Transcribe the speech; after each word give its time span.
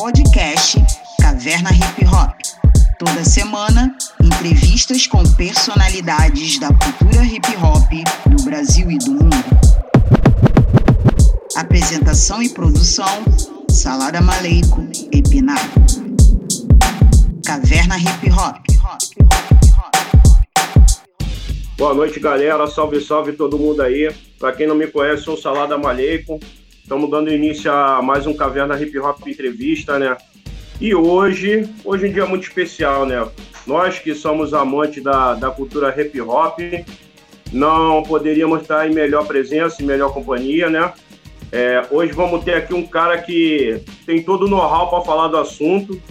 podcast 0.00 0.78
Caverna 1.20 1.68
Hip 1.74 2.06
Hop. 2.06 2.34
Toda 2.98 3.22
semana, 3.22 3.94
entrevistas 4.18 5.06
com 5.06 5.22
personalidades 5.34 6.58
da 6.58 6.68
cultura 6.68 7.22
hip 7.22 7.46
hop 7.58 7.90
do 8.34 8.42
Brasil 8.42 8.90
e 8.90 8.96
do 8.96 9.10
mundo. 9.10 9.36
Apresentação 11.54 12.42
e 12.42 12.48
produção: 12.48 13.22
Salada 13.68 14.22
Maleico 14.22 14.88
e 15.12 15.20
Pinar. 15.20 15.70
Caverna 17.44 17.98
Hip 17.98 18.30
Hop. 18.30 18.56
Boa 21.76 21.92
noite, 21.92 22.18
galera. 22.18 22.66
Salve, 22.66 23.02
salve 23.02 23.32
todo 23.32 23.58
mundo 23.58 23.82
aí. 23.82 24.10
Para 24.38 24.52
quem 24.52 24.66
não 24.66 24.74
me 24.74 24.86
conhece, 24.86 25.24
sou 25.24 25.36
Salada 25.36 25.76
Maleico. 25.76 26.40
Estamos 26.90 27.08
dando 27.08 27.32
início 27.32 27.70
a 27.72 28.02
mais 28.02 28.26
um 28.26 28.34
Caverna 28.34 28.76
Hip 28.82 28.98
Hop 28.98 29.24
Entrevista, 29.24 29.96
né? 29.96 30.16
E 30.80 30.92
hoje, 30.92 31.72
hoje 31.84 32.06
é 32.06 32.08
um 32.08 32.12
dia 32.12 32.26
muito 32.26 32.42
especial, 32.42 33.06
né? 33.06 33.28
Nós 33.64 34.00
que 34.00 34.12
somos 34.12 34.52
amantes 34.52 35.00
da, 35.00 35.34
da 35.34 35.52
cultura 35.52 35.94
hip 35.96 36.20
hop, 36.20 36.58
não 37.52 38.02
poderíamos 38.02 38.62
estar 38.62 38.90
em 38.90 38.92
melhor 38.92 39.24
presença, 39.24 39.80
em 39.80 39.86
melhor 39.86 40.12
companhia, 40.12 40.68
né? 40.68 40.92
É, 41.52 41.80
hoje 41.92 42.12
vamos 42.12 42.42
ter 42.42 42.54
aqui 42.54 42.74
um 42.74 42.84
cara 42.84 43.18
que 43.18 43.84
tem 44.04 44.20
todo 44.20 44.46
o 44.46 44.48
know-how 44.48 44.90
para 44.90 45.02
falar 45.02 45.28
do 45.28 45.36
assunto. 45.36 46.02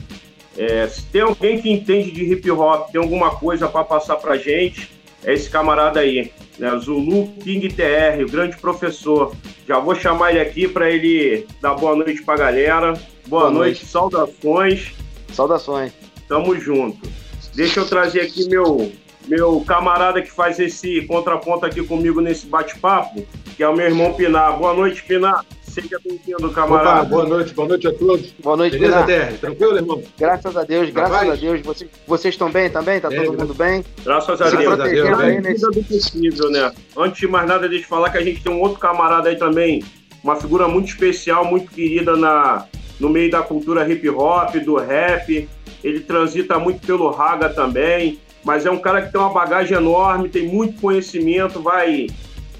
É, 0.57 0.87
se 0.87 1.05
tem 1.07 1.23
alguém 1.23 1.61
que 1.61 1.69
entende 1.69 2.09
de 2.09 2.23
hip 2.23 2.49
hop, 2.51 2.89
tem 2.89 3.01
alguma 3.01 3.31
coisa 3.31 3.67
para 3.67 3.83
passar 3.83 4.15
para 4.15 4.37
gente, 4.37 4.89
é 5.23 5.33
esse 5.33 5.49
camarada 5.49 5.99
aí, 5.99 6.31
né? 6.57 6.77
Zulu 6.77 7.27
King 7.43 7.67
TR, 7.69 8.23
o 8.23 8.29
grande 8.29 8.57
professor. 8.57 9.35
Já 9.67 9.79
vou 9.79 9.95
chamar 9.95 10.31
ele 10.31 10.39
aqui 10.39 10.67
para 10.67 10.89
ele 10.89 11.45
dar 11.61 11.75
boa 11.75 11.95
noite 11.95 12.21
para 12.23 12.35
a 12.35 12.37
galera. 12.37 12.93
Boa, 13.27 13.43
boa 13.43 13.51
noite. 13.51 13.81
noite, 13.81 13.85
saudações. 13.85 14.93
Saudações. 15.33 15.91
Tamo 16.27 16.59
junto. 16.59 17.07
Deixa 17.53 17.79
eu 17.79 17.87
trazer 17.87 18.21
aqui 18.21 18.47
meu 18.47 18.91
meu 19.27 19.61
camarada 19.61 20.21
que 20.21 20.31
faz 20.31 20.59
esse 20.59 21.03
contraponto 21.03 21.63
aqui 21.63 21.83
comigo 21.83 22.19
nesse 22.19 22.47
bate-papo, 22.47 23.25
que 23.55 23.61
é 23.61 23.69
o 23.69 23.75
meu 23.75 23.85
irmão 23.85 24.13
Pinar. 24.13 24.57
Boa 24.57 24.73
noite, 24.73 25.03
Pinar. 25.03 25.45
Seja 25.69 25.99
bem-vindo, 26.03 26.49
camarada. 26.51 27.01
Opa, 27.01 27.05
boa 27.05 27.25
noite, 27.27 27.53
boa 27.53 27.67
noite 27.67 27.87
a 27.87 27.93
todos. 27.93 28.33
Boa 28.41 28.57
noite, 28.57 28.77
Beleza, 28.77 29.03
Terra? 29.03 29.33
Tranquilo, 29.39 29.77
irmão? 29.77 30.03
Graças 30.17 30.57
a 30.57 30.63
Deus, 30.63 30.89
graças 30.89 31.29
a 31.29 31.35
Deus. 31.35 31.61
Vocês, 31.61 31.89
vocês 32.07 32.33
estão 32.33 32.51
bem 32.51 32.71
também? 32.71 32.99
Tá 32.99 33.07
bem, 33.07 33.25
todo 33.25 33.37
mundo 33.37 33.53
bem? 33.53 33.85
Graças 34.03 34.41
a 34.41 34.49
Se 34.49 34.57
Deus. 34.57 34.75
protegendo 34.75 35.05
Deus, 35.05 35.19
aí 35.19 35.41
nesse... 35.41 35.61
do 35.61 35.83
possível, 35.83 36.49
né? 36.49 36.71
Antes 36.97 37.19
de 37.19 37.27
mais 37.27 37.47
nada, 37.47 37.69
deixa 37.69 37.85
eu 37.85 37.89
falar 37.89 38.09
que 38.09 38.17
a 38.17 38.23
gente 38.23 38.41
tem 38.41 38.51
um 38.51 38.59
outro 38.59 38.79
camarada 38.79 39.29
aí 39.29 39.35
também, 39.35 39.83
uma 40.23 40.35
figura 40.35 40.67
muito 40.67 40.89
especial, 40.89 41.45
muito 41.45 41.71
querida 41.71 42.15
na, 42.15 42.65
no 42.99 43.07
meio 43.07 43.29
da 43.29 43.43
cultura 43.43 43.87
hip 43.87 44.09
hop, 44.09 44.55
do 44.55 44.75
rap. 44.75 45.47
Ele 45.83 45.99
transita 45.99 46.57
muito 46.57 46.85
pelo 46.85 47.11
raga 47.11 47.47
também, 47.47 48.19
mas 48.43 48.65
é 48.65 48.71
um 48.71 48.79
cara 48.79 49.03
que 49.03 49.11
tem 49.11 49.21
uma 49.21 49.29
bagagem 49.29 49.77
enorme, 49.77 50.29
tem 50.29 50.47
muito 50.47 50.81
conhecimento, 50.81 51.61
vai 51.61 52.07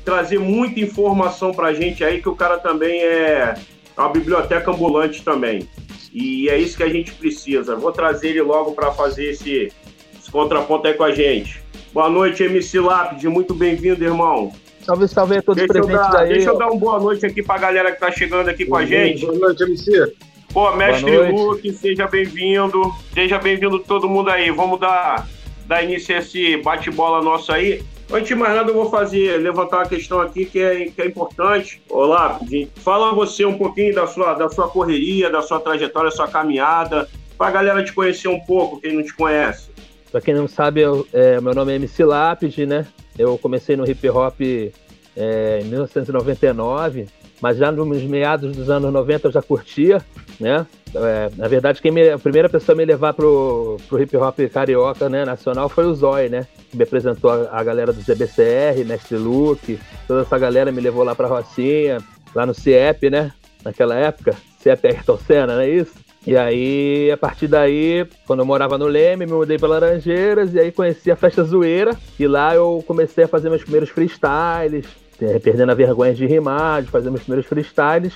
trazer 0.04 0.40
muita 0.40 0.80
informação 0.80 1.52
pra 1.52 1.74
gente 1.74 2.04
aí, 2.04 2.22
que 2.22 2.30
o 2.30 2.36
cara 2.36 2.58
também 2.58 3.02
é 3.02 3.56
é 4.00 4.02
uma 4.02 4.14
biblioteca 4.14 4.72
ambulante 4.72 5.22
também. 5.24 5.68
E 6.14 6.50
é 6.50 6.58
isso 6.58 6.78
que 6.78 6.84
a 6.84 6.90
gente 6.90 7.12
precisa. 7.12 7.76
Vou 7.76 7.92
trazer 7.92 8.30
ele 8.30 8.42
logo 8.42 8.72
para 8.72 8.92
fazer 8.92 9.32
esse, 9.32 9.72
esse, 10.18 10.32
contraponto 10.32 10.88
aí 10.88 10.94
com 10.94 11.04
a 11.04 11.12
gente. 11.12 11.62
Boa 11.94 12.10
noite, 12.10 12.42
MC 12.42 12.80
Lápide. 12.80 13.28
Muito 13.28 13.54
bem-vindo, 13.54 14.04
irmão. 14.04 14.54
Salve, 14.82 15.08
salve 15.08 15.38
a 15.38 15.42
todos 15.42 15.58
deixa 15.58 15.74
presentes 15.74 16.12
dar, 16.12 16.22
aí. 16.22 16.30
Deixa 16.30 16.50
eu 16.50 16.58
dar 16.58 16.68
uma 16.68 16.80
boa 16.80 17.00
noite 17.00 17.26
aqui 17.26 17.44
para 17.44 17.56
a 17.56 17.60
galera 17.60 17.90
que 17.90 17.98
está 17.98 18.10
chegando 18.10 18.48
aqui 18.48 18.64
boa 18.64 18.80
com 18.80 18.86
a 18.86 18.88
gente. 18.88 19.26
Boa 19.26 19.38
noite, 19.38 19.64
MC. 19.64 20.14
Pô, 20.54 20.72
mestre 20.76 21.30
Luke, 21.30 21.74
seja 21.74 22.08
bem-vindo. 22.08 22.82
Seja 23.14 23.38
bem-vindo 23.38 23.80
todo 23.80 24.08
mundo 24.08 24.30
aí. 24.30 24.50
Vamos 24.50 24.80
dar, 24.80 25.28
dar 25.70 25.84
início 25.84 26.16
a 26.16 26.18
esse 26.18 26.58
bate-bola 26.58 27.22
nosso 27.24 27.52
aí. 27.52 27.84
Antes 28.12 28.30
de 28.30 28.34
mais 28.34 28.56
nada, 28.56 28.72
eu 28.72 28.74
vou 28.74 28.90
fazer, 28.90 29.38
levantar 29.38 29.78
uma 29.78 29.86
questão 29.86 30.20
aqui 30.20 30.44
que 30.44 30.58
é, 30.58 30.86
que 30.86 31.00
é 31.00 31.06
importante. 31.06 31.80
Olá, 31.88 32.40
fala 32.78 33.14
você 33.14 33.46
um 33.46 33.56
pouquinho 33.56 33.94
da 33.94 34.08
sua, 34.08 34.34
da 34.34 34.50
sua 34.50 34.68
correria, 34.68 35.30
da 35.30 35.44
sua 35.44 35.60
trajetória, 35.60 36.10
da 36.10 36.16
sua 36.16 36.28
caminhada, 36.28 37.08
para 37.38 37.50
a 37.50 37.52
galera 37.52 37.84
te 37.84 37.94
conhecer 37.94 38.28
um 38.28 38.40
pouco, 38.40 38.82
quem 38.82 38.96
não 38.96 39.04
te 39.04 39.14
conhece. 39.14 39.70
Para 40.12 40.22
quem 40.22 40.34
não 40.34 40.48
sabe, 40.48 40.82
eu, 40.82 41.08
é, 41.14 41.40
meu 41.40 41.54
nome 41.54 41.72
é 41.72 41.76
MC 41.76 42.04
Lápide, 42.04 42.66
né? 42.66 42.88
Eu 43.16 43.38
comecei 43.38 43.78
no 43.78 43.88
hip 43.88 44.10
hop 44.10 44.42
é, 44.42 45.60
em 45.62 45.66
1999, 45.66 47.06
mas 47.40 47.58
já 47.58 47.72
nos 47.72 48.02
meados 48.02 48.58
dos 48.58 48.72
anos 48.72 48.92
90 48.92 49.28
eu 49.28 49.32
já 49.32 49.42
curtia, 49.44 50.04
né? 50.40 50.66
É, 50.96 51.30
na 51.38 51.48
verdade, 51.48 51.82
quem 51.82 51.92
me, 51.92 52.10
a 52.10 52.18
primeira 52.18 52.50
pessoa 52.50 52.76
a 52.76 52.78
me 52.78 52.86
levar 52.86 53.14
pro, 53.14 53.78
pro 53.88 54.02
hip 54.02 54.16
hop 54.18 54.40
carioca, 54.52 55.08
né, 55.08 55.24
nacional, 55.24 55.70
foi 55.70 55.86
o 55.86 55.94
Zói, 55.94 56.30
né? 56.30 56.48
Que 56.70 56.78
me 56.78 56.84
apresentou 56.84 57.30
a, 57.32 57.50
a, 57.52 57.64
galera 57.64 57.94
do 57.94 58.02
ZBCR, 58.02 58.84
Mestre 58.86 59.18
Luke, 59.18 59.80
toda 60.08 60.22
essa 60.22 60.38
galera 60.38 60.72
me 60.72 60.82
levou 60.82 61.04
lá 61.04 61.14
pra 61.14 61.28
Rocinha, 61.28 62.00
lá 62.34 62.46
no 62.46 62.54
CIEP, 62.54 63.10
né? 63.10 63.32
Naquela 63.64 63.96
época, 63.96 64.36
CIEP 64.60 64.88
Ayrton 64.88 65.18
Senna, 65.18 65.56
não 65.56 65.62
é 65.62 65.70
isso? 65.70 65.94
E 66.28 66.36
aí, 66.36 67.10
a 67.12 67.18
partir 67.18 67.48
daí, 67.48 68.06
quando 68.28 68.40
eu 68.42 68.46
morava 68.46 68.78
no 68.78 68.88
Leme, 68.88 69.26
me 69.26 69.32
mudei 69.32 69.58
para 69.58 69.70
Laranjeiras 69.70 70.54
e 70.54 70.60
aí 70.60 70.72
conheci 70.72 71.10
a 71.10 71.16
Festa 71.16 71.44
Zoeira. 71.44 71.96
E 72.20 72.28
lá 72.28 72.54
eu 72.54 72.84
comecei 72.86 73.24
a 73.24 73.28
fazer 73.28 73.50
meus 73.50 73.64
primeiros 73.64 73.90
freestyles, 73.90 74.86
é, 75.22 75.40
perdendo 75.40 75.72
a 75.72 75.76
vergonha 75.76 76.14
de 76.14 76.26
rimar, 76.26 76.84
de 76.84 76.90
fazer 76.90 77.10
meus 77.10 77.24
primeiros 77.24 77.48
freestyles. 77.48 78.14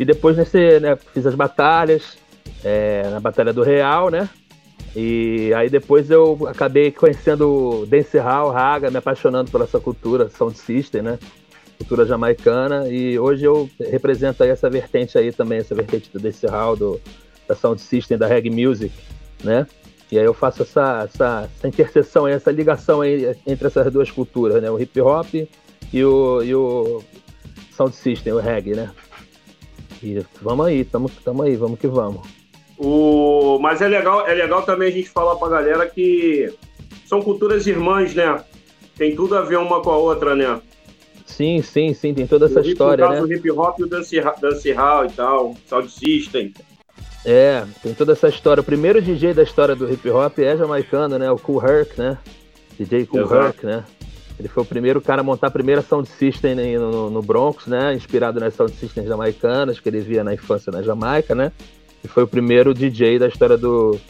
E 0.00 0.04
depois 0.06 0.34
nesse, 0.34 0.80
né, 0.80 0.96
fiz 1.12 1.26
as 1.26 1.34
batalhas, 1.34 2.16
é, 2.64 3.02
na 3.10 3.20
Batalha 3.20 3.52
do 3.52 3.62
Real, 3.62 4.08
né? 4.08 4.30
E 4.96 5.52
aí 5.54 5.68
depois 5.68 6.10
eu 6.10 6.48
acabei 6.48 6.90
conhecendo 6.90 7.86
Dancehall, 7.86 8.50
Raga, 8.50 8.90
me 8.90 8.96
apaixonando 8.96 9.50
por 9.50 9.60
essa 9.60 9.78
cultura, 9.78 10.30
sound 10.30 10.56
system, 10.56 11.02
né? 11.02 11.18
Cultura 11.76 12.06
jamaicana. 12.06 12.88
E 12.88 13.18
hoje 13.18 13.44
eu 13.44 13.68
represento 13.78 14.42
aí 14.42 14.48
essa 14.48 14.70
vertente 14.70 15.18
aí 15.18 15.32
também, 15.32 15.58
essa 15.58 15.74
vertente 15.74 16.10
do 16.10 16.18
Dancehall, 16.18 16.76
do, 16.76 16.98
da 17.46 17.54
sound 17.54 17.78
system, 17.78 18.16
da 18.16 18.26
reggae 18.26 18.48
music, 18.48 18.94
né? 19.44 19.66
E 20.10 20.18
aí 20.18 20.24
eu 20.24 20.32
faço 20.32 20.62
essa, 20.62 21.02
essa, 21.12 21.50
essa 21.58 21.68
interseção, 21.68 22.26
essa 22.26 22.50
ligação 22.50 23.04
entre 23.04 23.66
essas 23.66 23.92
duas 23.92 24.10
culturas, 24.10 24.62
né? 24.62 24.70
O 24.70 24.80
hip 24.80 24.98
hop 24.98 25.34
e 25.92 26.02
o, 26.02 26.42
e 26.42 26.54
o 26.54 27.02
sound 27.70 27.94
system, 27.94 28.32
o 28.32 28.38
reggae, 28.38 28.74
né? 28.74 28.90
E 30.02 30.24
vamos 30.40 30.66
aí, 30.66 30.84
tamo, 30.84 31.10
tamo 31.24 31.42
aí, 31.42 31.56
vamos 31.56 31.78
que 31.78 31.86
vamos. 31.86 32.26
O, 32.78 33.58
mas 33.60 33.82
é 33.82 33.88
legal, 33.88 34.26
é 34.26 34.34
legal 34.34 34.62
também 34.62 34.88
a 34.88 34.92
gente 34.92 35.10
falar 35.10 35.36
pra 35.36 35.48
galera 35.48 35.86
que 35.86 36.52
são 37.06 37.20
culturas 37.20 37.66
irmãs, 37.66 38.14
né? 38.14 38.42
Tem 38.96 39.14
tudo 39.14 39.36
a 39.36 39.42
ver 39.42 39.58
uma 39.58 39.82
com 39.82 39.90
a 39.90 39.96
outra, 39.96 40.34
né? 40.34 40.60
Sim, 41.26 41.62
sim, 41.62 41.94
sim, 41.94 42.14
tem 42.14 42.26
toda 42.26 42.46
essa 42.46 42.60
história, 42.60 43.08
né? 43.08 43.22
O 43.22 43.32
hip 43.32 43.50
hop 43.50 43.78
e 43.78 43.84
o 43.84 43.86
dancehall 43.86 45.06
e 45.06 45.12
tal, 45.12 45.54
sound 45.66 45.90
system. 45.90 46.52
É, 47.24 47.64
tem 47.82 47.94
toda 47.94 48.12
essa 48.12 48.28
história. 48.28 48.60
O 48.62 48.64
primeiro 48.64 49.00
DJ 49.00 49.34
da 49.34 49.42
história 49.42 49.76
do 49.76 49.90
hip 49.92 50.08
hop 50.08 50.38
é 50.38 50.56
jamaicano, 50.56 51.18
né? 51.18 51.30
O 51.30 51.38
Cool 51.38 51.62
Herc, 51.62 51.98
né? 51.98 52.18
DJ 52.78 53.06
Cool. 53.06 53.22
Herc, 53.32 53.64
né? 53.64 53.84
Ele 54.40 54.48
foi 54.48 54.62
o 54.62 54.66
primeiro 54.66 55.02
cara 55.02 55.20
a 55.20 55.24
montar 55.24 55.48
a 55.48 55.50
primeira 55.50 55.82
sound 55.82 56.08
system 56.08 56.54
no, 56.78 57.10
no 57.10 57.20
Bronx, 57.20 57.66
né? 57.66 57.94
Inspirado 57.94 58.40
nas 58.40 58.54
sound 58.54 58.72
systems 58.72 59.06
jamaicanas 59.06 59.78
que 59.78 59.86
ele 59.86 60.00
via 60.00 60.24
na 60.24 60.32
infância 60.32 60.72
na 60.72 60.82
Jamaica, 60.82 61.34
né? 61.34 61.52
E 62.02 62.08
foi 62.08 62.22
o 62.22 62.26
primeiro 62.26 62.72
DJ 62.72 63.18
da 63.18 63.28
história 63.28 63.58
do, 63.58 64.00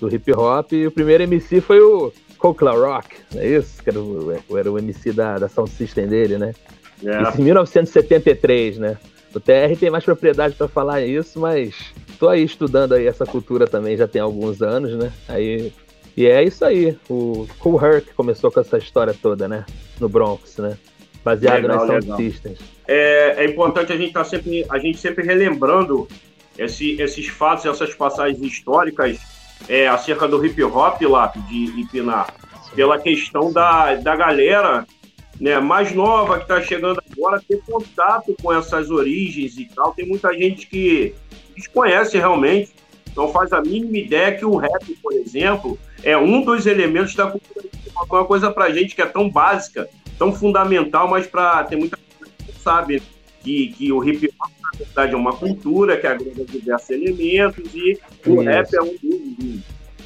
do 0.00 0.12
hip 0.12 0.32
hop. 0.32 0.72
E 0.72 0.88
o 0.88 0.90
primeiro 0.90 1.22
MC 1.22 1.60
foi 1.60 1.80
o 1.80 2.12
Coca 2.36 2.68
Rock, 2.68 3.14
não 3.32 3.40
é 3.40 3.46
isso? 3.46 3.80
Que 3.80 3.90
era 3.90 4.00
o, 4.00 4.58
era 4.58 4.72
o 4.72 4.76
MC 4.76 5.12
da, 5.12 5.38
da 5.38 5.48
sound 5.48 5.70
system 5.70 6.08
dele, 6.08 6.36
né? 6.36 6.52
Yeah. 7.00 7.30
Isso 7.30 7.40
em 7.40 7.44
1973, 7.44 8.78
né? 8.78 8.98
O 9.32 9.38
TR 9.38 9.78
tem 9.78 9.88
mais 9.88 10.04
propriedade 10.04 10.56
para 10.56 10.66
falar 10.66 11.02
isso, 11.02 11.38
mas 11.38 11.76
tô 12.18 12.28
aí 12.28 12.42
estudando 12.42 12.94
aí 12.94 13.06
essa 13.06 13.24
cultura 13.24 13.68
também 13.68 13.96
já 13.96 14.08
tem 14.08 14.20
alguns 14.20 14.60
anos, 14.62 14.96
né? 14.96 15.12
Aí 15.28 15.72
e 16.16 16.26
é 16.26 16.42
isso 16.42 16.64
aí. 16.64 16.96
O 17.08 17.46
Cool 17.58 17.84
Herc 17.84 18.14
começou 18.14 18.50
com 18.50 18.60
essa 18.60 18.78
história 18.78 19.14
toda, 19.14 19.48
né? 19.48 19.64
No 19.98 20.08
Bronx, 20.08 20.56
né? 20.58 20.76
Baseado 21.24 21.62
legal, 21.62 21.76
nas 21.76 21.86
Sound 21.86 22.00
legal. 22.02 22.16
Systems. 22.16 22.58
É, 22.86 23.44
é 23.44 23.48
importante 23.48 23.92
a 23.92 23.96
gente 23.96 24.08
estar 24.08 24.24
tá 24.24 24.30
sempre, 24.30 24.66
a 24.68 24.78
gente 24.78 24.98
sempre 24.98 25.24
relembrando 25.24 26.08
esse, 26.58 27.00
esses 27.00 27.28
fatos, 27.28 27.66
essas 27.66 27.94
passagens 27.94 28.40
históricas 28.42 29.18
é, 29.68 29.86
acerca 29.88 30.26
do 30.26 30.44
hip 30.44 30.62
hop 30.64 31.00
lá 31.02 31.32
de 31.48 31.80
Ipinar, 31.80 32.34
pela 32.74 32.98
questão 32.98 33.52
da, 33.52 33.94
da 33.96 34.16
galera 34.16 34.86
né, 35.40 35.58
mais 35.58 35.92
nova 35.92 36.36
que 36.36 36.42
está 36.42 36.60
chegando 36.60 37.02
agora 37.12 37.42
ter 37.46 37.60
contato 37.62 38.34
com 38.42 38.52
essas 38.52 38.90
origens 38.90 39.56
e 39.58 39.64
tal. 39.66 39.94
Tem 39.94 40.06
muita 40.06 40.32
gente 40.34 40.66
que 40.66 41.14
desconhece 41.56 42.18
realmente, 42.18 42.72
não 43.16 43.32
faz 43.32 43.52
a 43.52 43.60
mínima 43.60 43.98
ideia 43.98 44.36
que 44.36 44.44
o 44.44 44.56
rap, 44.56 44.94
por 45.02 45.12
exemplo, 45.12 45.78
é 46.02 46.16
um 46.16 46.42
dos 46.42 46.66
elementos 46.66 47.14
da 47.14 47.26
cultura 47.26 47.66
é 48.08 48.14
uma 48.14 48.24
coisa 48.24 48.50
pra 48.50 48.70
gente 48.70 48.94
que 48.94 49.02
é 49.02 49.06
tão 49.06 49.28
básica, 49.28 49.88
tão 50.18 50.32
fundamental, 50.32 51.08
mas 51.08 51.26
para 51.26 51.64
tem 51.64 51.78
muita 51.78 51.96
gente 51.96 52.34
que 52.36 52.52
não 52.52 52.60
sabe. 52.60 53.02
que, 53.42 53.68
que 53.68 53.92
o 53.92 54.02
hip 54.04 54.28
hop, 54.40 54.50
na 54.62 54.78
verdade, 54.78 55.14
é 55.14 55.16
uma 55.16 55.34
cultura 55.34 55.96
que 55.96 56.06
agrega 56.06 56.44
diversos 56.44 56.90
elementos 56.90 57.74
e 57.74 57.98
o 58.26 58.40
rap 58.42 58.74
é 58.74 58.82
um 58.82 58.96
deles. 59.02 59.62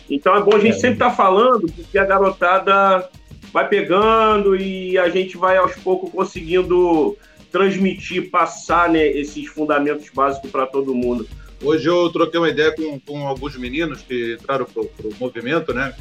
Então 0.08 0.36
é 0.36 0.42
bom 0.42 0.56
a 0.56 0.60
gente 0.60 0.76
é. 0.76 0.78
sempre 0.78 0.94
estar 0.94 1.10
tá 1.10 1.16
falando, 1.16 1.66
porque 1.72 1.98
a 1.98 2.04
garotada 2.04 3.08
vai 3.52 3.68
pegando 3.68 4.56
e 4.56 4.98
a 4.98 5.08
gente 5.08 5.36
vai 5.36 5.56
aos 5.56 5.74
poucos 5.76 6.10
conseguindo 6.10 7.16
transmitir, 7.50 8.30
passar 8.30 8.88
né, 8.88 9.06
esses 9.06 9.46
fundamentos 9.46 10.10
básicos 10.12 10.50
para 10.50 10.66
todo 10.66 10.94
mundo. 10.94 11.26
Hoje 11.62 11.88
eu 11.88 12.10
troquei 12.10 12.38
uma 12.38 12.48
ideia 12.48 12.72
com, 12.72 12.98
com 13.00 13.26
alguns 13.26 13.56
meninos 13.56 14.02
que 14.02 14.34
entraram 14.40 14.64
pro, 14.64 14.84
pro 14.86 15.10
movimento, 15.18 15.72
né? 15.72 15.94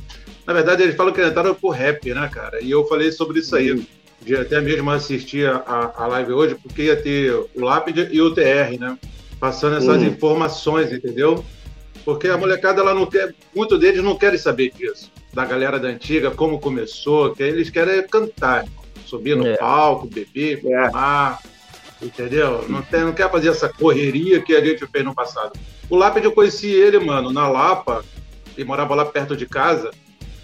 Na 0.46 0.54
verdade, 0.54 0.84
eles 0.84 0.96
falam 0.96 1.14
que 1.14 1.26
entraram 1.26 1.56
pro 1.56 1.70
rap, 1.70 2.14
né, 2.14 2.30
cara? 2.32 2.62
E 2.62 2.70
eu 2.72 2.86
falei 2.86 3.12
sobre 3.12 3.40
isso 3.40 3.56
aí. 3.56 3.86
De 4.22 4.36
até 4.38 4.62
mesmo 4.62 4.90
assistir 4.90 5.50
a, 5.50 5.94
a 5.98 6.08
live 6.08 6.32
hoje, 6.32 6.56
porque 6.56 6.84
ia 6.84 6.96
ter 6.96 7.34
o 7.34 7.50
Lápide 7.56 8.08
e 8.12 8.22
o 8.22 8.34
TR, 8.34 8.80
né? 8.80 8.98
Passando 9.40 9.76
essas 9.76 10.02
uhum. 10.02 10.08
informações, 10.08 10.92
entendeu? 10.92 11.44
Porque 12.06 12.28
a 12.28 12.38
molecada, 12.38 12.82
ela 12.82 12.94
não 12.94 13.06
quer, 13.06 13.34
muito 13.54 13.78
deles 13.78 14.04
não 14.04 14.18
querem 14.18 14.38
saber 14.38 14.72
disso. 14.72 15.12
Da 15.34 15.46
galera 15.46 15.80
da 15.80 15.90
antiga, 15.90 16.32
como 16.32 16.60
começou, 16.60 17.34
que 17.34 17.44
eles 17.44 17.70
querem 17.70 18.06
cantar, 18.08 18.66
subir 19.06 19.36
no 19.36 19.48
é. 19.48 19.58
palco, 19.58 20.08
beber, 20.08 20.62
é. 20.66 20.90
Entendeu? 22.04 22.66
Não, 22.68 22.82
tem, 22.82 23.02
não 23.02 23.14
quer 23.14 23.30
fazer 23.32 23.50
essa 23.50 23.70
correria 23.70 24.42
que 24.42 24.56
a 24.56 24.64
gente 24.64 24.86
fez 24.88 25.04
no 25.04 25.14
passado. 25.14 25.54
O 25.90 25.96
Lápide, 25.96 26.26
eu 26.26 26.32
conheci 26.32 26.72
ele, 26.72 27.00
mano, 27.00 27.32
na 27.32 27.48
Lapa, 27.48 28.04
ele 28.56 28.66
morava 28.66 28.96
lá 28.96 29.06
perto 29.06 29.36
de 29.36 29.46
casa. 29.46 29.92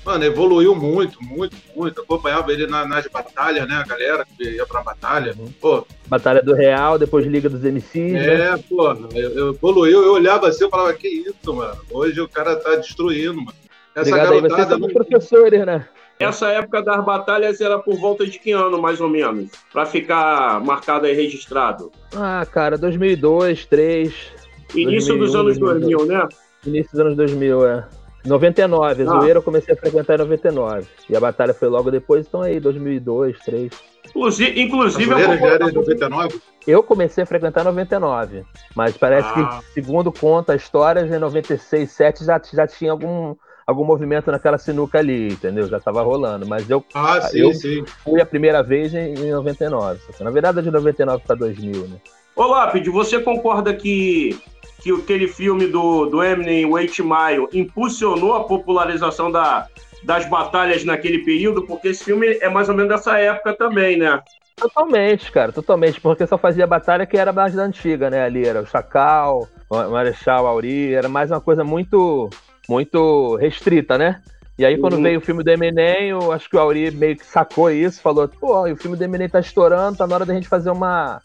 Mano, 0.05 0.23
evoluiu 0.23 0.73
muito, 0.73 1.21
muito, 1.23 1.55
muito. 1.75 2.01
Acompanhava 2.01 2.51
ele 2.51 2.65
na, 2.65 2.85
nas 2.85 3.05
batalhas, 3.07 3.67
né? 3.67 3.75
A 3.75 3.83
galera 3.83 4.25
que 4.25 4.43
ia 4.43 4.65
pra 4.65 4.81
batalha. 4.81 5.35
Uhum. 5.37 5.51
Pô. 5.59 5.85
Batalha 6.07 6.41
do 6.41 6.55
Real, 6.55 6.97
depois 6.97 7.25
Liga 7.25 7.49
dos 7.49 7.61
MCs. 7.61 8.15
É, 8.15 8.55
né? 8.55 8.63
pô, 8.69 8.91
evoluiu. 9.13 10.01
Eu 10.01 10.13
olhava 10.13 10.47
assim, 10.47 10.63
eu 10.63 10.69
falava, 10.69 10.93
que 10.93 11.07
isso, 11.07 11.53
mano. 11.53 11.77
Hoje 11.91 12.19
o 12.21 12.27
cara 12.27 12.55
tá 12.55 12.75
destruindo, 12.75 13.35
mano. 13.35 13.53
Essa 13.93 14.09
Obrigado 14.09 14.29
garotada. 14.29 14.55
Aí, 14.55 14.67
vocês 14.67 14.79
são 14.79 14.89
professores, 14.89 15.65
né? 15.65 15.87
Essa 16.19 16.49
época 16.49 16.81
das 16.81 17.03
batalhas 17.05 17.61
era 17.61 17.79
por 17.79 17.95
volta 17.95 18.25
de 18.27 18.37
que 18.37 18.51
ano, 18.51 18.81
mais 18.81 18.99
ou 18.99 19.07
menos? 19.07 19.49
Para 19.71 19.85
ficar 19.85 20.59
marcado 20.59 21.05
aí 21.05 21.13
registrado? 21.13 21.91
Ah, 22.13 22.45
cara, 22.51 22.77
2002, 22.77 23.65
2003. 23.65 24.39
Início 24.75 25.17
2001, 25.17 25.19
dos 25.19 25.35
anos 25.35 25.57
2000, 25.57 26.05
né? 26.05 26.27
Início 26.65 26.91
dos 26.91 26.99
anos 26.99 27.15
2000, 27.15 27.67
é. 27.67 27.87
99, 28.25 29.03
a 29.03 29.05
ah. 29.05 29.09
zoeira 29.09 29.39
eu 29.39 29.43
comecei 29.43 29.73
a 29.73 29.77
frequentar 29.77 30.15
em 30.15 30.17
99. 30.17 30.87
E 31.09 31.15
a 31.15 31.19
batalha 31.21 31.53
foi 31.53 31.69
logo 31.69 31.89
depois, 31.89 32.27
então 32.27 32.41
aí, 32.41 32.59
2002, 32.59 33.37
2003. 33.45 33.71
Inclusive, 34.09 34.61
inclusive 34.61 35.13
a 35.13 35.37
já 35.37 35.47
era 35.47 35.69
em 35.69 35.73
99? 35.73 36.41
Eu 36.67 36.83
comecei 36.83 37.23
a 37.23 37.27
frequentar 37.27 37.61
em 37.61 37.65
99, 37.65 38.43
mas 38.75 38.97
parece 38.97 39.29
ah. 39.29 39.61
que, 39.61 39.73
segundo 39.73 40.11
conta 40.11 40.51
a 40.51 40.55
história, 40.57 40.99
em 40.99 41.17
96, 41.17 41.89
7 41.89 42.25
já, 42.25 42.41
já 42.53 42.67
tinha 42.67 42.91
algum, 42.91 43.35
algum 43.69 43.85
movimento 43.85 44.31
naquela 44.31 44.57
sinuca 44.57 44.97
ali, 44.97 45.31
entendeu? 45.31 45.67
Já 45.67 45.77
estava 45.77 46.01
rolando. 46.01 46.47
Mas 46.47 46.67
eu, 46.67 46.83
ah, 46.95 47.21
sim, 47.21 47.39
eu 47.39 47.53
sim. 47.53 47.85
fui 48.03 48.19
a 48.19 48.25
primeira 48.25 48.63
vez 48.63 48.95
em, 48.95 49.13
em 49.13 49.31
99. 49.31 49.99
Na 50.19 50.31
verdade, 50.31 50.59
é 50.59 50.61
de 50.63 50.71
99 50.71 51.23
para 51.25 51.35
2000, 51.35 51.87
né? 51.87 51.97
Ô, 52.35 52.47
Lápide, 52.47 52.89
você 52.89 53.19
concorda 53.19 53.71
que, 53.73 54.39
que 54.81 54.91
aquele 54.91 55.27
filme 55.27 55.67
do, 55.67 56.07
do 56.07 56.23
Eminem, 56.23 56.65
o 56.65 56.79
Eight 56.79 57.01
Mile, 57.03 57.47
impulsionou 57.53 58.33
a 58.33 58.43
popularização 58.43 59.31
da, 59.31 59.67
das 60.03 60.27
batalhas 60.27 60.83
naquele 60.83 61.19
período? 61.19 61.67
Porque 61.67 61.89
esse 61.89 62.03
filme 62.03 62.39
é 62.41 62.49
mais 62.49 62.69
ou 62.69 62.75
menos 62.75 62.89
dessa 62.89 63.19
época 63.19 63.53
também, 63.53 63.97
né? 63.97 64.19
Totalmente, 64.55 65.31
cara, 65.31 65.51
totalmente, 65.51 66.01
porque 66.01 66.25
só 66.25 66.39
fazia 66.39 66.65
batalha 66.65 67.05
que 67.05 67.17
era 67.17 67.31
mais 67.31 67.53
da 67.53 67.61
antiga, 67.61 68.09
né? 68.09 68.23
Ali 68.23 68.45
era 68.45 68.61
o 68.61 68.65
Chacal, 68.65 69.47
o 69.69 69.89
Marechal 69.89 70.47
Auri, 70.47 70.93
era 70.93 71.07
mais 71.07 71.29
uma 71.29 71.39
coisa 71.39 71.63
muito 71.63 72.29
muito 72.69 73.35
restrita, 73.37 73.97
né? 73.97 74.21
E 74.57 74.65
aí, 74.65 74.77
quando 74.77 74.93
uhum. 74.93 75.03
veio 75.03 75.19
o 75.19 75.21
filme 75.21 75.43
do 75.43 75.49
Eminem, 75.49 76.09
eu 76.09 76.31
acho 76.31 76.49
que 76.49 76.55
o 76.55 76.59
Auri 76.59 76.91
meio 76.91 77.15
que 77.17 77.25
sacou 77.25 77.71
isso, 77.71 78.01
falou: 78.01 78.27
pô, 78.27 78.69
o 78.69 78.75
filme 78.75 78.95
do 78.95 79.03
Eminem 79.03 79.27
tá 79.27 79.39
estourando, 79.39 79.97
tá 79.97 80.05
na 80.05 80.15
hora 80.15 80.25
da 80.25 80.33
gente 80.33 80.47
fazer 80.47 80.69
uma, 80.69 81.21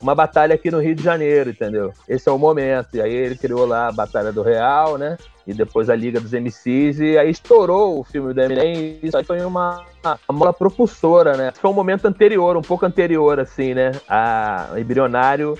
uma 0.00 0.14
batalha 0.14 0.54
aqui 0.54 0.70
no 0.70 0.80
Rio 0.80 0.94
de 0.94 1.02
Janeiro, 1.02 1.50
entendeu? 1.50 1.92
Esse 2.08 2.28
é 2.28 2.32
o 2.32 2.38
momento. 2.38 2.96
E 2.96 3.00
aí 3.00 3.12
ele 3.12 3.36
criou 3.36 3.66
lá 3.66 3.88
a 3.88 3.92
Batalha 3.92 4.32
do 4.32 4.42
Real, 4.42 4.98
né? 4.98 5.16
E 5.46 5.54
depois 5.54 5.88
a 5.88 5.94
Liga 5.94 6.20
dos 6.20 6.32
MCs, 6.32 6.98
e 6.98 7.16
aí 7.16 7.30
estourou 7.30 8.00
o 8.00 8.04
filme 8.04 8.34
do 8.34 8.40
Eminem. 8.40 8.98
E 9.02 9.06
isso 9.06 9.16
aí 9.16 9.24
foi 9.24 9.40
uma, 9.42 9.84
uma 10.02 10.18
mola 10.30 10.52
propulsora, 10.52 11.36
né? 11.36 11.52
Foi 11.52 11.70
um 11.70 11.74
momento 11.74 12.06
anterior, 12.06 12.56
um 12.56 12.62
pouco 12.62 12.86
anterior, 12.86 13.38
assim, 13.38 13.74
né? 13.74 13.92
A 14.08 14.70
Embrionário 14.76 15.56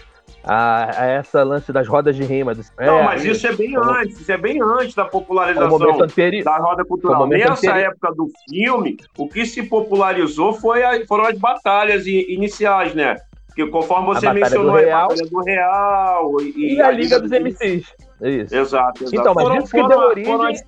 a, 0.48 1.02
a, 1.02 1.06
essa 1.06 1.42
lance 1.42 1.70
das 1.70 1.86
rodas 1.86 2.16
de 2.16 2.24
rima. 2.24 2.54
Não, 2.78 3.00
é, 3.00 3.04
mas 3.04 3.22
isso 3.22 3.46
é 3.46 3.52
bem 3.52 3.74
como... 3.74 3.90
antes, 3.90 4.18
isso 4.18 4.32
é 4.32 4.38
bem 4.38 4.62
antes 4.62 4.94
da 4.94 5.04
popularização 5.04 5.78
da 5.78 6.56
roda 6.56 6.84
cultural. 6.86 7.26
Nessa 7.28 7.76
época 7.76 8.14
do 8.14 8.30
filme, 8.48 8.96
o 9.18 9.28
que 9.28 9.44
se 9.44 9.62
popularizou 9.62 10.54
foi 10.54 10.82
a, 10.82 11.06
foram 11.06 11.26
as 11.26 11.36
batalhas 11.38 12.06
iniciais, 12.06 12.94
né? 12.94 13.16
Que 13.54 13.66
conforme 13.66 14.06
você 14.06 14.32
mencionou, 14.32 14.72
do 14.72 14.78
Real, 14.78 15.04
a 15.04 15.08
Batalha 15.08 15.30
do 15.30 15.40
Real 15.42 16.40
e, 16.40 16.74
e 16.74 16.80
a, 16.80 16.88
a 16.88 16.90
Liga 16.92 17.20
dos 17.20 17.30
MCs. 17.30 17.86
Isso. 18.22 18.56
Exato, 18.56 19.04
exato. 19.04 19.16
Então, 19.16 19.34
mas 19.34 19.44
foram, 19.44 19.58
isso 19.58 19.70
que 19.70 19.86
deu 19.86 19.98
origem. 19.98 20.46
As... 20.46 20.62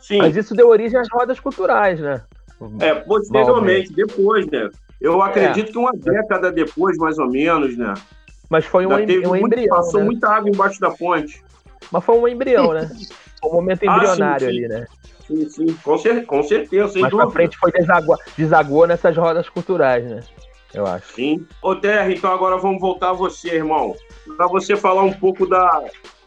Sim. 0.00 0.18
Mas 0.18 0.36
isso 0.36 0.54
deu 0.54 0.68
origem 0.68 0.98
às 1.00 1.08
rodas 1.10 1.40
culturais, 1.40 1.98
né? 1.98 2.22
É, 2.80 2.94
posteriormente, 2.94 3.92
depois, 3.92 4.46
né? 4.46 4.70
Eu 5.00 5.20
acredito 5.22 5.70
é. 5.70 5.72
que 5.72 5.78
uma 5.78 5.92
década 5.92 6.52
depois, 6.52 6.96
mais 6.98 7.18
ou 7.18 7.28
menos, 7.28 7.76
né? 7.76 7.94
Mas 8.48 8.64
foi 8.64 8.86
um, 8.86 8.90
um 8.90 9.36
embrião. 9.36 9.76
Passou 9.76 10.00
né? 10.00 10.06
muita 10.06 10.28
água 10.28 10.48
embaixo 10.48 10.80
da 10.80 10.90
ponte. 10.90 11.42
Mas 11.90 12.04
foi 12.04 12.16
um 12.16 12.28
embrião, 12.28 12.72
né? 12.72 12.90
um 13.44 13.52
momento 13.52 13.84
embrionário 13.84 14.46
ah, 14.46 14.50
sim, 14.50 14.58
sim. 14.58 14.64
ali, 14.64 14.68
né? 14.68 14.86
Sim, 15.26 15.48
sim, 15.48 15.66
com, 15.84 15.98
cer 15.98 16.24
com 16.24 16.42
certeza, 16.42 16.88
sem 16.88 17.02
Mas 17.02 17.10
dúvida. 17.10 17.30
pra 17.30 17.34
frente 17.34 17.58
foi 17.58 17.70
desagua 17.70 18.16
desagou 18.36 18.86
nessas 18.86 19.16
rodas 19.16 19.48
culturais, 19.48 20.04
né? 20.04 20.20
Eu 20.72 20.86
acho. 20.86 21.12
Sim. 21.12 21.46
Ô, 21.62 21.74
Terra, 21.74 22.10
então 22.10 22.32
agora 22.32 22.56
vamos 22.56 22.80
voltar 22.80 23.10
a 23.10 23.14
você, 23.14 23.56
irmão. 23.56 23.94
Para 24.36 24.46
você 24.46 24.76
falar 24.76 25.02
um 25.02 25.12
pouco 25.12 25.46
da, 25.46 25.82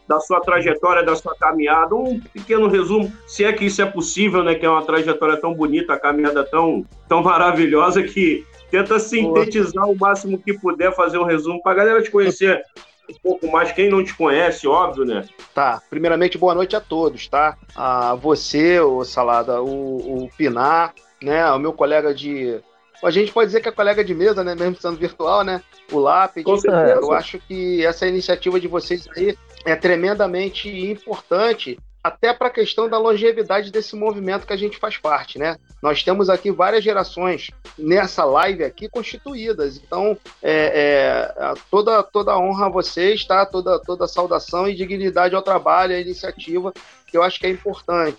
da 0.06 0.20
sua 0.20 0.40
trajetória, 0.40 1.04
da 1.04 1.14
sua 1.14 1.34
caminhada, 1.34 1.94
um 1.94 2.20
pequeno 2.20 2.68
resumo, 2.68 3.12
se 3.26 3.44
é 3.44 3.52
que 3.52 3.64
isso 3.64 3.82
é 3.82 3.86
possível, 3.86 4.42
né? 4.42 4.54
Que 4.54 4.66
é 4.66 4.70
uma 4.70 4.84
trajetória 4.84 5.36
tão 5.36 5.54
bonita, 5.54 5.94
a 5.94 5.98
caminhada 5.98 6.44
tão, 6.44 6.84
tão 7.08 7.22
maravilhosa 7.22 8.02
que 8.02 8.44
Tenta 8.72 8.98
sintetizar 8.98 9.86
o 9.86 9.94
máximo 9.94 10.38
que 10.38 10.54
puder, 10.54 10.94
fazer 10.94 11.18
um 11.18 11.24
resumo 11.24 11.62
para 11.62 11.72
a 11.72 11.74
galera 11.74 12.02
te 12.02 12.10
conhecer 12.10 12.64
um 13.06 13.14
pouco 13.22 13.46
mais. 13.52 13.70
Quem 13.70 13.90
não 13.90 14.02
te 14.02 14.14
conhece, 14.14 14.66
óbvio, 14.66 15.04
né? 15.04 15.28
Tá. 15.54 15.82
Primeiramente, 15.90 16.38
boa 16.38 16.54
noite 16.54 16.74
a 16.74 16.80
todos, 16.80 17.28
tá? 17.28 17.58
A 17.76 18.14
você, 18.14 18.80
o 18.80 19.04
Salada, 19.04 19.60
o, 19.60 20.24
o 20.24 20.30
Pinar, 20.38 20.94
né? 21.22 21.44
O 21.52 21.58
meu 21.58 21.74
colega 21.74 22.14
de. 22.14 22.60
A 23.04 23.10
gente 23.10 23.30
pode 23.30 23.48
dizer 23.48 23.60
que 23.60 23.68
é 23.68 23.72
colega 23.72 24.02
de 24.02 24.14
mesa, 24.14 24.42
né? 24.42 24.54
Mesmo 24.54 24.76
sendo 24.76 24.96
virtual, 24.96 25.44
né? 25.44 25.62
O 25.92 25.98
Lápide. 25.98 26.48
Eu 26.96 27.12
acho 27.12 27.38
que 27.40 27.84
essa 27.84 28.06
iniciativa 28.06 28.58
de 28.58 28.68
vocês 28.68 29.06
aí 29.14 29.36
é 29.66 29.76
tremendamente 29.76 30.70
importante 30.90 31.78
até 32.02 32.32
para 32.32 32.48
a 32.48 32.52
questão 32.52 32.88
da 32.88 32.98
longevidade 32.98 33.70
desse 33.70 33.94
movimento 33.94 34.46
que 34.46 34.52
a 34.52 34.56
gente 34.56 34.76
faz 34.78 34.96
parte, 34.96 35.38
né? 35.38 35.56
Nós 35.80 36.02
temos 36.02 36.28
aqui 36.28 36.50
várias 36.50 36.82
gerações 36.82 37.50
nessa 37.78 38.24
live 38.24 38.64
aqui 38.64 38.88
constituídas, 38.88 39.76
então 39.76 40.18
é, 40.42 41.32
é, 41.38 41.54
toda 41.70 42.02
toda 42.02 42.38
honra 42.38 42.66
a 42.66 42.70
vocês, 42.70 43.24
tá? 43.24 43.46
Toda 43.46 43.78
toda 43.78 44.08
saudação 44.08 44.68
e 44.68 44.74
dignidade 44.74 45.34
ao 45.34 45.42
trabalho, 45.42 45.94
à 45.94 46.00
iniciativa, 46.00 46.72
que 47.06 47.16
eu 47.16 47.22
acho 47.22 47.38
que 47.38 47.46
é 47.46 47.50
importante. 47.50 48.18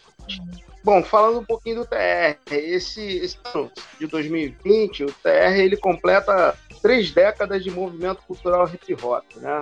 Bom, 0.84 1.02
falando 1.02 1.40
um 1.40 1.46
pouquinho 1.46 1.78
do 1.78 1.86
TR, 1.86 2.38
esse, 2.52 3.02
esse 3.02 3.38
ano 3.54 3.72
de 3.98 4.06
2020, 4.06 5.06
o 5.06 5.08
TR 5.08 5.58
ele 5.58 5.78
completa 5.78 6.58
três 6.82 7.12
décadas 7.12 7.64
de 7.64 7.72
movimento 7.72 8.22
cultural 8.28 8.68
hip 8.68 8.94
hop, 9.02 9.24
né? 9.38 9.62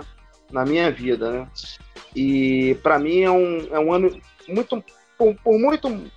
Na 0.52 0.66
minha 0.66 0.92
vida, 0.92 1.32
né? 1.32 1.48
E 2.16 2.76
para 2.84 3.00
mim 3.00 3.22
é 3.22 3.32
um, 3.32 3.68
é 3.72 3.80
um 3.80 3.94
ano 3.94 4.20
muito, 4.48 4.84
por, 5.18 5.36
por, 5.36 5.60
muito 5.60 6.12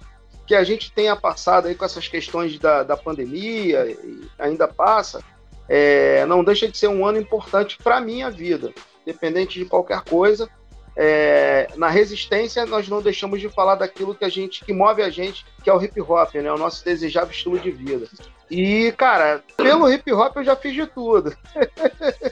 que 0.47 0.55
a 0.55 0.65
gente 0.65 0.93
tenha 0.93 1.17
passado 1.17 1.69
aí 1.69 1.75
com 1.75 1.85
essas 1.85 2.09
questões 2.09 2.59
da, 2.59 2.83
da 2.83 2.97
pandemia, 2.97 3.87
e 3.87 4.29
ainda 4.39 4.69
passa, 4.69 5.23
é, 5.69 6.27
não 6.27 6.45
deixa 6.45 6.69
de 6.69 6.77
ser 6.77 6.89
um 6.89 7.07
ano 7.07 7.19
importante 7.19 7.79
para 7.83 7.97
a 7.97 8.01
minha 8.01 8.31
vida, 8.31 8.73
independente 9.03 9.59
de 9.59 9.65
qualquer 9.65 10.03
coisa. 10.03 10.49
É, 10.97 11.69
na 11.77 11.89
resistência, 11.89 12.65
nós 12.67 12.89
não 12.89 13.03
deixamos 13.03 13.41
de 13.41 13.49
falar 13.49 13.75
daquilo 13.75 14.15
que 14.15 14.25
a 14.25 14.29
gente 14.29 14.65
que 14.65 14.73
move 14.73 15.03
a 15.03 15.11
gente, 15.11 15.45
que 15.63 15.69
é 15.69 15.75
o 15.75 15.83
hip 15.83 16.01
hop, 16.01 16.35
né? 16.35 16.53
O 16.53 16.59
nosso 16.59 16.85
desejável 16.85 17.31
estilo 17.31 17.59
de 17.59 17.71
vida. 17.71 18.07
E, 18.49 18.93
cara, 18.93 19.43
pelo 19.57 19.91
hip 19.91 20.13
hop 20.13 20.37
eu 20.37 20.45
já 20.45 20.55
fiz 20.55 20.73
de 20.73 20.87
tudo. 20.87 21.37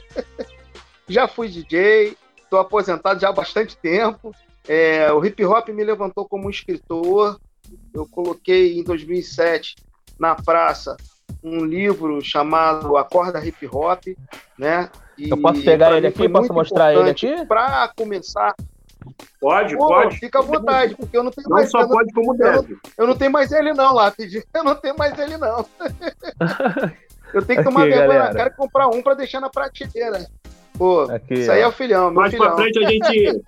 já 1.09 1.27
fui 1.27 1.49
DJ, 1.49 2.17
Estou 2.53 2.61
aposentado 2.61 3.19
já 3.19 3.31
há 3.31 3.33
bastante 3.33 3.75
tempo. 3.79 4.31
É, 4.69 5.11
o 5.11 5.25
hip 5.25 5.43
hop 5.43 5.71
me 5.71 5.83
levantou 5.83 6.29
como 6.29 6.51
escritor. 6.51 7.41
Eu 7.95 8.07
coloquei 8.07 8.79
em 8.79 8.85
2007 8.85 9.77
na 10.19 10.35
praça 10.35 10.95
um 11.43 11.65
livro 11.65 12.21
chamado 12.21 12.99
Acorda 12.99 13.43
Hip 13.43 13.67
Hop, 13.69 14.03
né? 14.59 14.91
E 15.17 15.31
eu 15.31 15.41
posso 15.41 15.65
pegar 15.65 15.97
ele 15.97 16.07
aqui? 16.07 16.29
Posso 16.29 16.53
mostrar 16.53 16.95
ele 16.95 17.09
aqui? 17.09 17.47
Para 17.47 17.91
começar. 17.97 18.55
Pode, 19.41 19.75
Pô, 19.75 19.87
pode. 19.87 20.19
Fica 20.19 20.41
à 20.41 20.43
vontade, 20.43 20.95
porque 20.95 21.17
eu 21.17 21.23
não 21.23 21.31
tenho 21.31 21.49
não 21.49 21.57
mais. 21.57 21.71
Só 21.71 21.81
eu 21.81 21.89
pode 21.89 22.13
como 22.13 22.35
deve. 22.35 22.59
Eu 22.59 22.63
não, 22.63 22.79
eu 22.99 23.07
não 23.07 23.17
tenho 23.17 23.33
mais 23.33 23.51
ele, 23.51 23.73
não, 23.73 23.95
Lápide. 23.95 24.45
Eu 24.53 24.63
não 24.63 24.75
tenho 24.75 24.97
mais 24.99 25.19
ele, 25.19 25.39
não. 25.39 25.65
eu 27.33 27.43
tenho 27.47 27.61
que 27.61 27.65
tomar 27.65 27.85
aqui, 27.85 27.95
vergonha 27.95 28.25
na 28.25 28.35
cara 28.35 28.51
e 28.51 28.57
comprar 28.57 28.89
um 28.89 29.03
para 29.03 29.15
deixar 29.15 29.41
na 29.41 29.49
prateleira. 29.49 30.29
Pô, 30.79 31.03
aqui, 31.03 31.35
isso 31.35 31.53
aí 31.53 31.61
é 31.61 31.67
o 31.67 31.73
filhão. 31.73 32.11
Meu 32.11 32.21
Mais 32.21 32.33
filhão. 32.33 32.47
pra 32.47 32.57
frente 32.57 32.85
a 32.85 32.91
gente. 32.91 33.43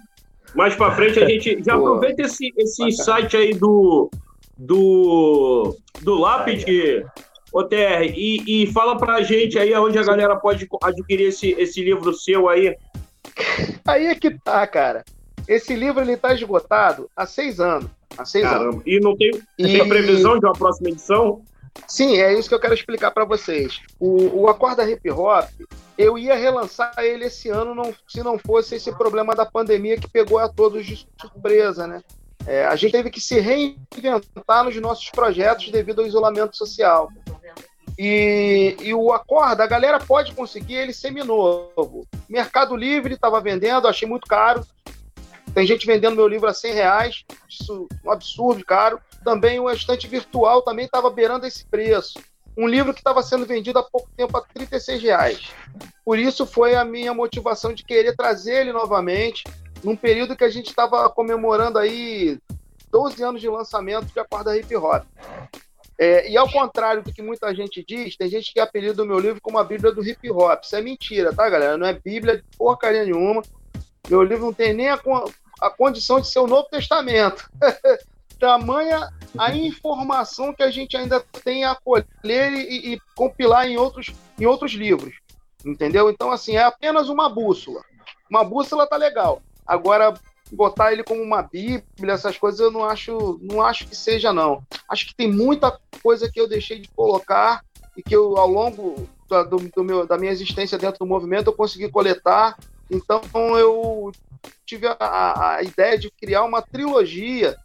Mais 0.54 0.74
pra 0.74 0.90
frente 0.92 1.20
a 1.20 1.26
gente. 1.28 1.62
Já 1.64 1.76
Pô. 1.76 1.86
aproveita 1.86 2.22
esse, 2.22 2.52
esse 2.56 2.84
insight 2.84 3.36
aí 3.36 3.54
do. 3.54 4.10
Do. 4.56 5.76
Do 6.02 6.14
Lápide. 6.14 7.04
Ô, 7.52 7.64
TR, 7.64 8.04
e, 8.14 8.62
e 8.64 8.66
fala 8.72 8.96
pra 8.96 9.22
gente 9.22 9.58
aí 9.58 9.74
onde 9.74 9.98
a 9.98 10.04
galera 10.04 10.36
pode 10.36 10.68
adquirir 10.82 11.28
esse, 11.28 11.50
esse 11.58 11.82
livro 11.82 12.14
seu 12.14 12.48
aí. 12.48 12.76
Aí 13.84 14.06
é 14.06 14.14
que 14.14 14.30
tá, 14.30 14.64
cara. 14.66 15.04
Esse 15.48 15.74
livro 15.74 16.00
ele 16.00 16.16
tá 16.16 16.32
esgotado 16.32 17.10
há 17.16 17.26
seis 17.26 17.58
anos. 17.58 17.90
Há 18.16 18.24
seis 18.24 18.44
Caramba. 18.44 18.74
anos. 18.74 18.82
E 18.86 19.00
não 19.00 19.16
tem, 19.16 19.30
e... 19.58 19.64
tem 19.64 19.88
previsão 19.88 20.38
de 20.38 20.46
uma 20.46 20.52
próxima 20.52 20.90
edição? 20.90 21.42
Sim, 21.86 22.18
é 22.18 22.32
isso 22.32 22.48
que 22.48 22.54
eu 22.54 22.60
quero 22.60 22.74
explicar 22.74 23.10
para 23.10 23.24
vocês. 23.24 23.80
O, 23.98 24.42
o 24.42 24.48
Acorda 24.48 24.88
Hip 24.88 25.10
Hop, 25.10 25.48
eu 25.96 26.16
ia 26.16 26.34
relançar 26.34 26.94
ele 26.98 27.26
esse 27.26 27.48
ano 27.48 27.74
não, 27.74 27.94
se 28.08 28.22
não 28.22 28.38
fosse 28.38 28.76
esse 28.76 28.92
problema 28.92 29.34
da 29.34 29.44
pandemia 29.44 29.98
que 29.98 30.08
pegou 30.08 30.38
a 30.38 30.48
todos 30.48 30.86
de 30.86 31.06
surpresa, 31.20 31.86
né? 31.86 32.02
É, 32.46 32.64
a 32.64 32.74
gente 32.74 32.92
teve 32.92 33.10
que 33.10 33.20
se 33.20 33.38
reinventar 33.38 34.64
nos 34.64 34.74
nossos 34.76 35.10
projetos 35.10 35.70
devido 35.70 36.00
ao 36.00 36.06
isolamento 36.06 36.56
social. 36.56 37.10
E, 37.98 38.76
e 38.80 38.94
o 38.94 39.12
Acorda, 39.12 39.62
a 39.62 39.66
galera 39.66 40.00
pode 40.00 40.32
conseguir 40.32 40.76
ele 40.76 40.92
seminovo. 40.92 42.06
Mercado 42.28 42.74
Livre 42.74 43.14
estava 43.14 43.40
vendendo, 43.40 43.86
achei 43.86 44.08
muito 44.08 44.26
caro. 44.26 44.66
Tem 45.52 45.66
gente 45.66 45.86
vendendo 45.86 46.16
meu 46.16 46.26
livro 46.26 46.48
a 46.48 46.54
100 46.54 46.72
reais, 46.72 47.24
isso 47.48 47.88
é 47.92 48.08
um 48.08 48.12
absurdo 48.12 48.64
caro. 48.64 48.98
Também 49.24 49.60
o 49.60 49.70
estante 49.70 50.06
virtual 50.06 50.62
também 50.62 50.86
estava 50.86 51.10
beirando 51.10 51.46
esse 51.46 51.64
preço. 51.66 52.18
Um 52.56 52.66
livro 52.66 52.92
que 52.92 53.00
estava 53.00 53.22
sendo 53.22 53.46
vendido 53.46 53.78
há 53.78 53.82
pouco 53.82 54.10
tempo 54.16 54.36
a 54.36 54.42
36 54.42 55.02
reais. 55.02 55.50
Por 56.04 56.18
isso 56.18 56.46
foi 56.46 56.74
a 56.74 56.84
minha 56.84 57.14
motivação 57.14 57.72
de 57.72 57.84
querer 57.84 58.16
trazer 58.16 58.62
ele 58.62 58.72
novamente, 58.72 59.44
num 59.84 59.96
período 59.96 60.36
que 60.36 60.44
a 60.44 60.50
gente 60.50 60.68
estava 60.68 61.08
comemorando 61.10 61.78
aí 61.78 62.38
12 62.90 63.22
anos 63.22 63.40
de 63.40 63.48
lançamento 63.48 64.06
de 64.06 64.18
Acorda 64.18 64.56
Hip 64.56 64.74
Hop. 64.76 65.04
É, 66.02 66.30
e 66.30 66.36
ao 66.36 66.50
contrário 66.50 67.02
do 67.02 67.12
que 67.12 67.20
muita 67.20 67.54
gente 67.54 67.84
diz, 67.86 68.16
tem 68.16 68.26
gente 68.26 68.54
que 68.54 68.58
apelida 68.58 69.02
o 69.02 69.06
meu 69.06 69.18
livro 69.18 69.38
como 69.42 69.58
a 69.58 69.64
Bíblia 69.64 69.92
do 69.92 70.02
hip 70.02 70.30
hop. 70.30 70.64
Isso 70.64 70.74
é 70.74 70.80
mentira, 70.80 71.30
tá, 71.30 71.46
galera? 71.46 71.76
Não 71.76 71.86
é 71.86 71.92
Bíblia 71.92 72.38
de 72.38 72.56
porcaria 72.56 73.04
nenhuma. 73.04 73.42
Meu 74.08 74.22
livro 74.22 74.46
não 74.46 74.52
tem 74.52 74.72
nem 74.72 74.88
a, 74.88 74.98
a 75.60 75.68
condição 75.68 76.18
de 76.18 76.26
ser 76.26 76.38
o 76.38 76.46
Novo 76.46 76.68
Testamento. 76.70 77.50
Tamanha 78.40 79.12
a 79.38 79.54
informação 79.54 80.52
que 80.52 80.62
a 80.62 80.70
gente 80.70 80.96
ainda 80.96 81.20
tem 81.44 81.64
a 81.64 81.74
colher 81.74 82.52
e, 82.52 82.94
e 82.94 83.00
compilar 83.14 83.68
em 83.68 83.76
outros, 83.76 84.12
em 84.38 84.46
outros 84.46 84.72
livros. 84.72 85.14
Entendeu? 85.64 86.10
Então, 86.10 86.32
assim, 86.32 86.56
é 86.56 86.62
apenas 86.62 87.08
uma 87.08 87.28
bússola. 87.28 87.82
Uma 88.28 88.42
bússola 88.42 88.86
tá 88.86 88.96
legal. 88.96 89.42
Agora, 89.66 90.14
botar 90.50 90.92
ele 90.92 91.04
como 91.04 91.22
uma 91.22 91.42
bíblia, 91.42 92.14
essas 92.14 92.36
coisas 92.38 92.60
eu 92.60 92.70
não 92.70 92.84
acho, 92.84 93.38
não 93.42 93.62
acho 93.62 93.86
que 93.86 93.94
seja 93.94 94.32
não. 94.32 94.64
Acho 94.88 95.06
que 95.06 95.14
tem 95.14 95.30
muita 95.30 95.78
coisa 96.02 96.30
que 96.30 96.40
eu 96.40 96.48
deixei 96.48 96.80
de 96.80 96.88
colocar 96.88 97.62
e 97.96 98.02
que 98.02 98.16
eu 98.16 98.36
ao 98.36 98.48
longo 98.48 99.08
da, 99.28 99.42
do, 99.42 99.58
do 99.58 99.84
meu, 99.84 100.06
da 100.06 100.16
minha 100.18 100.32
existência 100.32 100.78
dentro 100.78 101.00
do 101.00 101.06
movimento 101.06 101.48
eu 101.48 101.52
consegui 101.52 101.88
coletar. 101.88 102.56
Então 102.90 103.20
eu 103.58 104.10
tive 104.66 104.86
a, 104.88 105.56
a 105.56 105.62
ideia 105.62 105.98
de 105.98 106.10
criar 106.10 106.44
uma 106.44 106.62
trilogia 106.62 107.56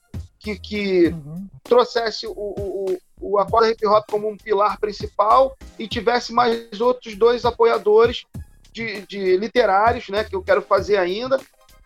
que, 0.45 0.59
que 0.59 1.07
uhum. 1.07 1.47
trouxesse 1.63 2.27
o, 2.27 2.33
o, 2.35 2.97
o 3.19 3.39
Acorda 3.39 3.71
Hip 3.71 3.85
Hop 3.87 4.05
como 4.07 4.29
um 4.29 4.37
pilar 4.37 4.79
principal 4.79 5.57
e 5.79 5.87
tivesse 5.87 6.31
mais 6.31 6.79
outros 6.79 7.15
dois 7.15 7.45
apoiadores 7.45 8.25
de, 8.71 9.01
de 9.07 9.37
literários, 9.37 10.07
né, 10.09 10.23
que 10.23 10.35
eu 10.35 10.43
quero 10.43 10.61
fazer 10.61 10.97
ainda, 10.97 11.39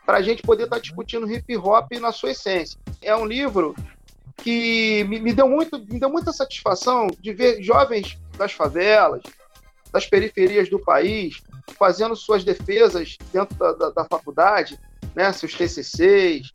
para 0.05 0.17
a 0.17 0.21
gente 0.21 0.41
poder 0.41 0.63
estar 0.63 0.75
tá 0.75 0.81
discutindo 0.81 1.31
hip 1.31 1.55
hop 1.55 1.89
na 2.01 2.11
sua 2.11 2.31
essência. 2.31 2.77
É 3.01 3.15
um 3.15 3.25
livro 3.25 3.75
que 4.37 5.05
me, 5.05 5.19
me, 5.19 5.31
deu 5.31 5.47
muito, 5.47 5.79
me 5.79 5.99
deu 5.99 6.09
muita 6.09 6.33
satisfação 6.33 7.07
de 7.21 7.31
ver 7.31 7.61
jovens 7.61 8.17
das 8.37 8.51
favelas, 8.51 9.21
das 9.93 10.05
periferias 10.05 10.69
do 10.69 10.79
país, 10.79 11.41
fazendo 11.77 12.15
suas 12.15 12.43
defesas 12.43 13.17
dentro 13.31 13.55
da, 13.55 13.71
da, 13.71 13.89
da 13.91 14.05
faculdade, 14.05 14.77
né, 15.15 15.31
seus 15.31 15.53
TCCs, 15.53 16.51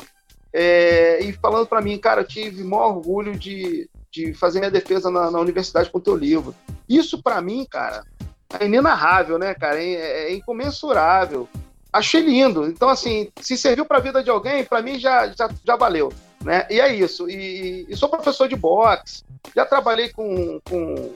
é, 0.55 1.23
e 1.23 1.33
falando 1.33 1.67
para 1.67 1.83
mim, 1.83 1.99
cara, 1.99 2.23
eu 2.23 2.27
tive 2.27 2.63
maior 2.63 2.97
orgulho 2.97 3.37
de, 3.37 3.91
de 4.11 4.33
fazer 4.33 4.61
minha 4.61 4.71
defesa 4.71 5.11
na, 5.11 5.31
na 5.31 5.41
universidade 5.41 5.91
com 5.91 5.99
o 5.99 6.01
teu 6.01 6.17
livro. 6.17 6.55
Isso 6.89 7.23
para 7.23 7.43
mim, 7.43 7.67
cara, 7.69 8.05
é 8.59 8.65
inenarrável, 8.65 9.39
né, 9.39 9.53
cara? 9.53 9.83
É, 9.83 10.29
é 10.29 10.35
incomensurável 10.35 11.49
achei 11.95 12.21
lindo. 12.21 12.67
Então, 12.67 12.89
assim, 12.89 13.31
se 13.41 13.57
serviu 13.57 13.85
para 13.85 13.99
a 13.99 14.01
vida 14.01 14.23
de 14.23 14.29
alguém, 14.29 14.65
para 14.65 14.83
mim 14.83 14.99
já, 14.99 15.29
já, 15.29 15.49
já 15.65 15.77
valeu. 15.77 16.13
Né? 16.43 16.67
E 16.69 16.81
é 16.81 16.93
isso. 16.93 17.31
E, 17.31 17.87
e 17.89 17.97
sou 17.97 18.09
professor 18.09 18.49
de 18.49 18.57
boxe, 18.57 19.23
já 19.55 19.65
trabalhei 19.65 20.09
com. 20.09 20.61
com 20.69 21.13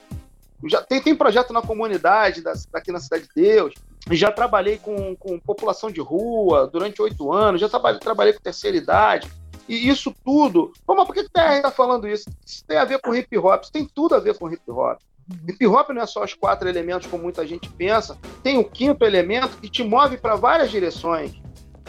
já 0.67 0.83
tem, 0.83 1.01
tem 1.01 1.15
projeto 1.15 1.53
na 1.53 1.63
comunidade 1.63 2.41
da, 2.43 2.53
daqui 2.73 2.91
na 2.91 3.01
Cidade 3.01 3.25
de 3.25 3.43
Deus. 3.43 3.75
Já 4.11 4.33
trabalhei 4.33 4.79
com, 4.79 5.15
com 5.17 5.39
população 5.39 5.91
de 5.91 6.01
rua 6.01 6.67
durante 6.67 7.03
oito 7.03 7.33
anos, 7.33 7.61
já 7.61 7.69
trabalhei, 7.69 8.01
trabalhei 8.01 8.33
com 8.33 8.41
terceira 8.41 8.77
idade. 8.77 9.31
E 9.69 9.89
isso 9.89 10.15
tudo. 10.25 10.73
Pô, 10.87 10.95
mas 10.95 11.07
por 11.07 11.15
que 11.15 11.21
o 11.21 11.29
TR 11.29 11.57
está 11.57 11.71
falando 11.71 12.09
isso? 12.09 12.31
Isso 12.45 12.65
tem 12.65 12.79
a 12.79 12.85
ver 12.85 13.01
com 13.01 13.15
hip 13.15 13.37
hop, 13.37 13.63
isso 13.63 13.73
tem 13.73 13.85
tudo 13.85 14.15
a 14.15 14.19
ver 14.19 14.37
com 14.39 14.51
hip 14.51 14.63
hop. 14.71 14.99
Hip 15.47 15.67
hop 15.67 15.91
não 15.91 16.01
é 16.01 16.07
só 16.07 16.25
os 16.25 16.33
quatro 16.33 16.69
elementos 16.69 17.07
como 17.07 17.23
muita 17.23 17.47
gente 17.47 17.69
pensa, 17.69 18.17
tem 18.43 18.57
o 18.57 18.65
quinto 18.65 19.05
elemento 19.05 19.59
que 19.59 19.69
te 19.69 19.85
move 19.85 20.17
para 20.17 20.37
várias 20.37 20.71
direções. 20.71 21.33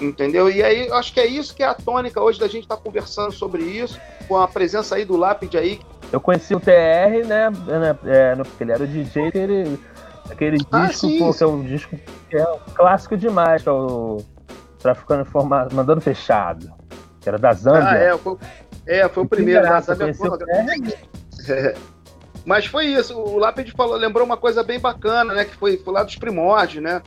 Entendeu? 0.01 0.49
E 0.49 0.63
aí, 0.63 0.89
acho 0.91 1.13
que 1.13 1.19
é 1.19 1.25
isso 1.25 1.53
que 1.53 1.63
é 1.63 1.67
a 1.67 1.73
tônica 1.73 2.21
hoje 2.21 2.39
da 2.39 2.47
gente 2.47 2.63
estar 2.63 2.77
tá 2.77 2.81
conversando 2.81 3.33
sobre 3.33 3.63
isso, 3.63 3.99
com 4.27 4.37
a 4.37 4.47
presença 4.47 4.95
aí 4.95 5.03
do 5.03 5.17
Lápide 5.17 5.57
aí. 5.57 5.79
Eu 6.11 6.19
conheci 6.19 6.55
o 6.55 6.59
TR, 6.59 7.27
né? 7.27 7.49
né 7.49 7.97
é, 8.05 8.35
porque 8.35 8.63
ele 8.63 8.71
era 8.71 8.83
o 8.83 8.87
DJ, 8.87 9.31
ele, 9.33 9.79
aquele 10.29 10.57
ah, 10.71 10.85
disco, 10.87 11.07
sim, 11.07 11.19
pô, 11.19 11.33
que 11.33 11.43
é 11.43 11.47
um 11.47 11.63
disco 11.63 11.95
que 12.29 12.37
é 12.37 12.49
um 12.49 12.59
clássico 12.73 13.17
demais, 13.17 13.61
que 13.63 13.69
é 13.69 13.71
o 13.71 14.17
Traficando 14.79 15.21
Informado, 15.21 15.75
Mandando 15.75 16.01
Fechado, 16.01 16.71
que 17.19 17.27
era 17.27 17.37
da 17.37 17.53
Zâmbia. 17.53 17.89
Ah, 17.89 17.97
é, 17.97 18.17
foi, 18.17 18.37
é, 18.85 19.09
foi 19.09 19.23
o 19.23 19.27
primeiro 19.27 19.63
da 19.63 19.79
Zâmbia. 19.81 20.15
É. 21.47 21.73
Mas 22.45 22.65
foi 22.65 22.87
isso. 22.87 23.17
O 23.17 23.37
Lápide 23.37 23.71
falou, 23.73 23.95
lembrou 23.95 24.25
uma 24.25 24.37
coisa 24.37 24.63
bem 24.63 24.79
bacana, 24.79 25.33
né? 25.33 25.45
Que 25.45 25.55
foi, 25.55 25.77
foi 25.77 25.93
lá 25.93 26.03
dos 26.03 26.15
primórdios, 26.15 26.83
né? 26.83 27.01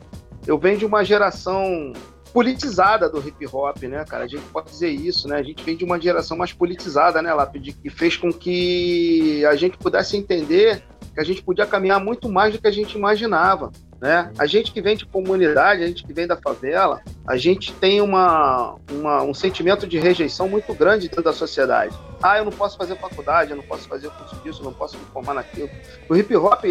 Eu 0.45 0.57
venho 0.57 0.77
de 0.77 0.85
uma 0.85 1.03
geração 1.03 1.93
politizada 2.33 3.07
do 3.07 3.25
hip 3.25 3.45
hop, 3.45 3.83
né, 3.83 4.03
cara? 4.05 4.23
A 4.23 4.27
gente 4.27 4.43
pode 4.51 4.71
dizer 4.71 4.89
isso, 4.89 5.27
né? 5.27 5.37
A 5.37 5.43
gente 5.43 5.63
vem 5.63 5.77
de 5.77 5.85
uma 5.85 6.01
geração 6.01 6.35
mais 6.35 6.51
politizada, 6.51 7.21
né, 7.21 7.33
Lápide? 7.33 7.73
Que 7.73 7.89
fez 7.89 8.17
com 8.17 8.33
que 8.33 9.45
a 9.45 9.55
gente 9.55 9.77
pudesse 9.77 10.17
entender 10.17 10.83
que 11.13 11.19
a 11.19 11.23
gente 11.23 11.43
podia 11.43 11.65
caminhar 11.65 12.03
muito 12.03 12.27
mais 12.27 12.53
do 12.53 12.59
que 12.59 12.67
a 12.67 12.71
gente 12.71 12.97
imaginava. 12.97 13.71
Né? 14.01 14.31
A 14.37 14.45
gente 14.45 14.73
que 14.73 14.81
vem 14.81 14.97
de 14.97 15.05
comunidade, 15.05 15.83
a 15.83 15.87
gente 15.87 16.03
que 16.03 16.11
vem 16.11 16.27
da 16.27 16.35
favela, 16.35 17.01
a 17.25 17.37
gente 17.37 17.71
tem 17.71 18.01
uma, 18.01 18.75
uma, 18.91 19.23
um 19.23 19.33
sentimento 19.33 19.87
de 19.87 19.97
rejeição 19.97 20.49
muito 20.49 20.73
grande 20.73 21.07
dentro 21.07 21.23
da 21.23 21.31
sociedade. 21.31 21.95
Ah, 22.21 22.37
eu 22.37 22.45
não 22.45 22.51
posso 22.51 22.77
fazer 22.77 22.97
faculdade, 22.97 23.51
eu 23.51 23.57
não 23.57 23.63
posso 23.63 23.87
fazer 23.87 24.09
curso 24.09 24.35
disso, 24.43 24.59
eu 24.59 24.65
não 24.65 24.73
posso 24.73 24.97
me 24.97 25.05
formar 25.05 25.35
naquilo. 25.35 25.69
O 26.09 26.15
hip 26.17 26.35
hop 26.35 26.65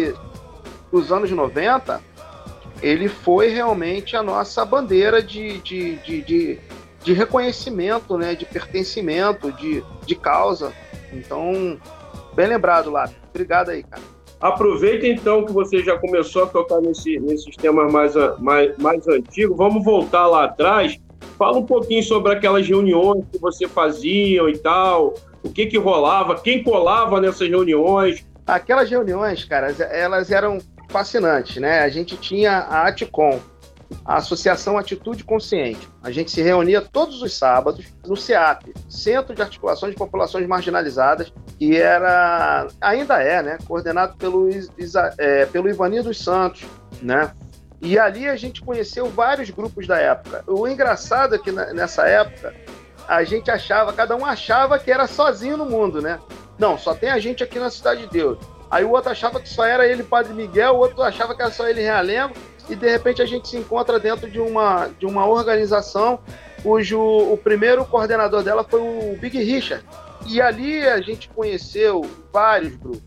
dos 0.91 1.11
anos 1.11 1.31
90, 1.31 1.99
ele 2.83 3.07
foi 3.07 3.47
realmente 3.47 4.15
a 4.17 4.21
nossa 4.21 4.65
bandeira 4.65 5.23
de, 5.23 5.57
de, 5.59 5.95
de, 5.95 6.21
de, 6.21 6.59
de 7.01 7.13
reconhecimento, 7.13 8.17
né? 8.17 8.35
de 8.35 8.45
pertencimento, 8.45 9.53
de, 9.53 9.81
de 10.05 10.15
causa. 10.15 10.73
Então, 11.13 11.79
bem 12.35 12.47
lembrado 12.47 12.91
lá. 12.91 13.09
Obrigado 13.29 13.69
aí, 13.69 13.83
cara. 13.83 14.03
Aproveita 14.41 15.07
então 15.07 15.45
que 15.45 15.53
você 15.53 15.81
já 15.81 15.97
começou 15.97 16.43
a 16.43 16.47
tocar 16.47 16.81
nesse, 16.81 17.17
nesses 17.21 17.55
temas 17.55 17.89
mais, 17.91 18.13
mais, 18.39 18.77
mais 18.77 19.07
antigos. 19.07 19.55
Vamos 19.55 19.85
voltar 19.85 20.27
lá 20.27 20.43
atrás. 20.43 20.99
Fala 21.37 21.57
um 21.57 21.65
pouquinho 21.65 22.03
sobre 22.03 22.33
aquelas 22.33 22.67
reuniões 22.67 23.23
que 23.31 23.37
você 23.37 23.65
fazia 23.65 24.41
e 24.49 24.57
tal. 24.57 25.13
O 25.41 25.49
que 25.49 25.67
que 25.67 25.77
rolava? 25.77 26.35
Quem 26.35 26.61
colava 26.61 27.21
nessas 27.21 27.47
reuniões? 27.47 28.25
Aquelas 28.45 28.89
reuniões, 28.89 29.45
cara, 29.45 29.73
elas 29.89 30.29
eram 30.29 30.59
fascinantes, 30.93 31.57
né? 31.57 31.79
A 31.79 31.89
gente 31.89 32.15
tinha 32.15 32.51
a 32.51 32.87
Atcom, 32.87 33.39
a 34.05 34.17
Associação 34.17 34.77
Atitude 34.77 35.23
Consciente. 35.23 35.89
A 36.03 36.11
gente 36.11 36.29
se 36.29 36.39
reunia 36.41 36.81
todos 36.81 37.23
os 37.23 37.35
sábados 37.35 37.87
no 38.05 38.15
CEAP, 38.15 38.71
Centro 38.87 39.33
de 39.33 39.41
Articulação 39.41 39.89
de 39.89 39.95
Populações 39.95 40.47
Marginalizadas, 40.47 41.33
que 41.57 41.75
era, 41.75 42.67
ainda 42.79 43.21
é, 43.23 43.41
né, 43.41 43.57
coordenado 43.67 44.15
pelo, 44.17 44.47
é, 45.17 45.47
pelo 45.47 45.67
Ivanir 45.67 46.03
dos 46.03 46.23
Santos, 46.23 46.63
né? 47.01 47.31
E 47.81 47.97
ali 47.97 48.29
a 48.29 48.35
gente 48.35 48.61
conheceu 48.61 49.07
vários 49.07 49.49
grupos 49.49 49.87
da 49.87 49.97
época. 49.97 50.43
O 50.47 50.67
engraçado 50.67 51.35
é 51.35 51.39
que 51.39 51.51
nessa 51.51 52.07
época 52.07 52.53
a 53.07 53.23
gente 53.23 53.49
achava, 53.49 53.91
cada 53.91 54.15
um 54.15 54.25
achava 54.25 54.77
que 54.77 54.91
era 54.91 55.07
sozinho 55.07 55.57
no 55.57 55.65
mundo, 55.65 56.01
né? 56.01 56.19
Não, 56.57 56.77
só 56.77 56.93
tem 56.93 57.09
a 57.09 57.19
gente 57.19 57.43
aqui 57.43 57.59
na 57.59 57.69
Cidade 57.69 58.01
de 58.03 58.09
Deus. 58.09 58.37
Aí 58.73 58.83
o 58.83 58.89
outro 58.89 59.11
achava 59.11 59.39
que 59.39 59.47
só 59.47 59.63
era 59.63 59.87
ele 59.87 60.01
Padre 60.01 60.33
Miguel, 60.33 60.73
o 60.73 60.79
outro 60.79 61.03
achava 61.03 61.35
que 61.35 61.43
era 61.43 61.51
só 61.51 61.69
ele 61.69 61.83
Realengo, 61.83 62.33
e 62.67 62.75
de 62.75 62.89
repente 62.89 63.21
a 63.21 63.25
gente 63.25 63.47
se 63.47 63.55
encontra 63.55 63.99
dentro 63.99 64.27
de 64.27 64.39
uma, 64.39 64.87
de 64.87 65.05
uma 65.05 65.27
organização 65.27 66.19
cujo 66.63 66.99
o 66.99 67.37
primeiro 67.37 67.85
coordenador 67.85 68.41
dela 68.41 68.63
foi 68.67 68.81
o 68.81 69.15
Big 69.19 69.37
Richard. 69.37 69.85
E 70.25 70.41
ali 70.41 70.83
a 70.87 70.99
gente 71.01 71.29
conheceu 71.29 72.01
vários 72.31 72.75
grupos. 72.75 73.03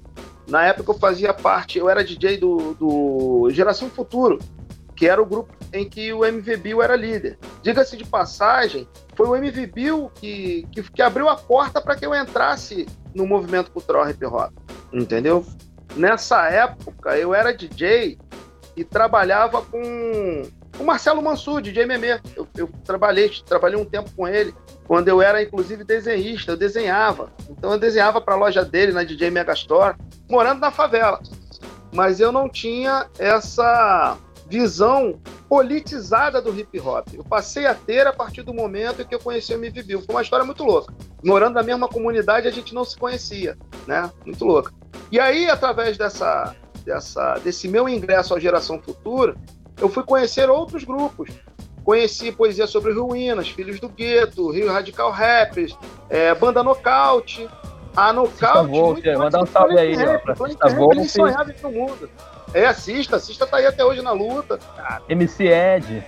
Na 0.46 0.64
época 0.64 0.92
eu 0.92 0.98
fazia 1.00 1.34
parte, 1.34 1.78
eu 1.78 1.90
era 1.90 2.04
DJ 2.04 2.36
do, 2.36 2.74
do 2.74 3.50
Geração 3.50 3.90
Futuro, 3.90 4.38
que 4.94 5.08
era 5.08 5.20
o 5.20 5.26
grupo 5.26 5.52
em 5.72 5.88
que 5.88 6.12
o 6.12 6.24
MV 6.24 6.58
Bill 6.58 6.80
era 6.80 6.94
líder. 6.94 7.40
Diga-se 7.60 7.96
de 7.96 8.04
passagem, 8.04 8.86
foi 9.16 9.26
o 9.26 9.34
MV 9.34 9.66
Bill 9.66 10.12
que, 10.14 10.64
que, 10.70 10.80
que 10.84 11.02
abriu 11.02 11.28
a 11.28 11.34
porta 11.34 11.80
para 11.80 11.96
que 11.96 12.06
eu 12.06 12.14
entrasse 12.14 12.86
no 13.12 13.26
movimento 13.26 13.72
cultural 13.72 14.08
hip 14.08 14.24
hop, 14.26 14.52
entendeu? 14.92 15.44
Nessa 15.94 16.48
época 16.48 17.16
eu 17.16 17.34
era 17.34 17.54
DJ 17.54 18.18
e 18.76 18.84
trabalhava 18.84 19.62
com 19.62 20.42
o 20.78 20.84
Marcelo 20.84 21.22
Mansur, 21.22 21.62
DJ 21.62 21.86
Meme. 21.86 22.20
Eu, 22.36 22.46
eu, 22.56 22.70
trabalhei, 22.84 23.30
trabalhei 23.46 23.78
um 23.78 23.84
tempo 23.84 24.10
com 24.14 24.28
ele, 24.28 24.54
quando 24.86 25.08
eu 25.08 25.22
era 25.22 25.42
inclusive 25.42 25.84
desenhista, 25.84 26.52
eu 26.52 26.56
desenhava. 26.56 27.32
Então 27.48 27.72
eu 27.72 27.78
desenhava 27.78 28.20
para 28.20 28.34
a 28.34 28.38
loja 28.38 28.64
dele 28.64 28.92
na 28.92 29.04
DJ 29.04 29.30
Megastore, 29.30 29.96
morando 30.28 30.60
na 30.60 30.70
favela. 30.70 31.20
Mas 31.92 32.20
eu 32.20 32.30
não 32.30 32.48
tinha 32.48 33.06
essa 33.18 34.18
visão 34.48 35.18
politizada 35.48 36.40
do 36.40 36.56
hip 36.58 36.78
hop. 36.80 37.08
Eu 37.14 37.24
passei 37.24 37.66
a 37.66 37.74
ter 37.74 38.06
a 38.06 38.12
partir 38.12 38.42
do 38.42 38.54
momento 38.54 39.02
em 39.02 39.04
que 39.04 39.14
eu 39.14 39.18
conheci 39.18 39.52
o 39.52 39.56
MV 39.56 39.82
Bill. 39.82 40.02
Foi 40.02 40.14
uma 40.14 40.22
história 40.22 40.44
muito 40.44 40.64
louca. 40.64 40.94
Morando 41.24 41.54
na 41.54 41.62
mesma 41.62 41.88
comunidade, 41.88 42.46
a 42.46 42.50
gente 42.50 42.74
não 42.74 42.84
se 42.84 42.96
conhecia, 42.96 43.56
né? 43.86 44.10
Muito 44.24 44.44
louca. 44.44 44.72
E 45.10 45.20
aí, 45.20 45.48
através 45.48 45.96
dessa, 45.96 46.54
dessa, 46.84 47.34
desse 47.34 47.68
meu 47.68 47.88
ingresso 47.88 48.34
à 48.34 48.40
Geração 48.40 48.80
Futura, 48.80 49.36
eu 49.80 49.88
fui 49.88 50.02
conhecer 50.02 50.48
outros 50.48 50.84
grupos. 50.84 51.30
Conheci 51.84 52.32
poesia 52.32 52.66
sobre 52.66 52.92
ruínas, 52.92 53.48
Filhos 53.48 53.78
do 53.78 53.88
Gueto, 53.88 54.50
Rio 54.50 54.72
Radical 54.72 55.12
Rappers, 55.12 55.76
é, 56.10 56.34
Banda 56.34 56.60
Nocaute, 56.60 57.48
a 57.96 58.12
Nocaute. 58.12 58.70
Volt, 58.70 59.04
mandar 59.16 59.42
um 59.42 59.46
salve 59.46 59.78
aí, 59.78 59.94
ó. 59.96 60.34
Volt. 60.74 60.96
Ele 60.96 61.08
sonhava 61.08 61.54
no 61.62 61.70
mundo. 61.70 62.10
É, 62.56 62.64
assista, 62.64 63.16
assista 63.16 63.46
tá 63.46 63.58
aí 63.58 63.66
até 63.66 63.84
hoje 63.84 64.00
na 64.00 64.12
luta. 64.12 64.58
Cara. 64.74 65.02
MC 65.10 65.44
Ed. 65.44 66.02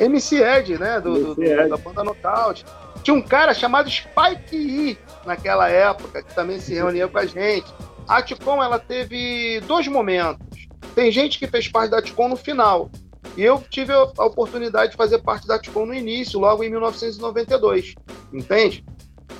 MC 0.00 0.42
Ed, 0.42 0.76
né? 0.76 1.00
Do, 1.00 1.16
MC 1.16 1.34
do, 1.36 1.44
Ed. 1.44 1.68
da 1.68 1.76
banda 1.76 2.02
Nocaute. 2.02 2.64
Tinha 3.04 3.16
um 3.16 3.22
cara 3.22 3.54
chamado 3.54 3.88
Spike 3.88 4.56
E 4.56 4.98
naquela 5.24 5.68
época, 5.68 6.20
que 6.20 6.34
também 6.34 6.58
se 6.58 6.74
reunia 6.74 7.06
com 7.06 7.18
a 7.18 7.26
gente. 7.26 7.72
A 8.08 8.16
Atcom, 8.16 8.60
ela 8.60 8.80
teve 8.80 9.60
dois 9.68 9.86
momentos. 9.86 10.66
Tem 10.96 11.12
gente 11.12 11.38
que 11.38 11.46
fez 11.46 11.68
parte 11.68 11.92
da 11.92 11.98
Atcom 11.98 12.28
no 12.28 12.36
final. 12.36 12.90
E 13.36 13.44
eu 13.44 13.62
tive 13.70 13.92
a 13.92 14.24
oportunidade 14.24 14.90
de 14.90 14.96
fazer 14.96 15.18
parte 15.18 15.46
da 15.46 15.54
Atcom 15.54 15.86
no 15.86 15.94
início, 15.94 16.40
logo 16.40 16.64
em 16.64 16.70
1992. 16.70 17.94
Entende? 18.32 18.84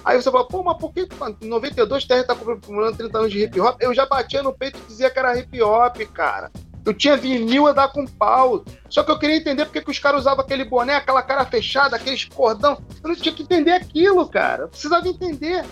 Aí 0.04 0.20
você 0.20 0.30
fala, 0.30 0.46
pô, 0.46 0.62
mas 0.62 0.76
por 0.78 0.92
que 0.92 1.08
em 1.42 1.48
92 1.48 2.04
Terra 2.04 2.24
tá 2.24 2.34
comemorando 2.34 2.96
30 2.96 3.18
anos 3.18 3.32
de 3.32 3.44
hip 3.44 3.60
hop? 3.60 3.76
Eu 3.80 3.92
já 3.92 4.06
batia 4.06 4.42
no 4.42 4.52
peito 4.52 4.78
e 4.78 4.88
dizia 4.88 5.10
que 5.10 5.18
era 5.18 5.38
hip 5.38 5.62
hop, 5.62 5.96
cara. 6.12 6.50
Eu 6.84 6.94
tinha 6.94 7.16
vinil 7.16 7.66
a 7.66 7.72
dar 7.72 7.88
com 7.88 8.06
pau. 8.06 8.64
Só 8.88 9.02
que 9.02 9.10
eu 9.10 9.18
queria 9.18 9.36
entender 9.36 9.66
porque 9.66 9.82
que 9.82 9.90
os 9.90 9.98
caras 9.98 10.22
usavam 10.22 10.42
aquele 10.42 10.64
boné, 10.64 10.94
aquela 10.94 11.22
cara 11.22 11.44
fechada, 11.44 11.96
aqueles 11.96 12.24
cordão. 12.24 12.78
Eu 13.02 13.10
não 13.10 13.16
tinha 13.16 13.34
que 13.34 13.42
entender 13.42 13.72
aquilo, 13.72 14.26
cara. 14.26 14.62
Eu 14.62 14.68
precisava 14.68 15.06
entender. 15.06 15.64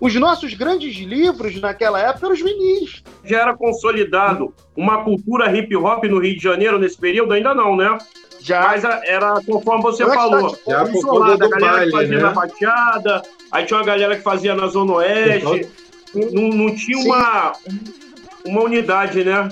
Os 0.00 0.14
nossos 0.14 0.54
grandes 0.54 0.94
livros 0.96 1.60
naquela 1.60 1.98
época 1.98 2.26
eram 2.26 2.34
os 2.34 2.42
vinis. 2.42 3.02
Já 3.24 3.40
era 3.40 3.56
consolidado 3.56 4.54
uma 4.76 5.02
cultura 5.02 5.50
hip 5.56 5.74
hop 5.74 6.04
no 6.04 6.20
Rio 6.20 6.36
de 6.36 6.42
Janeiro 6.42 6.78
nesse 6.78 6.98
período? 6.98 7.32
Ainda 7.32 7.54
não, 7.54 7.74
né? 7.74 7.98
Já. 8.40 8.60
Mas 8.62 8.84
era 8.84 9.40
conforme 9.44 9.82
você 9.82 10.04
Antes 10.04 10.14
falou. 10.14 10.56
Já 10.66 10.84
isolado, 10.84 11.44
a 11.44 11.48
galera 11.48 11.72
baile, 11.72 11.90
que 11.90 11.96
fazia 11.96 12.16
né? 12.16 12.22
na 12.22 12.30
Baixada, 12.30 13.22
aí 13.50 13.64
tinha 13.64 13.78
uma 13.78 13.86
galera 13.86 14.16
que 14.16 14.22
fazia 14.22 14.54
na 14.54 14.66
Zona 14.66 14.94
Oeste. 14.94 15.68
Não, 16.14 16.48
não 16.48 16.74
tinha 16.74 16.98
uma, 16.98 17.52
uma 18.44 18.62
unidade, 18.62 19.22
né? 19.24 19.48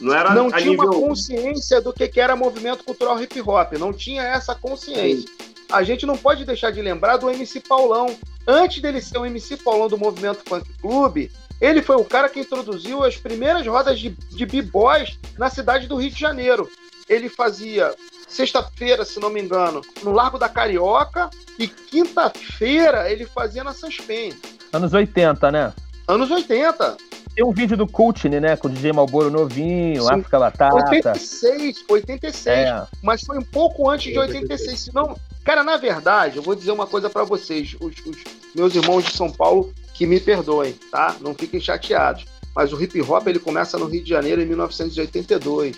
Não, 0.00 0.14
era 0.14 0.34
não 0.34 0.50
tinha 0.50 0.70
nível... 0.70 0.90
uma 0.90 1.08
consciência 1.08 1.80
do 1.80 1.92
que, 1.92 2.08
que 2.08 2.20
era 2.20 2.34
movimento 2.34 2.82
cultural 2.84 3.22
hip 3.22 3.40
hop. 3.40 3.72
Não 3.74 3.92
tinha 3.92 4.22
essa 4.22 4.54
consciência. 4.54 5.28
Sim. 5.28 5.50
A 5.70 5.82
gente 5.82 6.04
não 6.04 6.16
pode 6.16 6.44
deixar 6.44 6.70
de 6.70 6.82
lembrar 6.82 7.16
do 7.16 7.30
MC 7.30 7.60
Paulão. 7.60 8.16
Antes 8.46 8.82
dele 8.82 9.00
ser 9.00 9.18
o 9.18 9.26
MC 9.26 9.58
Paulão 9.58 9.88
do 9.88 9.98
movimento 9.98 10.42
Funk 10.44 10.66
Club, 10.80 11.30
ele 11.60 11.82
foi 11.82 11.96
o 11.96 12.04
cara 12.04 12.28
que 12.28 12.40
introduziu 12.40 13.04
as 13.04 13.16
primeiras 13.16 13.64
rodas 13.66 14.00
de, 14.00 14.10
de 14.10 14.46
b-boys 14.46 15.18
na 15.38 15.50
cidade 15.50 15.86
do 15.86 15.96
Rio 15.96 16.10
de 16.10 16.18
Janeiro. 16.18 16.68
Ele 17.08 17.28
fazia 17.28 17.94
sexta-feira, 18.30 19.04
se 19.04 19.20
não 19.20 19.28
me 19.28 19.42
engano, 19.42 19.80
no 20.02 20.12
Largo 20.12 20.38
da 20.38 20.48
Carioca, 20.48 21.28
e 21.58 21.66
quinta-feira 21.66 23.10
ele 23.10 23.26
fazia 23.26 23.64
na 23.64 23.74
Sunspen. 23.74 24.32
Anos 24.72 24.94
80, 24.94 25.50
né? 25.50 25.72
Anos 26.06 26.30
80. 26.30 26.96
Tem 27.34 27.44
um 27.44 27.52
vídeo 27.52 27.76
do 27.76 27.86
Kultini, 27.86 28.40
né? 28.40 28.56
Com 28.56 28.68
o 28.68 28.70
DJ 28.70 28.92
Malboro 28.92 29.30
novinho, 29.30 30.02
Sim. 30.02 30.14
África 30.14 30.38
Batata. 30.38 30.74
86, 30.74 31.84
86. 31.88 32.46
É. 32.46 32.86
Mas 33.02 33.22
foi 33.22 33.38
um 33.38 33.42
pouco 33.42 33.88
antes 33.88 34.12
de 34.12 34.18
86. 34.18 34.80
Senão, 34.80 35.16
cara, 35.44 35.62
na 35.62 35.76
verdade, 35.76 36.36
eu 36.36 36.42
vou 36.42 36.54
dizer 36.54 36.72
uma 36.72 36.86
coisa 36.86 37.08
para 37.08 37.24
vocês, 37.24 37.76
os, 37.80 37.94
os 38.06 38.16
meus 38.54 38.74
irmãos 38.74 39.04
de 39.04 39.12
São 39.12 39.30
Paulo, 39.30 39.72
que 39.94 40.06
me 40.06 40.18
perdoem, 40.18 40.72
tá? 40.90 41.16
Não 41.20 41.34
fiquem 41.34 41.60
chateados. 41.60 42.26
Mas 42.54 42.72
o 42.72 42.82
hip 42.82 43.00
hop 43.00 43.26
ele 43.28 43.38
começa 43.38 43.78
no 43.78 43.86
Rio 43.86 44.02
de 44.02 44.10
Janeiro 44.10 44.42
em 44.42 44.46
1982. 44.46 45.76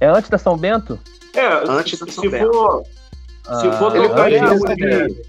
É 0.00 0.06
antes 0.06 0.28
da 0.28 0.36
São 0.36 0.56
Bento? 0.56 0.98
É, 1.34 1.46
Antes 1.68 1.98
se, 1.98 2.10
se 2.10 2.30
for. 2.30 2.84
Ah, 3.46 3.60
se 3.60 3.70
for 3.72 3.92
tocar 3.92 4.32
ele 4.32 5.24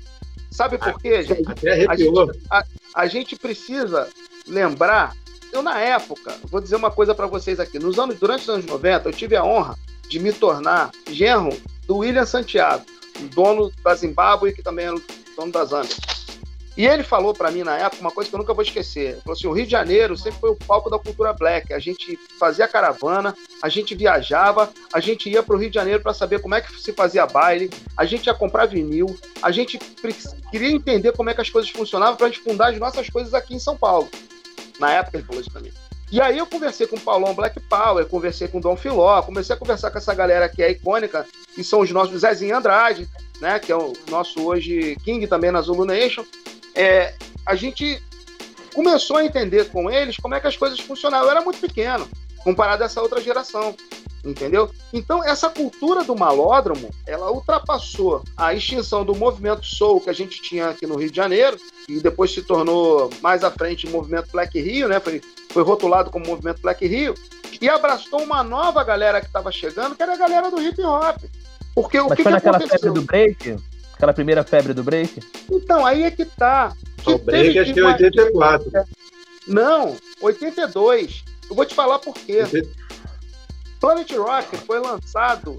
Sabe 0.51 0.77
por 0.77 0.97
quê, 1.01 1.21
gente? 1.21 1.51
Até 1.51 1.85
a, 1.85 1.95
gente 1.97 2.41
a, 2.49 2.63
a 2.93 3.07
gente 3.07 3.35
precisa 3.35 4.07
lembrar. 4.47 5.13
Eu, 5.51 5.61
na 5.61 5.79
época, 5.79 6.33
vou 6.45 6.61
dizer 6.61 6.77
uma 6.77 6.89
coisa 6.89 7.13
para 7.13 7.27
vocês 7.27 7.59
aqui. 7.59 7.77
Nos 7.77 7.99
anos, 7.99 8.17
durante 8.17 8.43
os 8.43 8.49
anos 8.49 8.65
90, 8.65 9.09
eu 9.09 9.13
tive 9.13 9.35
a 9.35 9.43
honra 9.43 9.77
de 10.07 10.17
me 10.17 10.31
tornar 10.31 10.91
genro 11.11 11.57
do 11.85 11.97
William 11.97 12.25
Santiago, 12.25 12.85
dono 13.33 13.71
da 13.83 13.95
Zimbábue, 13.95 14.53
que 14.53 14.63
também 14.63 14.85
era 14.85 14.95
o 14.95 15.01
dono 15.35 15.51
da 15.51 15.65
Zâmbia. 15.65 15.95
E 16.77 16.85
ele 16.85 17.03
falou 17.03 17.33
para 17.33 17.49
mim 17.51 17.63
na 17.63 17.77
época 17.77 18.01
uma 18.01 18.11
coisa 18.11 18.29
que 18.29 18.35
eu 18.35 18.39
nunca 18.39 18.53
vou 18.53 18.63
esquecer. 18.63 19.11
Ele 19.11 19.21
falou 19.21 19.33
assim: 19.33 19.47
o 19.47 19.53
Rio 19.53 19.65
de 19.65 19.71
Janeiro 19.71 20.17
sempre 20.17 20.39
foi 20.39 20.49
o 20.49 20.55
palco 20.55 20.89
da 20.89 20.99
cultura 20.99 21.31
black. 21.31 21.73
A 21.73 21.79
gente 21.79 22.19
fazia 22.37 22.67
caravana, 22.67 23.33
a 23.61 23.69
gente 23.69 23.95
viajava, 23.95 24.69
a 24.93 24.99
gente 24.99 25.29
ia 25.29 25.41
para 25.41 25.55
o 25.55 25.59
Rio 25.59 25.69
de 25.69 25.75
Janeiro 25.75 26.03
para 26.03 26.13
saber 26.13 26.41
como 26.41 26.55
é 26.55 26.61
que 26.61 26.79
se 26.79 26.91
fazia 26.91 27.25
baile, 27.25 27.69
a 27.95 28.03
gente 28.03 28.25
ia 28.25 28.33
comprar 28.33 28.65
vinil, 28.65 29.17
a 29.41 29.51
gente 29.51 29.79
queria 30.51 30.69
entender 30.69 31.13
como 31.13 31.29
é 31.29 31.33
que 31.33 31.41
as 31.41 31.49
coisas 31.49 31.71
funcionavam 31.71 32.17
para 32.17 32.27
a 32.27 32.29
gente 32.29 32.41
fundar 32.41 32.71
as 32.71 32.79
nossas 32.79 33.09
coisas 33.09 33.33
aqui 33.33 33.55
em 33.55 33.59
São 33.59 33.77
Paulo. 33.77 34.09
Na 34.77 34.91
época 34.91 35.17
ele 35.17 35.25
falou 35.25 35.41
isso 35.41 35.51
para 35.51 35.61
mim. 35.61 35.71
E 36.11 36.21
aí 36.21 36.37
eu 36.37 36.45
conversei 36.45 36.85
com 36.85 36.97
o 36.97 37.01
Paulão 37.01 37.33
Black 37.33 37.59
Power, 37.61 38.05
conversei 38.05 38.47
com 38.47 38.59
o 38.59 38.61
Dom 38.61 38.75
Filó, 38.75 39.21
comecei 39.21 39.55
a 39.55 39.57
conversar 39.57 39.89
com 39.91 39.97
essa 39.97 40.13
galera 40.13 40.47
que 40.47 40.61
é 40.61 40.69
icônica, 40.69 41.25
que 41.53 41.63
são 41.63 41.79
os 41.79 41.89
nossos 41.89 42.21
Zezinho 42.21 42.55
Andrade, 42.55 43.07
né, 43.41 43.59
que 43.59 43.71
é 43.71 43.75
o 43.75 43.93
nosso 44.09 44.45
hoje 44.45 44.95
King 45.03 45.25
também 45.25 45.51
na 45.51 45.61
Zulu 45.61 45.83
Nation 45.83 46.23
é, 46.75 47.13
a 47.45 47.55
gente 47.55 48.01
começou 48.73 49.17
a 49.17 49.25
entender 49.25 49.69
com 49.69 49.89
eles 49.89 50.17
como 50.17 50.35
é 50.35 50.39
que 50.39 50.47
as 50.47 50.57
coisas 50.57 50.79
funcionavam. 50.79 51.27
Eu 51.27 51.31
era 51.31 51.41
muito 51.41 51.59
pequeno, 51.59 52.07
comparado 52.43 52.83
a 52.83 52.85
essa 52.85 53.01
outra 53.01 53.21
geração, 53.21 53.75
entendeu? 54.23 54.69
Então, 54.93 55.23
essa 55.23 55.49
cultura 55.49 56.03
do 56.03 56.15
malódromo, 56.15 56.89
ela 57.07 57.31
ultrapassou 57.31 58.23
a 58.35 58.53
extinção 58.53 59.05
do 59.05 59.15
movimento 59.15 59.65
soul 59.65 60.01
que 60.01 60.09
a 60.09 60.13
gente 60.13 60.41
tinha 60.41 60.69
aqui 60.69 60.85
no 60.85 60.97
Rio 60.97 61.09
de 61.09 61.15
Janeiro, 61.15 61.57
e 61.87 61.99
depois 61.99 62.33
se 62.33 62.41
tornou 62.41 63.09
mais 63.21 63.43
à 63.43 63.51
frente 63.51 63.87
o 63.87 63.91
movimento 63.91 64.29
Black 64.31 64.59
Rio, 64.59 64.89
né? 64.89 64.99
Foi, 64.99 65.21
foi 65.49 65.63
rotulado 65.63 66.09
como 66.09 66.25
movimento 66.25 66.61
Black 66.61 66.85
Rio, 66.85 67.15
e 67.61 67.69
abraçou 67.69 68.21
uma 68.21 68.43
nova 68.43 68.83
galera 68.83 69.21
que 69.21 69.27
estava 69.27 69.51
chegando, 69.51 69.95
que 69.95 70.03
era 70.03 70.13
a 70.13 70.17
galera 70.17 70.51
do 70.51 70.61
hip 70.61 70.81
hop. 70.83 71.17
Porque 71.73 72.01
Mas 72.01 72.11
o 72.11 72.15
que, 72.15 72.23
foi 72.23 72.31
que 72.31 72.35
naquela 72.35 72.57
aconteceu? 72.57 72.93
do 72.93 73.01
break? 73.01 73.57
Aquela 73.95 74.13
primeira 74.13 74.43
febre 74.43 74.73
do 74.73 74.83
break? 74.83 75.21
Então, 75.49 75.85
aí 75.85 76.03
é 76.03 76.11
que 76.11 76.25
tá. 76.25 76.75
Que 77.01 77.11
o 77.11 77.17
break 77.17 77.57
acho 77.57 77.73
que 77.73 77.79
é 77.79 77.85
84. 77.85 78.71
Não, 79.47 79.95
82. 80.21 81.23
Eu 81.49 81.55
vou 81.55 81.65
te 81.65 81.73
falar 81.73 81.99
por 81.99 82.13
quê. 82.13 82.43
Planet 83.79 84.11
Rock 84.11 84.57
foi 84.57 84.79
lançado 84.79 85.57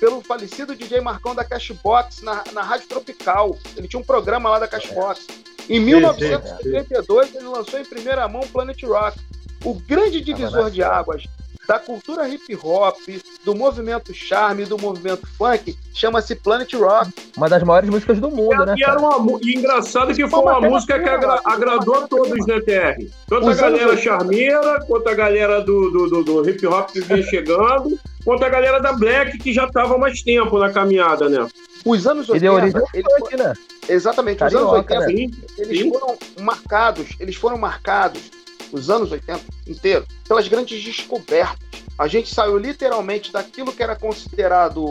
pelo 0.00 0.20
falecido 0.20 0.74
DJ 0.74 1.00
Marcão 1.00 1.34
da 1.34 1.44
Cashbox 1.44 2.22
na, 2.22 2.42
na 2.52 2.62
Rádio 2.62 2.88
Tropical. 2.88 3.56
Ele 3.76 3.86
tinha 3.86 4.00
um 4.00 4.04
programa 4.04 4.50
lá 4.50 4.58
da 4.58 4.68
Cashbox. 4.68 5.26
Em 5.68 5.78
1982, 5.78 7.34
ele 7.36 7.46
lançou 7.46 7.78
em 7.78 7.84
primeira 7.84 8.28
mão 8.28 8.42
Planet 8.42 8.82
Rock, 8.82 9.18
o 9.64 9.74
grande 9.74 10.20
divisor 10.20 10.70
de 10.70 10.82
águas 10.82 11.24
da 11.66 11.78
cultura 11.78 12.28
hip 12.28 12.56
hop, 12.62 12.96
do 13.44 13.54
movimento 13.54 14.12
charme, 14.12 14.64
do 14.64 14.78
movimento 14.78 15.26
funk, 15.38 15.76
chama-se 15.92 16.34
Planet 16.36 16.72
Rock. 16.74 17.10
Uma 17.36 17.48
das 17.48 17.62
maiores 17.62 17.90
músicas 17.90 18.20
do 18.20 18.30
mundo, 18.30 18.62
e, 18.62 18.66
né? 18.66 18.74
E, 18.76 18.84
era 18.84 18.98
uma, 18.98 19.38
e 19.42 19.58
engraçado 19.58 20.14
que 20.14 20.28
foi 20.28 20.40
uma 20.40 20.60
música 20.60 20.98
que 20.98 21.08
agra, 21.08 21.40
agradou 21.44 21.94
a 21.94 22.08
todos, 22.08 22.46
né, 22.46 22.60
TR? 22.60 23.04
Tanto 23.28 23.48
a 23.48 23.54
galera 23.54 23.96
charmeira, 23.96 24.84
quanto 24.86 25.08
a 25.08 25.14
galera 25.14 25.60
do, 25.60 25.90
do, 25.90 26.10
do, 26.10 26.24
do 26.24 26.50
hip 26.50 26.66
hop 26.66 26.90
que 26.90 27.00
vinha 27.00 27.22
chegando, 27.28 27.98
quanto 28.24 28.44
a 28.44 28.48
galera 28.48 28.80
da 28.80 28.92
Black 28.92 29.38
que 29.38 29.52
já 29.52 29.64
estava 29.64 29.96
mais 29.98 30.22
tempo 30.22 30.58
na 30.58 30.70
caminhada, 30.70 31.28
né? 31.28 31.46
Os 31.84 32.06
anos 32.06 32.28
80. 32.28 32.80
Eles 32.94 33.04
funk, 33.18 33.36
né? 33.36 33.52
Exatamente, 33.88 34.38
Carioca, 34.38 34.64
os 34.64 35.02
anos 35.02 35.06
80, 35.06 35.36
né? 35.36 35.44
eles 35.58 35.78
Sim. 35.80 35.90
foram 35.92 36.18
marcados, 36.40 37.08
eles 37.20 37.36
foram 37.36 37.58
marcados, 37.58 38.30
os 38.74 38.90
anos 38.90 39.10
80 39.12 39.40
inteiro, 39.66 40.06
pelas 40.26 40.46
grandes 40.48 40.82
descobertas. 40.82 41.58
A 41.96 42.08
gente 42.08 42.32
saiu 42.34 42.58
literalmente 42.58 43.32
daquilo 43.32 43.72
que 43.72 43.82
era 43.82 43.94
considerado 43.94 44.84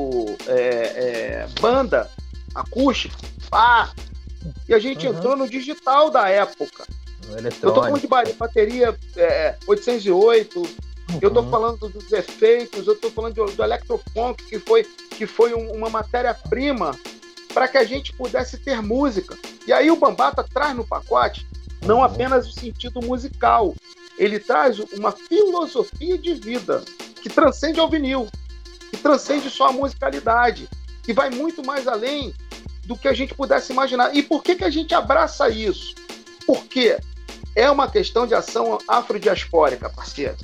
é, 0.48 0.56
é, 0.56 1.48
banda 1.60 2.10
acústica, 2.56 3.18
pá, 3.50 3.92
e 4.68 4.74
a 4.74 4.80
gente 4.80 5.06
Uhum. 5.08 5.14
entrou 5.14 5.36
no 5.36 5.50
digital 5.50 6.10
da 6.10 6.30
época. 6.30 6.86
Eu 7.62 7.74
tô 7.74 7.82
falando 7.82 8.00
de 8.00 8.08
bateria 8.38 8.98
é, 9.16 9.56
808, 9.68 10.64
eu 11.22 11.32
tô 11.32 11.42
Uhum. 11.42 11.50
falando 11.50 11.90
dos 11.90 12.12
efeitos, 12.12 12.88
eu 12.88 12.96
tô 12.96 13.10
falando 13.10 13.34
do, 13.34 13.46
do 13.46 13.64
electrofunk, 13.64 14.44
que 14.46 14.60
foi, 14.60 14.84
que 14.84 15.26
foi 15.26 15.54
um- 15.54 15.72
uma 15.74 15.90
matéria-prima 15.90 16.98
para 17.54 17.68
que 17.68 17.78
a 17.78 17.84
gente 17.84 18.14
pudesse 18.14 18.58
ter 18.58 18.82
música. 18.82 19.38
E 19.68 19.72
aí 19.74 19.90
o 19.92 19.96
Bambata 19.96 20.44
traz 20.44 20.76
no 20.76 20.86
pacote 20.86 21.46
não 21.86 22.04
apenas 22.04 22.48
o 22.48 22.52
sentido 22.52 23.02
musical, 23.02 23.76
ele 24.18 24.40
traz 24.40 24.80
uma 24.80 25.12
filosofia 25.12 26.18
de 26.18 26.34
vida 26.34 26.84
que 27.22 27.30
transcende 27.30 27.80
ao 27.80 27.90
vinil, 27.90 28.28
que 28.92 28.98
transcende 28.98 29.50
só 29.50 29.68
a 29.68 29.72
musicalidade, 29.72 30.68
que 31.04 31.14
vai 31.14 31.30
muito 31.30 31.66
mais 31.66 31.88
além 31.88 32.34
do 32.86 32.98
que 32.98 33.08
a 33.08 33.14
gente 33.14 33.34
pudesse 33.34 33.72
imaginar. 33.72 34.16
E 34.16 34.22
por 34.22 34.44
que, 34.44 34.56
que 34.56 34.64
a 34.64 34.70
gente 34.70 34.94
abraça 34.94 35.50
isso? 35.50 35.96
Porque 36.46 36.98
é 37.56 37.70
uma 37.70 37.90
questão 37.90 38.28
de 38.28 38.34
ação 38.34 38.78
afrodiaspórica, 38.88 39.90
parceiro. 39.90 40.36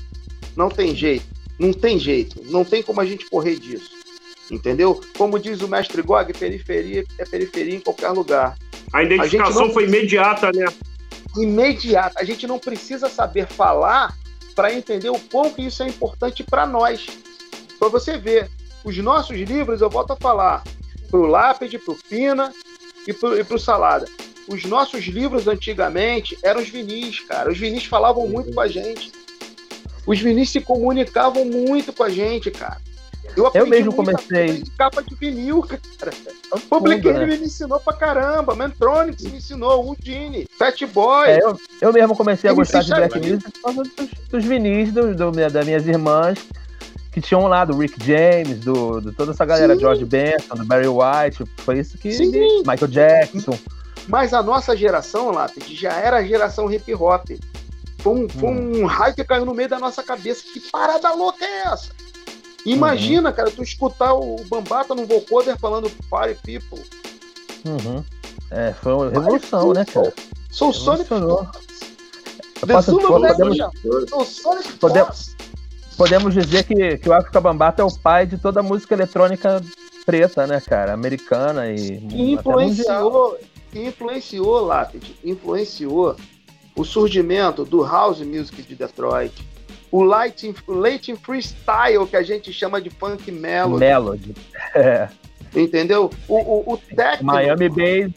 Não 0.56 0.70
tem 0.70 0.96
jeito, 0.96 1.26
não 1.58 1.72
tem 1.74 2.00
jeito, 2.00 2.42
não 2.46 2.64
tem 2.66 2.82
como 2.82 3.02
a 3.02 3.06
gente 3.06 3.30
correr 3.30 3.58
disso. 3.58 3.92
Entendeu? 4.50 5.00
Como 5.18 5.38
diz 5.38 5.62
o 5.62 5.68
mestre 5.68 6.02
Gog, 6.02 6.34
periferia 6.34 7.04
é 7.18 7.26
periferia 7.26 7.76
em 7.76 7.80
qualquer 7.80 8.10
lugar. 8.10 8.58
A 8.92 9.04
identificação 9.04 9.64
A 9.64 9.68
não- 9.68 9.74
foi 9.74 9.86
imediata, 9.86 10.52
né? 10.52 10.66
Imediata. 11.42 12.20
A 12.20 12.24
gente 12.24 12.46
não 12.46 12.60
precisa 12.60 13.10
saber 13.10 13.48
falar 13.48 14.16
para 14.56 14.74
entender 14.74 15.10
o 15.10 15.20
quão 15.20 15.52
que 15.52 15.62
isso 15.62 15.84
é 15.84 15.88
importante 15.88 16.44
para 16.44 16.68
nós. 16.68 17.06
Para 17.80 17.88
você 17.88 18.18
ver, 18.18 18.50
os 18.84 18.98
nossos 18.98 19.38
livros, 19.38 19.82
eu 19.82 19.90
volto 19.90 20.12
a 20.12 20.16
falar, 20.16 20.64
para 21.10 21.20
o 21.20 21.26
Lápide, 21.26 21.80
para 21.80 21.94
o 21.94 21.98
Pina 21.98 22.54
e 23.08 23.14
para 23.14 23.56
o 23.56 23.60
Salada. 23.60 24.06
Os 24.48 24.66
nossos 24.66 25.06
livros 25.06 25.48
antigamente 25.48 26.38
eram 26.44 26.62
os 26.62 26.70
vinis, 26.70 27.20
cara. 27.22 27.52
Os 27.52 27.58
vinis 27.58 27.86
falavam 27.86 28.28
muito 28.28 28.54
com 28.54 28.62
a 28.62 28.68
gente. 28.68 29.12
Os 30.08 30.20
vinis 30.20 30.50
se 30.50 30.60
comunicavam 30.60 31.46
muito 31.46 31.94
com 31.94 32.04
a 32.04 32.10
gente, 32.10 32.50
cara. 32.50 32.82
Aprendi 33.48 33.70
mesmo 33.70 33.92
muita 33.92 34.12
comecei- 34.14 34.64
capa 34.78 35.02
de 35.04 35.16
vinil, 35.16 35.62
cara. 35.62 35.82
Fundo, 36.52 36.62
Public 36.70 37.12
né? 37.12 37.26
Me 37.26 37.36
ensinou 37.38 37.80
pra 37.80 37.94
caramba. 37.94 38.56
Mantronics 38.56 39.24
me 39.26 39.38
ensinou. 39.38 39.86
Houdini, 39.86 40.48
Fat 40.58 40.80
Boy. 40.88 41.28
É, 41.30 41.44
eu, 41.44 41.58
eu 41.82 41.94
mesmo 41.94 42.16
comecei 42.16 42.50
a 42.50 42.54
gostar 42.54 42.82
de 42.82 42.90
black 42.90 43.18
music 43.18 43.52
por 43.52 43.62
causa 43.62 43.84
dos, 43.84 44.10
dos 44.30 44.46
vinis 44.46 44.92
do, 44.92 45.14
do, 45.16 45.32
das 45.32 45.66
minhas 45.66 45.88
irmãs 45.88 46.40
que 47.12 47.20
tinham 47.22 47.48
lá, 47.48 47.66
do 47.66 47.76
Rick 47.76 47.96
James, 48.06 48.60
do, 48.60 49.02
do 49.02 49.12
toda 49.12 49.32
essa 49.32 49.44
galera, 49.44 49.74
Sim. 49.74 49.80
George 49.82 50.06
Benson, 50.06 50.56
do 50.56 50.66
Barry 50.66 50.88
White, 50.88 51.44
foi 51.58 51.80
isso 51.80 51.98
que 51.98 52.12
Sim. 52.12 52.60
Michael 52.60 52.88
Jackson. 52.88 53.58
Mas 54.08 54.34
a 54.34 54.42
nossa 54.44 54.76
geração, 54.78 55.32
Lápide, 55.32 55.76
já 55.76 55.94
era 55.94 56.18
a 56.18 56.24
geração 56.24 56.72
hip 56.72 56.94
hop. 56.94 57.30
Foi 58.00 58.14
um, 58.14 58.30
foi 58.30 58.50
um 58.50 58.86
raio 58.86 59.14
que 59.14 59.24
caiu 59.24 59.46
no 59.46 59.54
meio 59.54 59.68
da 59.70 59.78
nossa 59.80 60.02
cabeça. 60.02 60.44
Que 60.54 60.60
parada 60.72 61.14
louca 61.14 61.44
é 61.44 61.64
essa? 61.68 61.90
Imagina, 62.66 63.32
cara, 63.32 63.50
tu 63.50 63.64
escutar 63.64 64.14
o 64.14 64.36
Bambata 64.48 64.94
no 64.94 65.06
vocoder 65.06 65.58
falando 65.58 65.90
Party 66.10 66.36
People. 66.44 66.84
Uhum. 67.66 68.04
É, 68.52 68.74
foi 68.74 68.94
uma 68.94 69.10
revolução, 69.10 69.74
né, 69.74 69.86
cara? 69.86 70.14
Sou 70.52 70.74
Sonic 70.74 71.08
podemos, 73.20 73.58
Podemos- 74.80 75.36
podemos 75.96 76.34
dizer 76.34 76.64
que, 76.64 76.98
que 76.98 77.10
o 77.10 77.14
África 77.14 77.40
Bambata 77.40 77.82
é 77.82 77.86
o 77.86 77.92
pai 78.00 78.26
de 78.26 78.38
toda 78.38 78.60
a 78.60 78.64
música 78.64 78.94
eletrônica 78.94 79.62
preta, 80.06 80.48
né, 80.48 80.60
cara? 80.60 80.94
Americana 80.94 81.72
e 81.72 82.00
que 82.00 82.32
influenciou, 82.32 83.38
que 83.72 83.80
influenciou, 83.86 84.66
Lápide, 84.66 85.16
influenciou 85.24 86.16
o 86.76 86.84
surgimento 86.84 87.64
do 87.64 87.84
house 87.84 88.20
music 88.20 88.64
de 88.64 88.76
Detroit, 88.76 89.34
o 89.92 90.04
light, 90.04 90.54
o 90.68 90.74
late 90.74 91.16
freestyle 91.16 92.06
que 92.08 92.16
a 92.16 92.24
gente 92.24 92.52
chama 92.54 92.80
de 92.82 92.90
funk 92.90 93.32
melody, 93.32 93.80
Melody. 93.80 94.36
É. 94.76 95.08
entendeu? 95.56 96.10
O, 96.28 96.36
o, 96.36 96.74
o 96.74 96.78
techno, 96.78 97.26
Miami 97.34 97.70
Bass. 97.70 98.12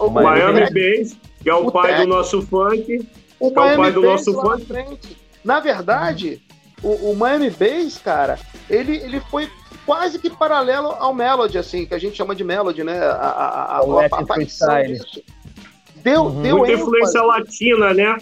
o, 0.00 0.10
Miami 0.10 0.60
Bass, 0.60 1.16
que 1.42 1.48
é 1.50 1.54
o, 1.54 1.66
o 1.66 1.72
pai 1.72 1.88
techno. 1.92 2.06
do 2.06 2.12
nosso 2.12 2.42
funk. 2.42 3.08
o 3.38 3.50
que 3.50 3.58
é 3.58 3.60
o 3.60 3.64
Miami 3.64 3.82
pai 3.82 3.92
do 3.92 4.02
Bass 4.02 4.26
nosso 4.26 4.32
na 4.32 4.58
funk. 4.58 5.16
Na 5.44 5.60
verdade, 5.60 6.42
o, 6.82 7.10
o 7.10 7.16
Miami 7.16 7.50
Bass, 7.50 7.98
cara, 7.98 8.38
ele, 8.68 8.96
ele 8.96 9.20
foi 9.20 9.48
quase 9.86 10.18
que 10.18 10.30
paralelo 10.30 10.88
ao 10.88 11.14
Melody, 11.14 11.58
assim, 11.58 11.86
que 11.86 11.94
a 11.94 11.98
gente 11.98 12.16
chama 12.16 12.34
de 12.34 12.44
Melody, 12.44 12.84
né? 12.84 12.98
A, 12.98 13.12
a, 13.12 13.76
a, 13.78 13.84
O 13.84 13.98
a, 13.98 14.08
freestyle. 14.26 14.94
disso. 14.94 15.22
Deu, 15.96 16.24
Uhum. 16.24 16.42
deu 16.42 16.58
Muita 16.58 16.74
influência 16.74 17.22
latina, 17.22 17.94
né? 17.94 18.16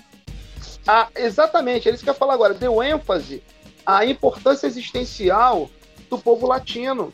A- 0.90 1.08
exatamente, 1.16 1.88
é 1.88 1.92
isso 1.92 2.02
que 2.02 2.08
eu 2.10 2.14
ia 2.14 2.18
falar 2.18 2.34
agora. 2.34 2.54
Deu 2.54 2.82
ênfase 2.82 3.42
à 3.84 4.04
importância 4.04 4.66
existencial 4.66 5.70
do 6.08 6.18
povo 6.18 6.46
latino. 6.46 7.12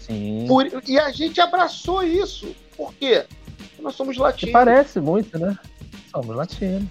Sim. 0.00 0.44
Por- 0.48 0.66
e 0.86 0.98
a 0.98 1.10
gente 1.10 1.40
abraçou 1.40 2.02
isso. 2.02 2.54
Por 2.76 2.92
quê? 2.94 3.24
Porque 3.56 3.82
nós 3.82 3.94
somos 3.94 4.16
latinos. 4.16 4.52
parece 4.52 5.00
muito, 5.00 5.38
né? 5.38 5.56
Somos 6.10 6.34
latinos. 6.36 6.88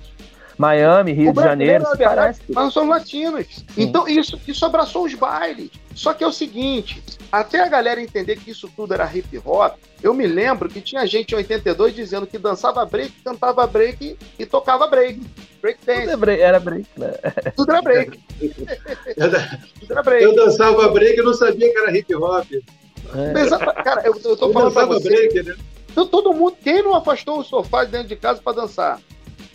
Miami, 0.58 1.12
Rio 1.14 1.34
de 1.34 1.42
Janeiro, 1.42 1.84
verdade, 1.98 2.16
parece. 2.16 2.42
Nós 2.50 2.64
não 2.66 2.72
somos 2.72 2.90
latinos. 2.90 3.66
Então, 3.76 4.08
isso, 4.08 4.40
isso 4.48 4.66
abraçou 4.66 5.06
os 5.06 5.14
bailes. 5.16 5.72
Só 5.96 6.14
que 6.14 6.24
é 6.24 6.28
o 6.28 6.32
seguinte: 6.32 7.02
até 7.34 7.60
a 7.62 7.68
galera 7.68 8.00
entender 8.00 8.36
que 8.38 8.52
isso 8.52 8.70
tudo 8.76 8.94
era 8.94 9.10
hip 9.12 9.42
hop, 9.44 9.76
eu 10.04 10.14
me 10.14 10.28
lembro 10.28 10.70
que 10.70 10.80
tinha 10.80 11.04
gente 11.08 11.32
em 11.32 11.38
82 11.38 11.96
dizendo 11.96 12.28
que 12.28 12.38
dançava 12.38 12.86
break, 12.86 13.12
cantava 13.26 13.66
break 13.66 14.16
e 14.38 14.46
tocava 14.46 14.86
break. 14.88 15.20
Break 15.62 15.80
Tudo 15.80 15.96
dance. 15.96 16.10
é 16.12 16.18
break- 16.18 16.42
Era 16.44 16.60
break, 16.60 16.86
né? 16.98 17.14
Tudo 17.56 17.72
era 17.72 17.82
break. 17.82 18.20
Tudo 19.80 19.92
era 19.92 20.04
break. 20.04 20.24
eu 20.24 20.36
dançava 20.36 20.88
break 20.90 21.20
e 21.20 21.24
não 21.24 21.34
sabia 21.34 21.72
que 21.72 21.78
era 21.80 21.98
hip 21.98 22.16
hop. 22.16 22.46
É. 23.16 23.40
Exata- 23.42 23.74
Cara, 23.84 24.02
eu, 24.06 24.14
eu 24.24 24.38
tô 24.38 24.48
Eu 24.48 24.54
falando 24.54 24.74
pra 24.74 24.84
dançava 24.86 24.94
você. 25.00 25.10
break, 25.10 25.44
né? 25.44 25.56
Então, 25.92 26.08
todo 26.08 26.34
mundo, 26.34 26.56
quem 26.64 26.82
não 26.84 26.94
afastou 26.96 27.40
o 27.40 27.44
sofá 27.44 27.84
de 27.86 27.92
dentro 27.92 28.08
de 28.10 28.16
casa 28.16 28.42
para 28.44 28.58
dançar? 28.62 29.00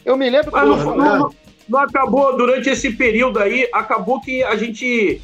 Eu 0.04 0.16
me 0.16 0.28
lembro 0.30 0.50
que 0.50 0.56
Mas 0.56 0.68
não- 0.68 0.96
não- 0.96 1.30
não 1.68 1.78
acabou, 1.80 2.36
durante 2.36 2.70
esse 2.70 2.90
período 2.92 3.38
aí, 3.38 3.68
acabou 3.72 4.20
que 4.20 4.42
a 4.42 4.56
gente 4.56 5.20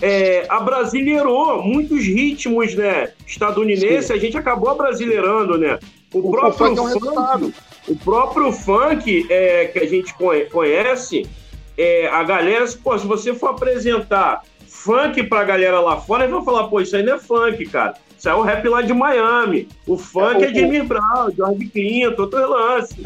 é, 0.00 0.46
abrasileirou 0.48 1.62
muitos 1.62 2.04
ritmos, 2.04 2.74
né? 2.74 3.10
Estadunidenses, 3.26 4.10
a 4.10 4.16
gente 4.16 4.36
acabou 4.36 4.70
abrasileirando, 4.70 5.58
né? 5.58 5.78
O, 6.12 6.18
o, 6.18 6.30
próprio 6.30 6.52
funk 6.52 6.78
é 6.78 6.82
funk, 6.82 6.94
resultado. 7.04 7.54
o 7.88 7.96
próprio 7.96 8.52
funk 8.52 9.26
é, 9.28 9.66
que 9.66 9.78
a 9.78 9.86
gente 9.86 10.14
conhe- 10.14 10.46
conhece, 10.46 11.28
é, 11.76 12.08
a 12.08 12.22
galera, 12.22 12.64
pô, 12.82 12.98
se 12.98 13.06
você 13.06 13.34
for 13.34 13.48
apresentar 13.50 14.42
funk 14.66 15.22
pra 15.24 15.44
galera 15.44 15.80
lá 15.80 15.98
fora, 16.00 16.24
eles 16.24 16.34
vão 16.34 16.44
falar, 16.44 16.68
pô, 16.68 16.80
isso 16.80 16.96
aí 16.96 17.02
não 17.02 17.14
é 17.14 17.18
funk, 17.18 17.66
cara. 17.66 17.94
Isso 18.16 18.28
aí 18.28 18.34
é 18.34 18.38
o 18.38 18.42
rap 18.42 18.66
lá 18.68 18.82
de 18.82 18.92
Miami. 18.92 19.68
O 19.86 19.96
funk 19.98 20.42
É, 20.42 20.46
é, 20.46 20.50
o- 20.50 20.54
Jimmy 20.54 20.82
Brown, 20.82 21.30
George 21.36 21.66
Clinton, 21.68 22.22
outro 22.22 22.48
lance. 22.50 22.96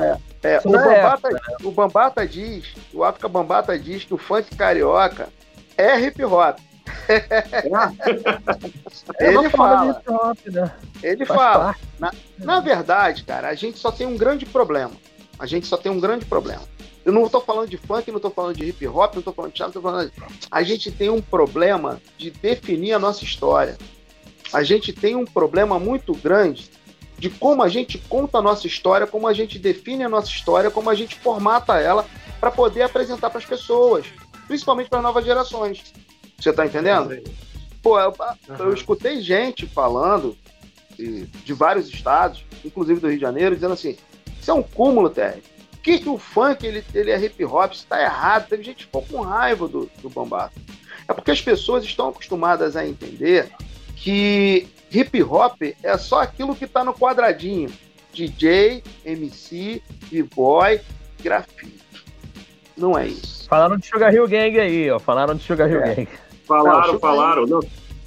É, 0.42 0.56
Isso 0.58 0.68
o, 0.68 0.72
na 0.72 0.82
Bambata, 0.84 1.28
o 1.64 1.70
Bambata 1.70 2.26
diz, 2.26 2.64
o 2.94 3.04
África 3.04 3.28
Bambata 3.28 3.78
diz 3.78 4.04
que 4.04 4.14
o 4.14 4.18
funk 4.18 4.54
carioca 4.56 5.28
é 5.76 5.98
hip 6.00 6.22
hop. 6.24 6.58
É 9.18 9.28
Ele 9.28 9.50
fala, 9.50 10.02
né? 10.46 10.72
ele 11.02 11.26
Faz 11.26 11.40
fala. 11.40 11.76
parte. 11.98 12.18
Na 12.38 12.60
verdade, 12.60 13.24
cara, 13.24 13.48
a 13.48 13.54
gente 13.54 13.78
só 13.78 13.90
tem 13.90 14.06
um 14.06 14.16
grande 14.16 14.46
problema. 14.46 14.92
A 15.38 15.46
gente 15.46 15.66
só 15.66 15.76
tem 15.76 15.90
um 15.90 16.00
grande 16.00 16.24
problema. 16.24 16.62
Eu 17.04 17.12
não 17.12 17.28
tô 17.28 17.40
falando 17.40 17.68
de 17.68 17.76
funk, 17.76 18.10
não 18.12 18.20
tô 18.20 18.30
falando 18.30 18.56
de 18.56 18.64
hip 18.64 18.86
hop, 18.86 19.16
não 19.16 19.22
tô 19.22 19.32
falando 19.32 19.50
de 19.50 19.56
teatro, 19.56 19.74
não 19.74 19.82
tô 19.82 19.88
falando 19.88 20.10
de... 20.10 20.22
A 20.50 20.62
gente 20.62 20.90
tem 20.90 21.10
um 21.10 21.20
problema 21.20 22.00
de 22.16 22.30
definir 22.30 22.92
a 22.92 22.98
nossa 22.98 23.24
história. 23.24 23.76
a 24.52 24.62
gente 24.62 24.92
tem 24.92 25.16
um 25.16 25.24
problema 25.24 25.78
muito 25.78 26.12
grande 26.14 26.70
de 27.18 27.30
como 27.30 27.62
a 27.62 27.68
gente 27.68 27.98
conta 27.98 28.38
a 28.38 28.42
nossa 28.42 28.66
história, 28.66 29.06
como 29.06 29.26
a 29.26 29.32
gente 29.32 29.58
define 29.58 30.04
a 30.04 30.08
nossa 30.08 30.28
história, 30.28 30.70
como 30.70 30.90
a 30.90 30.94
gente 30.94 31.14
formata 31.16 31.78
ela 31.80 32.04
para 32.40 32.50
poder 32.50 32.82
apresentar 32.82 33.30
para 33.30 33.38
as 33.38 33.44
pessoas, 33.44 34.06
principalmente 34.46 34.90
para 34.90 35.00
novas 35.00 35.24
gerações. 35.24 35.92
Você 36.42 36.50
está 36.50 36.66
entendendo? 36.66 37.22
Pô, 37.80 38.00
eu, 38.00 38.10
uhum. 38.10 38.56
eu, 38.58 38.74
escutei 38.74 39.20
gente 39.20 39.64
falando 39.64 40.36
de, 40.96 41.26
de, 41.26 41.52
vários 41.52 41.88
estados, 41.88 42.44
inclusive 42.64 43.00
do 43.00 43.06
Rio 43.06 43.16
de 43.16 43.22
Janeiro, 43.22 43.54
dizendo 43.54 43.74
assim: 43.74 43.96
isso 44.40 44.50
é 44.50 44.54
um 44.54 44.62
cúmulo, 44.62 45.08
Terry. 45.08 45.40
Que, 45.84 45.98
que 45.98 46.08
o 46.08 46.18
funk 46.18 46.66
ele, 46.66 46.84
ele 46.92 47.12
é 47.12 47.20
hip 47.20 47.44
hop? 47.44 47.72
Isso 47.72 47.84
está 47.84 48.02
errado. 48.02 48.48
Teve 48.48 48.64
gente 48.64 48.76
que 48.78 48.84
ficou 48.84 49.02
com 49.02 49.20
raiva 49.20 49.68
do, 49.68 49.88
do 50.00 50.10
Bambato. 50.10 50.60
É 51.08 51.12
porque 51.12 51.30
as 51.30 51.40
pessoas 51.40 51.84
estão 51.84 52.08
acostumadas 52.08 52.76
a 52.76 52.86
entender 52.86 53.50
que 53.94 54.68
hip 54.92 55.22
hop 55.22 55.62
é 55.82 55.96
só 55.96 56.22
aquilo 56.22 56.56
que 56.56 56.64
está 56.64 56.82
no 56.82 56.92
quadradinho: 56.92 57.70
DJ, 58.12 58.82
MC, 59.04 59.80
b-boy, 60.10 60.80
grafite. 61.22 61.82
Não 62.76 62.98
é 62.98 63.06
isso. 63.06 63.48
Falaram 63.48 63.76
de 63.76 63.86
Sugar 63.86 64.12
Hill 64.12 64.26
Gang 64.26 64.58
aí, 64.58 64.90
ó. 64.90 64.98
Falaram 64.98 65.36
de 65.36 65.44
Sugar 65.44 65.70
Hill 65.70 65.82
é. 65.82 65.94
Gang. 65.94 66.08
Falaram, 66.46 66.92
não, 66.92 67.00
falaram. 67.00 67.46
Não, 67.46 67.60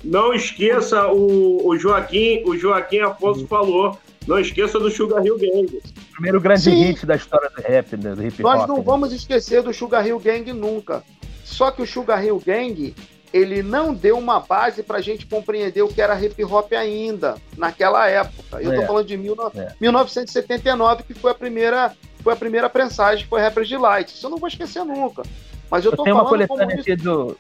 não 0.04 0.34
esqueça 0.34 1.08
o, 1.08 1.68
o 1.68 1.78
Joaquim, 1.78 2.44
o 2.46 2.58
Joaquim 2.58 3.00
Afonso 3.00 3.42
uhum. 3.42 3.48
falou. 3.48 3.98
Não 4.28 4.40
esqueça 4.40 4.80
do 4.80 4.90
Sugar 4.90 5.24
Hill 5.24 5.38
Gang. 5.38 5.82
Primeiro 6.14 6.42
grande 6.42 6.62
Sim. 6.62 6.84
hit 6.84 7.06
da 7.06 7.16
história 7.16 7.50
do 7.50 7.62
rap, 7.62 7.96
né, 7.96 8.16
do 8.16 8.26
hip 8.26 8.44
hop. 8.44 8.56
Nós 8.56 8.68
não 8.68 8.78
né? 8.78 8.84
vamos 8.84 9.14
esquecer 9.14 9.62
do 9.62 9.74
Sugar 9.74 10.06
Hill 10.06 10.20
Gang 10.20 10.52
nunca. 10.52 11.04
Só 11.44 11.70
que 11.70 11.82
o 11.82 11.86
Sugar 11.86 12.26
Hill 12.26 12.42
Gang, 12.44 12.96
ele 13.32 13.62
não 13.62 13.94
deu 13.94 14.18
uma 14.18 14.40
base 14.40 14.82
para 14.82 14.98
a 14.98 15.02
gente 15.02 15.28
compreender 15.28 15.84
o 15.84 15.88
que 15.88 16.02
era 16.02 16.20
hip 16.20 16.44
hop 16.44 16.74
ainda, 16.74 17.36
naquela 17.56 18.08
época. 18.10 18.58
Eu 18.62 18.72
estou 18.72 18.84
é. 18.84 18.88
falando 18.88 19.06
de 19.06 19.16
mil, 19.16 19.36
é. 19.54 19.74
1979, 19.80 21.04
que 21.04 21.14
foi 21.14 21.32
a 21.32 21.36
primeira 21.36 21.94
foi 22.24 22.34
a 22.34 22.36
primeira 22.36 22.68
prensagem, 22.68 23.28
foi 23.28 23.40
Rappers 23.40 23.70
Delight. 23.70 24.12
Isso 24.12 24.26
eu 24.26 24.32
não 24.32 24.40
vou 24.40 24.48
esquecer 24.48 24.84
nunca. 24.84 25.22
Mas 25.70 25.86
eu, 25.86 25.92
eu 25.92 25.98
tô 25.98 26.04
tenho 26.04 26.16
uma 26.16 26.26
coletânea 26.26 26.80
aqui 26.80 26.96
do, 26.96 27.38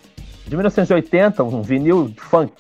de 0.48 0.56
1980, 0.56 1.44
um 1.44 1.62
vinil 1.62 2.14
funk. 2.18 2.54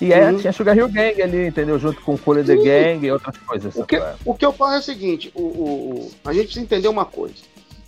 E 0.00 0.12
é, 0.12 0.32
tinha 0.34 0.52
Sugar 0.52 0.76
Hill 0.76 0.88
Gang 0.88 1.22
ali, 1.22 1.46
entendeu? 1.46 1.78
Junto 1.78 2.00
com 2.00 2.18
Cooler 2.18 2.44
the 2.44 2.56
Gang 2.56 3.06
e 3.06 3.10
outras 3.10 3.36
coisas. 3.38 3.76
O 3.76 3.86
que, 3.86 4.02
o 4.24 4.34
que 4.34 4.44
eu 4.44 4.52
falo 4.52 4.74
é 4.74 4.78
o 4.78 4.82
seguinte: 4.82 5.30
o, 5.34 5.42
o, 5.42 6.10
a 6.24 6.32
gente 6.32 6.46
precisa 6.46 6.64
entender 6.64 6.88
uma 6.88 7.04
coisa. 7.04 7.36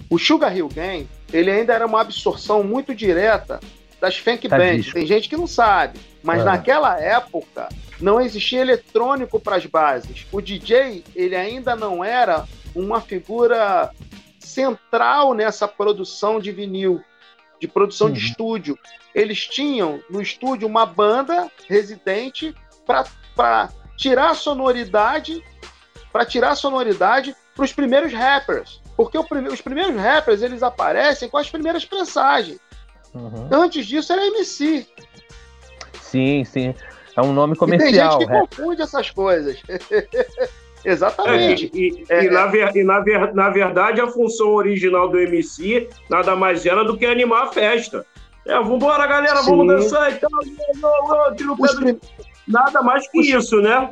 O 0.09 0.18
Sugar 0.18 0.57
Hill 0.57 0.68
Gang, 0.68 1.09
ele 1.33 1.50
ainda 1.50 1.72
era 1.72 1.85
uma 1.85 2.00
absorção 2.00 2.62
muito 2.62 2.94
direta 2.94 3.59
das 4.00 4.16
funk 4.16 4.48
tá 4.48 4.57
bands. 4.57 4.92
Tem 4.92 5.07
gente 5.07 5.29
que 5.29 5.37
não 5.37 5.46
sabe, 5.46 5.98
mas 6.22 6.42
é. 6.42 6.44
naquela 6.44 7.00
época 7.00 7.68
não 8.00 8.20
existia 8.20 8.61
eletrônico 8.61 9.40
para 9.40 9.57
as 9.57 9.66
bases. 9.66 10.27
O 10.31 10.40
DJ, 10.40 11.03
ele 11.16 11.35
ainda 11.35 11.74
não 11.74 12.05
era 12.05 12.44
uma 12.74 13.00
figura 13.00 13.90
central 14.38 15.35
nessa 15.35 15.66
produção 15.66 16.38
de 16.38 16.53
vinil, 16.53 17.03
de 17.64 17.68
produção 17.68 18.09
uhum. 18.09 18.12
de 18.12 18.20
estúdio. 18.20 18.79
Eles 19.14 19.46
tinham 19.46 20.03
no 20.11 20.20
estúdio 20.20 20.68
uma 20.68 20.85
banda 20.85 21.50
residente 21.66 22.55
para 22.87 23.70
tirar 23.96 24.31
a 24.31 24.35
sonoridade, 24.35 25.42
para 26.12 26.27
tirar 26.27 26.50
a 26.50 26.55
sonoridade 26.55 27.35
para 27.55 27.64
os 27.64 27.72
primeiros 27.72 28.12
rappers. 28.12 28.83
Porque 28.96 29.18
os 29.18 29.61
primeiros 29.61 29.96
rappers 29.96 30.42
eles 30.42 30.62
aparecem 30.62 31.29
com 31.29 31.38
as 31.38 31.50
primeiras 31.50 31.85
prensagens. 31.85 32.59
Uhum. 33.14 33.48
Antes 33.50 33.87
disso 33.87 34.12
era 34.12 34.27
MC. 34.27 34.87
Sim, 36.00 36.44
sim. 36.44 36.74
É 37.16 37.22
um 37.22 37.33
nome 37.33 37.57
comercial. 37.57 37.88
E 37.88 37.92
tem 37.92 38.03
gente 38.03 38.18
que 38.18 38.33
rap. 38.33 38.48
confunde 38.48 38.83
essas 38.83 39.11
coisas. 39.11 39.59
Exatamente. 40.85 41.70
É, 41.73 41.77
e, 41.77 42.05
é, 42.09 42.25
e, 42.25 42.31
na, 42.31 42.47
ver, 42.47 42.77
e 42.77 42.85
na, 42.85 43.01
ver, 43.01 43.35
na, 43.35 43.49
verdade, 43.49 44.01
a 44.01 44.07
função 44.07 44.55
original 44.55 45.09
do 45.09 45.18
MC 45.18 45.88
nada 46.11 46.37
mais 46.37 46.66
era 46.66 46.85
do 46.85 46.97
que 46.97 47.07
animar 47.07 47.44
a 47.44 47.53
festa. 47.53 48.05
É, 48.47 48.61
vambora, 48.61 49.07
galera, 49.07 49.38
Sim. 49.38 49.51
vamos 49.51 49.66
dançar 49.66 50.12
e 50.12 50.16
tal. 50.16 50.31
Prim... 51.77 51.99
Nada 52.47 52.83
mais 52.83 53.09
que 53.09 53.20
os, 53.20 53.27
isso, 53.27 53.61
né? 53.62 53.90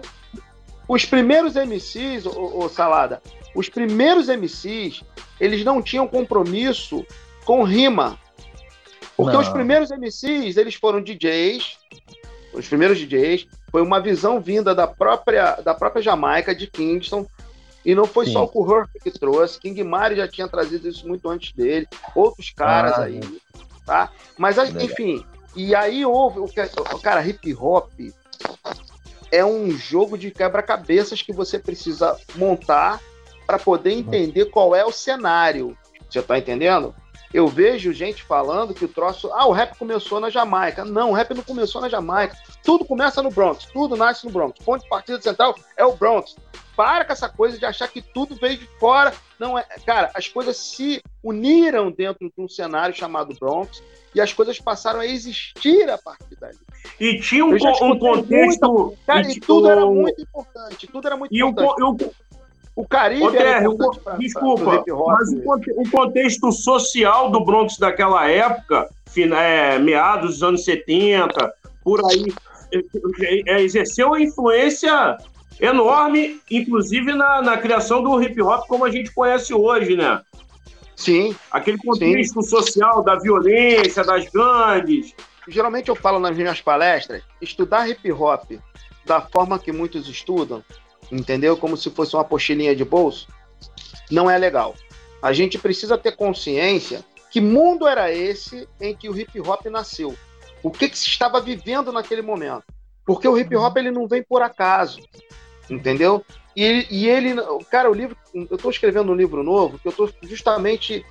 Os 0.87 1.07
primeiros 1.07 1.55
MCs, 1.55 2.27
ô, 2.27 2.59
ô, 2.59 2.69
Salada, 2.69 3.23
os 3.55 3.71
primeiros 3.71 4.29
MCs, 4.29 5.03
eles 5.41 5.65
não 5.65 5.81
tinham 5.81 6.07
compromisso 6.07 7.05
com 7.45 7.63
rima. 7.63 8.19
Porque 9.17 9.33
não. 9.33 9.41
os 9.41 9.49
primeiros 9.49 9.91
MCs, 9.91 10.57
eles 10.57 10.75
foram 10.75 11.03
DJs, 11.03 11.79
os 12.53 12.69
primeiros 12.69 12.99
DJs, 12.99 13.47
foi 13.73 13.81
uma 13.81 13.99
visão 13.99 14.39
vinda 14.39 14.75
da 14.75 14.87
própria, 14.87 15.57
da 15.57 15.75
própria 15.75 16.03
Jamaica, 16.03 16.55
de 16.55 16.67
Kingston, 16.67 17.27
e 17.85 17.95
não 17.95 18.05
foi 18.05 18.27
Sim. 18.27 18.35
só 18.35 18.45
o 18.45 18.49
Kuhur 18.49 18.87
que 19.03 19.11
trouxe, 19.11 19.59
King 19.59 19.83
Mari 19.83 20.17
já 20.17 20.29
tinha 20.29 20.47
trazido 20.47 20.87
isso 20.87 21.09
muito 21.09 21.29
antes 21.29 21.53
dele, 21.53 21.89
outros 22.15 22.51
caras 22.51 22.93
ah, 22.93 23.05
aí, 23.05 23.21
tá? 23.87 24.13
Mas, 24.39 24.59
enfim, 24.59 25.25
e 25.57 25.75
aí 25.75 26.05
houve, 26.05 26.39
o 26.39 26.49
cara, 27.03 27.27
hip 27.27 27.55
hop 27.55 27.91
é 29.33 29.43
um 29.43 29.71
jogo 29.71 30.19
de 30.19 30.31
quebra-cabeças 30.31 31.23
que 31.23 31.33
você 31.33 31.59
precisa 31.59 32.17
montar 32.37 33.01
para 33.47 33.59
poder 33.59 33.93
entender 33.93 34.47
qual 34.47 34.77
é 34.77 34.85
o 34.85 34.93
cenário. 34.93 35.77
Você 36.09 36.23
tá 36.23 36.39
entendendo? 36.39 36.95
Eu 37.33 37.49
vejo 37.49 37.95
gente 37.95 38.23
falando 38.23 38.75
que 38.75 38.85
o 38.85 38.89
troço. 38.89 39.31
Ah, 39.33 39.47
o 39.47 39.53
rap 39.53 39.77
começou 39.79 40.21
na 40.21 40.29
Jamaica. 40.29 40.85
Não, 40.85 41.11
o 41.11 41.15
rap 41.15 41.33
não 41.33 41.43
começou 41.43 41.81
na 41.81 41.89
Jamaica. 41.89 42.37
Tudo 42.63 42.85
começa 42.85 43.23
no 43.23 43.31
Bronx, 43.31 43.67
tudo 43.67 43.97
nasce 43.97 44.25
no 44.25 44.33
Bronx. 44.33 44.59
Ponto 44.65 44.83
de 44.83 44.89
partida 44.89 45.21
central 45.21 45.55
é 45.77 45.85
o 45.85 45.97
Bronx. 45.97 46.37
Para 46.77 47.05
com 47.05 47.13
essa 47.13 47.29
coisa 47.29 47.59
de 47.59 47.67
achar 47.67 47.89
que 47.89 48.01
tudo 48.01 48.35
veio 48.37 48.57
de 48.57 48.67
fora. 48.79 49.13
Não 49.39 49.59
é. 49.59 49.65
Cara, 49.85 50.11
as 50.15 50.29
coisas 50.29 50.57
se 50.57 51.03
uniram 51.23 51.91
dentro 51.91 52.33
de 52.35 52.43
um 52.43 52.49
cenário 52.49 52.95
chamado 52.95 53.35
Bronx 53.39 53.83
e 54.15 54.21
as 54.21 54.33
coisas 54.33 54.59
passaram 54.59 55.01
a 55.01 55.07
existir 55.07 55.89
a 55.91 55.99
partir 55.99 56.37
dali. 56.41 56.59
E 57.01 57.19
tinha 57.21 57.45
um, 57.45 57.55
um 57.55 57.99
contexto. 57.99 58.73
Muita... 58.73 58.97
Cara, 59.07 59.31
e, 59.31 59.41
tudo 59.41 59.71
era 59.71 59.85
muito 59.85 60.23
importante. 60.23 60.87
Tudo 60.87 61.07
era 61.07 61.17
muito 61.17 61.35
e 61.35 61.43
importante. 61.43 62.05
O, 62.05 62.83
o 62.83 62.87
Caribe 62.87 63.25
Ô, 63.25 63.31
Terry, 63.31 63.67
o, 63.67 63.77
pra, 63.77 64.17
desculpa, 64.17 64.83
pra 64.83 64.97
mas 64.97 65.29
o, 65.31 65.83
o, 65.83 65.91
contexto 65.91 66.51
social 66.53 67.31
do 67.31 67.45
Bronx 67.45 67.77
daquela 67.77 68.29
época, 68.29 68.89
é, 69.17 69.79
meados 69.79 70.35
dos 70.35 70.43
anos 70.43 70.65
70, 70.65 71.53
por 71.85 72.01
aí, 72.11 72.33
exerceu 73.47 74.09
uma 74.09 74.21
influência 74.21 75.17
enorme, 75.61 76.41
inclusive 76.51 77.13
na, 77.13 77.43
na 77.43 77.57
criação 77.57 78.03
do 78.03 78.21
hip 78.23 78.41
hop 78.41 78.67
como 78.67 78.85
a 78.85 78.91
gente 78.91 79.13
conhece 79.13 79.55
hoje, 79.55 79.97
né? 79.97 80.21
Sim. 80.97 81.35
Aquele 81.51 81.79
contexto 81.79 82.43
sim. 82.43 82.49
social 82.49 83.03
da 83.03 83.17
violência, 83.17 84.05
das 84.05 84.29
gangues. 84.31 85.15
Geralmente 85.49 85.89
eu 85.89 85.97
falo 85.97 86.19
nas 86.19 86.37
minhas 86.37 86.61
palestras, 86.61 87.23
estudar 87.41 87.89
hip 87.89 88.11
hop 88.13 88.53
da 89.05 89.21
forma 89.21 89.59
que 89.59 89.73
muitos 89.73 90.09
estudam 90.09 90.63
entendeu? 91.13 91.57
Como 91.57 91.77
se 91.77 91.91
fosse 91.91 92.17
uma 92.17 92.25
pochilinha 92.25 92.75
de 92.75 92.85
bolso, 92.85 93.29
não 94.11 94.31
é 94.31 94.39
legal. 94.39 94.75
A 95.21 95.33
gente 95.33 95.59
precisa 95.59 95.99
ter 95.99 96.17
consciência 96.17 97.05
que 97.31 97.41
mundo 97.41 97.87
era 97.87 98.13
esse 98.13 98.69
em 98.81 98.97
que 98.97 99.09
o 99.09 99.17
hip 99.17 99.39
hop 99.41 99.67
nasceu. 99.67 100.15
O 100.63 100.71
que, 100.71 100.89
que 100.89 100.99
se 100.99 101.09
estava 101.09 101.41
vivendo 101.41 101.93
naquele 101.93 102.23
momento? 102.23 102.65
Porque 103.05 103.27
o 103.27 103.37
hip 103.37 103.55
hop 103.57 103.77
ele 103.77 103.91
não 103.91 104.07
vem 104.07 104.23
por 104.23 104.43
acaso, 104.43 105.01
entendeu? 105.69 106.25
E, 106.55 106.87
e 106.91 107.09
ele, 107.09 107.35
cara, 107.71 107.91
o 107.91 107.95
livro, 107.95 108.17
eu 108.35 108.57
estou 108.57 108.71
escrevendo 108.71 109.11
um 109.11 109.17
livro 109.17 109.43
novo 109.43 109.79
que 109.79 109.89
eu 109.89 109.91
estou 109.91 110.11
justamente 110.23 111.05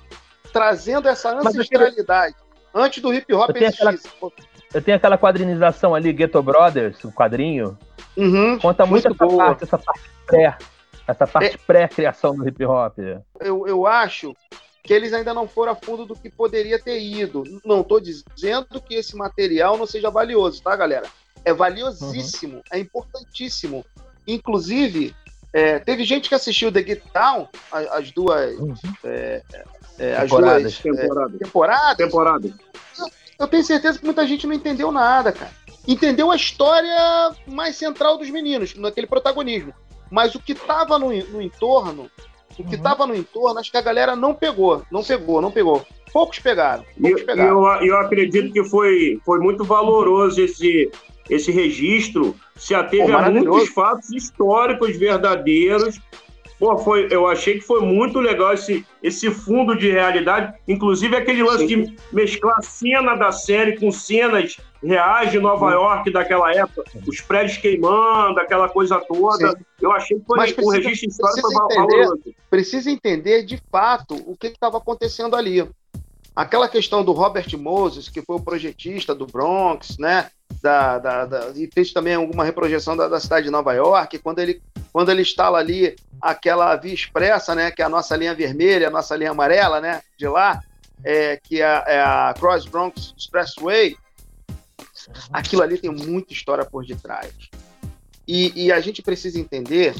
trazendo 0.52 1.08
essa 1.08 1.36
ancestralidade. 1.36 2.36
Antes 2.74 3.02
do 3.02 3.12
hip 3.12 3.32
hop 3.34 3.50
eu 3.50 3.62
existir. 3.62 3.82
Aquela, 3.86 4.32
eu 4.72 4.82
tenho 4.82 4.96
aquela 4.96 5.18
quadrinização 5.18 5.94
ali, 5.94 6.12
Ghetto 6.12 6.42
Brothers, 6.42 7.04
o 7.04 7.08
um 7.08 7.12
quadrinho, 7.12 7.76
Uhum, 8.16 8.58
Conta 8.58 8.84
muito, 8.84 9.08
muito 9.08 9.24
essa 9.24 9.26
boa. 9.26 9.46
parte, 9.46 9.64
essa 9.64 9.78
parte 9.78 10.10
pré, 10.26 10.58
essa 11.06 11.26
parte 11.26 11.54
é, 11.54 11.58
pré-criação 11.66 12.34
do 12.34 12.46
hip 12.46 12.64
hop. 12.64 12.98
Eu, 13.40 13.66
eu 13.66 13.86
acho 13.86 14.36
que 14.82 14.92
eles 14.92 15.12
ainda 15.12 15.32
não 15.32 15.46
foram 15.46 15.72
a 15.72 15.76
fundo 15.76 16.04
do 16.04 16.16
que 16.16 16.28
poderia 16.28 16.78
ter 16.78 17.00
ido. 17.00 17.44
Não 17.64 17.82
estou 17.82 18.00
dizendo 18.00 18.80
que 18.80 18.94
esse 18.94 19.16
material 19.16 19.76
não 19.76 19.86
seja 19.86 20.10
valioso, 20.10 20.62
tá, 20.62 20.74
galera? 20.74 21.06
É 21.44 21.52
valiosíssimo, 21.52 22.56
uhum. 22.56 22.62
é 22.72 22.78
importantíssimo. 22.78 23.84
Inclusive, 24.26 25.14
é, 25.52 25.78
teve 25.78 26.04
gente 26.04 26.28
que 26.28 26.34
assistiu 26.34 26.72
The 26.72 26.82
Get 26.82 27.02
Down, 27.12 27.48
as, 27.70 28.10
duas, 28.10 28.58
uhum. 28.58 28.74
é, 29.04 29.42
é, 29.98 30.16
as 30.16 30.30
duas 30.30 30.78
temporadas. 30.78 31.38
temporadas. 31.38 31.96
temporadas. 31.96 32.52
Eu, 32.98 33.06
eu 33.40 33.48
tenho 33.48 33.64
certeza 33.64 33.98
que 33.98 34.04
muita 34.04 34.26
gente 34.26 34.46
não 34.46 34.54
entendeu 34.54 34.90
nada, 34.90 35.32
cara 35.32 35.62
entendeu 35.86 36.30
a 36.30 36.36
história 36.36 37.32
mais 37.46 37.76
central 37.76 38.16
dos 38.16 38.30
meninos, 38.30 38.74
naquele 38.74 39.06
protagonismo. 39.06 39.74
Mas 40.10 40.34
o 40.34 40.40
que 40.40 40.52
estava 40.52 40.98
no, 40.98 41.08
no, 41.08 41.40
entorno, 41.40 42.10
o 42.62 42.68
que 42.68 42.76
estava 42.76 43.02
uhum. 43.02 43.08
no 43.08 43.16
entorno, 43.16 43.58
acho 43.58 43.70
que 43.70 43.76
a 43.76 43.82
galera 43.82 44.16
não 44.16 44.34
pegou, 44.34 44.82
não 44.90 45.02
pegou, 45.02 45.40
não 45.40 45.50
pegou. 45.50 45.84
Poucos 46.12 46.38
pegaram. 46.38 46.84
Poucos 47.00 47.22
pegaram. 47.22 47.50
Eu, 47.50 47.86
eu 47.86 47.96
acredito 47.98 48.52
que 48.52 48.62
foi, 48.64 49.18
foi 49.24 49.38
muito 49.38 49.64
valoroso 49.64 50.40
esse, 50.40 50.90
esse 51.28 51.50
registro 51.50 52.34
se 52.56 52.74
ateve 52.74 53.10
Pô, 53.10 53.18
a 53.18 53.30
muitos 53.30 53.68
fatos 53.70 54.10
históricos 54.12 54.96
verdadeiros. 54.96 55.98
Pô, 56.58 56.78
foi, 56.78 57.08
eu 57.10 57.26
achei 57.26 57.54
que 57.54 57.62
foi 57.62 57.80
muito 57.80 58.20
legal 58.20 58.52
esse, 58.52 58.86
esse 59.02 59.30
fundo 59.30 59.76
de 59.76 59.90
realidade, 59.90 60.54
inclusive 60.68 61.16
aquele 61.16 61.42
lance 61.42 61.66
Sim. 61.66 61.84
de 61.84 61.96
mesclar 62.12 62.62
cena 62.62 63.16
da 63.16 63.32
série 63.32 63.76
com 63.80 63.90
cenas 63.90 64.58
reais 64.82 65.30
de 65.30 65.38
Nova 65.38 65.68
Sim. 65.68 65.74
York 65.74 66.10
daquela 66.10 66.52
época, 66.52 66.84
os 67.06 67.20
prédios 67.20 67.58
queimando, 67.58 68.40
aquela 68.40 68.68
coisa 68.68 69.00
toda. 69.00 69.50
Sim. 69.50 69.64
Eu 69.80 69.92
achei 69.92 70.18
que 70.18 70.24
foi, 70.24 70.36
Mas 70.36 70.52
precisa, 70.52 70.68
o 70.68 70.82
registro 70.82 71.08
histórico 71.08 71.52
foi 71.52 71.76
entender, 71.76 72.34
Precisa 72.50 72.90
entender 72.90 73.42
de 73.44 73.62
fato 73.70 74.14
o 74.26 74.36
que 74.36 74.48
estava 74.48 74.78
acontecendo 74.78 75.36
ali. 75.36 75.66
Aquela 76.34 76.68
questão 76.68 77.04
do 77.04 77.12
Robert 77.12 77.46
Moses, 77.58 78.08
que 78.08 78.22
foi 78.22 78.36
o 78.36 78.40
projetista 78.40 79.14
do 79.14 79.26
Bronx, 79.26 79.98
né? 79.98 80.30
Da, 80.62 80.98
da, 80.98 81.26
da, 81.26 81.48
e 81.54 81.68
fez 81.72 81.92
também 81.92 82.14
alguma 82.14 82.44
reprojeção 82.44 82.96
da, 82.96 83.08
da, 83.08 83.18
cidade 83.18 83.46
de 83.46 83.50
Nova 83.50 83.72
York, 83.72 84.18
quando 84.18 84.38
ele, 84.38 84.62
quando 84.92 85.10
ele 85.10 85.22
instala 85.22 85.58
ali 85.58 85.96
aquela 86.20 86.76
via 86.76 86.94
expressa, 86.94 87.54
né? 87.54 87.70
Que 87.70 87.82
é 87.82 87.84
a 87.84 87.88
nossa 87.88 88.16
linha 88.16 88.34
vermelha, 88.34 88.88
a 88.88 88.90
nossa 88.90 89.16
linha 89.16 89.30
amarela, 89.30 89.80
né? 89.80 90.00
De 90.16 90.26
lá, 90.26 90.62
é, 91.04 91.38
que 91.42 91.60
é, 91.60 91.84
é 91.86 92.00
a 92.00 92.34
Cross 92.38 92.66
Bronx 92.66 93.14
Expressway, 93.16 93.96
aquilo 95.32 95.62
ali 95.62 95.78
tem 95.78 95.90
muita 95.90 96.32
história 96.32 96.64
por 96.64 96.84
detrás. 96.84 97.32
E, 98.26 98.66
e 98.66 98.72
a 98.72 98.80
gente 98.80 99.02
precisa 99.02 99.38
entender 99.38 99.94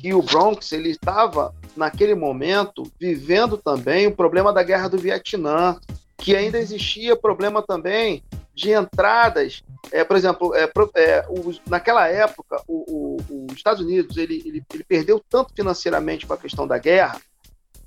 que 0.00 0.12
o 0.12 0.22
Bronx 0.22 0.72
ele 0.72 0.90
estava 0.90 1.54
naquele 1.76 2.14
momento 2.14 2.82
vivendo 2.98 3.56
também 3.56 4.06
o 4.06 4.14
problema 4.14 4.52
da 4.52 4.62
guerra 4.62 4.88
do 4.88 4.98
Vietnã, 4.98 5.78
que 6.18 6.34
ainda 6.34 6.58
existia 6.58 7.16
problema 7.16 7.62
também 7.62 8.22
de 8.54 8.72
entradas. 8.72 9.62
É, 9.92 10.02
por 10.02 10.16
exemplo, 10.16 10.54
é, 10.54 10.70
é, 10.96 11.24
naquela 11.68 12.08
época, 12.08 12.62
o, 12.66 13.18
o, 13.28 13.46
os 13.50 13.56
Estados 13.56 13.82
Unidos 13.82 14.16
ele, 14.16 14.42
ele, 14.44 14.64
ele, 14.72 14.84
perdeu 14.84 15.22
tanto 15.28 15.52
financeiramente 15.54 16.26
com 16.26 16.32
a 16.32 16.38
questão 16.38 16.66
da 16.66 16.78
guerra, 16.78 17.20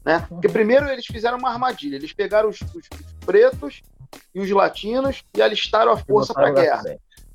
né? 0.05 0.25
Porque 0.29 0.47
primeiro 0.47 0.87
eles 0.87 1.05
fizeram 1.05 1.37
uma 1.37 1.51
armadilha, 1.51 1.95
eles 1.95 2.13
pegaram 2.13 2.49
os, 2.49 2.61
os, 2.61 2.75
os 2.75 3.25
pretos 3.25 3.81
e 4.33 4.39
os 4.39 4.49
latinos 4.49 5.23
e 5.35 5.41
alistaram 5.41 5.91
a 5.91 5.97
força 5.97 6.33
para 6.33 6.47
a 6.47 6.51
guerra. 6.51 6.83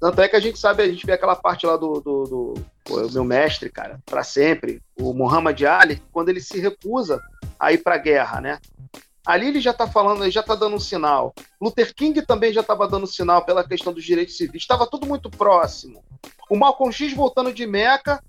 Tanto 0.00 0.20
é 0.20 0.28
que 0.28 0.37
a 0.37 0.40
gente 0.40 0.58
sabe, 0.58 0.82
a 0.82 0.88
gente 0.88 1.06
vê 1.06 1.12
aquela 1.12 1.37
parte 1.37 1.66
lá 1.66 1.76
do, 1.76 2.00
do, 2.00 2.24
do 2.24 2.54
o 2.90 3.12
meu 3.12 3.24
mestre, 3.24 3.70
cara, 3.70 3.98
para 4.04 4.22
sempre, 4.22 4.82
o 4.98 5.14
Muhammad 5.14 5.62
Ali, 5.62 6.02
quando 6.12 6.28
ele 6.28 6.40
se 6.40 6.60
recusa 6.60 7.20
a 7.58 7.72
ir 7.72 7.78
para 7.78 7.94
a 7.94 7.98
guerra, 7.98 8.40
né? 8.40 8.58
Ali 9.26 9.48
ele 9.48 9.60
já 9.60 9.70
está 9.70 9.87
falando, 9.87 10.22
ele 10.22 10.30
já 10.30 10.42
está 10.42 10.54
dando 10.54 10.76
um 10.76 10.80
sinal. 10.80 11.34
Luther 11.58 11.94
King 11.94 12.20
também 12.20 12.52
já 12.52 12.60
estava 12.60 12.87
dando 12.87 13.06
sinal 13.06 13.42
pela 13.46 13.66
questão 13.66 13.90
dos 13.90 14.04
direitos 14.04 14.37
civis. 14.37 14.60
Estava 14.60 14.87
tudo 14.87 15.06
muito 15.06 15.30
próximo. 15.30 16.04
O 16.50 16.56
Malcolm 16.56 16.92
X 16.92 17.14
voltando 17.14 17.50
de 17.50 17.66
Meca, 17.66 18.22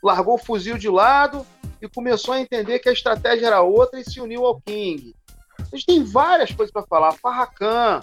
largou 0.00 0.34
o 0.34 0.38
fuzil 0.38 0.78
de 0.78 0.88
lado 0.88 1.44
e 1.82 1.88
começou 1.88 2.34
a 2.34 2.40
entender 2.40 2.78
que 2.78 2.88
a 2.88 2.92
estratégia 2.92 3.48
era 3.48 3.62
outra 3.62 3.98
e 3.98 4.04
se 4.04 4.20
uniu 4.20 4.46
ao 4.46 4.60
King. 4.60 5.14
A 5.60 5.76
gente 5.76 5.86
tem 5.86 6.04
várias 6.04 6.52
coisas 6.52 6.72
para 6.72 6.86
falar. 6.86 7.12
Farracan, 7.12 8.00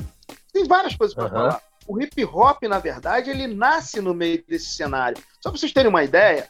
tem 0.53 0.65
várias 0.65 0.95
coisas 0.95 1.15
para 1.15 1.25
uhum. 1.25 1.29
falar 1.29 1.61
o 1.87 2.01
hip 2.01 2.25
hop, 2.25 2.63
na 2.63 2.79
verdade, 2.79 3.29
ele 3.29 3.47
nasce 3.47 4.01
no 4.01 4.13
meio 4.13 4.43
desse 4.47 4.75
cenário. 4.75 5.17
Só 5.41 5.49
para 5.49 5.59
vocês 5.59 5.71
terem 5.71 5.89
uma 5.89 6.03
ideia, 6.03 6.49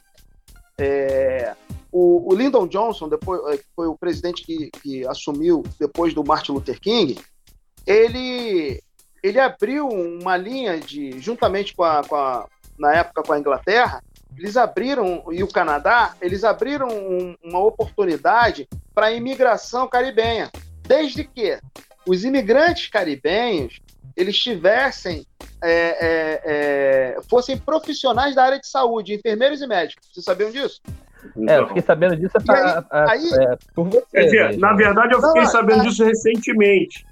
é, 0.78 1.54
o, 1.92 2.32
o, 2.32 2.36
Lyndon 2.36 2.68
Johnson, 2.68 3.10
depois 3.10 3.42
é, 3.54 3.62
foi 3.76 3.88
o 3.88 3.98
presidente 3.98 4.44
que, 4.44 4.70
que, 4.82 5.08
assumiu 5.08 5.64
depois 5.80 6.14
do 6.14 6.24
Martin 6.24 6.54
Luther 6.54 6.80
King, 6.80 7.20
ele, 7.86 8.82
ele 9.22 9.40
abriu 9.40 9.88
uma 9.88 10.38
linha 10.38 10.80
de, 10.80 11.20
juntamente 11.20 11.76
com 11.76 11.84
a, 11.84 12.02
com 12.04 12.16
a, 12.16 12.48
na 12.80 12.94
época 12.94 13.24
com 13.24 13.34
a 13.34 13.40
Inglaterra, 13.40 14.02
eles 14.38 14.58
abriram, 14.58 15.24
e 15.32 15.44
o 15.44 15.48
Canadá, 15.48 16.16
eles 16.22 16.44
abriram 16.44 16.88
um, 16.88 17.36
uma 17.44 17.60
oportunidade 17.60 18.68
para 18.94 19.08
a 19.08 19.12
imigração 19.12 19.88
caribenha. 19.88 20.52
Desde 20.86 21.24
que 21.24 21.58
os 22.08 22.24
imigrantes 22.24 22.88
caribenhos 22.88 23.80
eles 24.16 24.38
tivessem 24.38 25.26
é, 25.62 25.70
é, 25.70 26.42
é, 26.46 27.18
fossem 27.30 27.58
profissionais 27.58 28.36
da 28.36 28.44
área 28.44 28.60
de 28.60 28.68
saúde, 28.68 29.14
enfermeiros 29.14 29.62
e 29.62 29.68
médicos. 29.68 30.08
Vocês 30.14 30.24
sabiam 30.24 30.52
disso? 30.52 30.82
É, 31.50 31.58
eu 31.58 31.68
fiquei 31.68 31.82
sabendo 31.82 32.16
disso 32.16 32.34
pra, 32.46 32.86
aí, 32.92 33.20
aí, 33.20 33.30
é, 33.34 33.58
por 33.74 33.86
você. 33.90 34.06
Quer 34.12 34.24
dizer, 34.26 34.58
na 34.58 34.74
verdade, 34.74 35.14
eu 35.14 35.22
fiquei 35.22 35.42
não, 35.42 35.50
sabendo 35.50 35.84
disso 35.84 36.04
recentemente. 36.06 37.06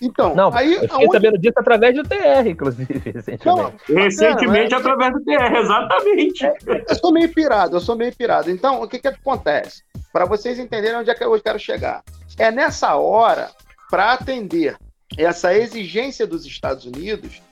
Então, 0.00 0.34
não, 0.34 0.50
aí, 0.54 0.72
eu 0.72 0.80
fiquei 0.80 0.96
aonde... 0.96 1.12
sabendo 1.12 1.38
disso 1.38 1.54
através 1.58 1.94
do 1.94 2.02
TR, 2.02 2.46
inclusive, 2.46 2.98
recentemente. 3.04 3.44
Não, 3.44 3.72
recentemente, 3.88 4.74
através 4.74 5.12
do 5.12 5.20
TR, 5.22 5.56
exatamente. 5.56 6.46
É, 6.46 6.56
eu 6.88 6.94
sou 6.94 7.12
meio 7.12 7.28
pirado, 7.34 7.76
eu 7.76 7.80
sou 7.80 7.96
meio 7.96 8.16
pirado. 8.16 8.50
Então, 8.50 8.82
o 8.82 8.88
que 8.88 8.98
que 8.98 9.08
acontece? 9.08 9.82
Para 10.12 10.24
vocês 10.24 10.58
entenderem 10.58 10.98
onde 10.98 11.10
é 11.10 11.14
que 11.14 11.22
eu 11.22 11.40
quero 11.40 11.58
chegar. 11.58 12.02
É 12.38 12.50
nessa 12.50 12.94
hora, 12.96 13.50
para 13.88 14.12
atender 14.12 14.76
essa 15.16 15.54
exigência 15.54 16.26
dos 16.26 16.46
Estados 16.46 16.84
Unidos 16.84 17.42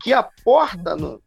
que 0.00 0.12
aporta 0.12 0.96
no, 0.96 1.22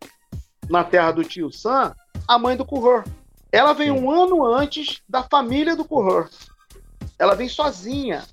na 0.69 0.83
terra 0.83 1.11
do 1.11 1.23
tio 1.23 1.51
Sam 1.51 1.95
a 2.27 2.37
mãe 2.37 2.57
do 2.57 2.65
Kuhor. 2.65 3.03
Ela 3.51 3.73
vem 3.73 3.91
um 3.91 4.09
ano 4.09 4.45
antes 4.45 5.01
da 5.07 5.23
família 5.23 5.75
do 5.75 5.85
Kuhor. 5.85 6.29
Ela 7.17 7.35
vem 7.35 7.47
sozinha, 7.47 8.25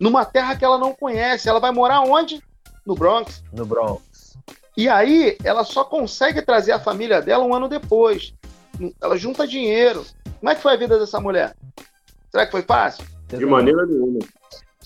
numa 0.00 0.24
terra 0.24 0.56
que 0.56 0.64
ela 0.64 0.78
não 0.78 0.94
conhece. 0.94 1.48
Ela 1.48 1.60
vai 1.60 1.70
morar 1.70 2.00
onde? 2.00 2.42
No 2.86 2.94
Bronx. 2.94 3.42
No 3.52 3.66
Bronx. 3.66 4.38
E 4.76 4.88
aí, 4.88 5.36
ela 5.44 5.64
só 5.64 5.84
consegue 5.84 6.42
trazer 6.42 6.72
a 6.72 6.80
família 6.80 7.20
dela 7.20 7.44
um 7.44 7.54
ano 7.54 7.68
depois. 7.68 8.34
Ela 9.00 9.16
junta 9.16 9.46
dinheiro. 9.46 10.04
Como 10.44 10.52
é 10.52 10.56
que 10.56 10.60
foi 10.60 10.74
a 10.74 10.76
vida 10.76 10.98
dessa 10.98 11.18
mulher? 11.18 11.56
Será 12.30 12.44
que 12.44 12.52
foi 12.52 12.60
fácil? 12.60 13.02
De 13.28 13.46
maneira 13.46 13.86
nenhuma. 13.86 14.18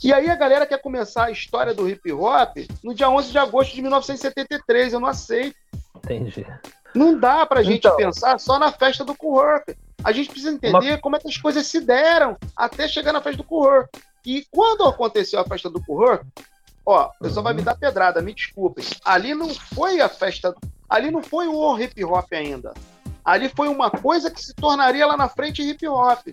E 0.04 0.12
aí 0.12 0.30
a 0.30 0.36
galera 0.36 0.64
quer 0.64 0.80
começar 0.80 1.24
a 1.24 1.30
história 1.32 1.74
do 1.74 1.88
hip 1.88 2.12
hop 2.12 2.58
no 2.80 2.94
dia 2.94 3.10
11 3.10 3.32
de 3.32 3.38
agosto 3.38 3.74
de 3.74 3.82
1973. 3.82 4.92
Eu 4.92 5.00
não 5.00 5.08
aceito. 5.08 5.56
Entendi. 5.96 6.46
Não 6.94 7.18
dá 7.18 7.44
pra 7.44 7.64
gente 7.64 7.78
então, 7.78 7.96
pensar 7.96 8.38
só 8.38 8.56
na 8.56 8.70
festa 8.70 9.04
do 9.04 9.16
Coworker. 9.16 9.76
A 10.04 10.12
gente 10.12 10.30
precisa 10.30 10.52
entender 10.52 10.92
uma... 10.92 10.98
como 10.98 11.16
é 11.16 11.18
que 11.18 11.26
as 11.26 11.36
coisas 11.36 11.66
se 11.66 11.80
deram 11.80 12.36
até 12.56 12.86
chegar 12.86 13.12
na 13.12 13.20
festa 13.20 13.38
do 13.38 13.48
Coworker. 13.48 14.00
E 14.24 14.46
quando 14.52 14.84
aconteceu 14.86 15.40
a 15.40 15.44
festa 15.44 15.68
do 15.68 15.84
Coworker, 15.84 16.24
ó, 16.86 17.08
o 17.08 17.24
pessoal 17.24 17.38
uhum. 17.38 17.42
vai 17.42 17.54
me 17.54 17.62
dar 17.62 17.76
pedrada, 17.76 18.22
me 18.22 18.32
desculpem. 18.32 18.84
Ali 19.04 19.34
não 19.34 19.48
foi 19.48 20.00
a 20.00 20.08
festa, 20.08 20.54
ali 20.88 21.10
não 21.10 21.20
foi 21.20 21.48
o 21.48 21.76
hip 21.80 22.04
hop 22.04 22.32
ainda. 22.32 22.72
Ali 23.24 23.48
foi 23.48 23.68
uma 23.68 23.90
coisa 23.90 24.30
que 24.30 24.40
se 24.40 24.54
tornaria 24.54 25.06
lá 25.06 25.16
na 25.16 25.28
frente 25.28 25.62
hip 25.62 25.86
hop. 25.86 26.28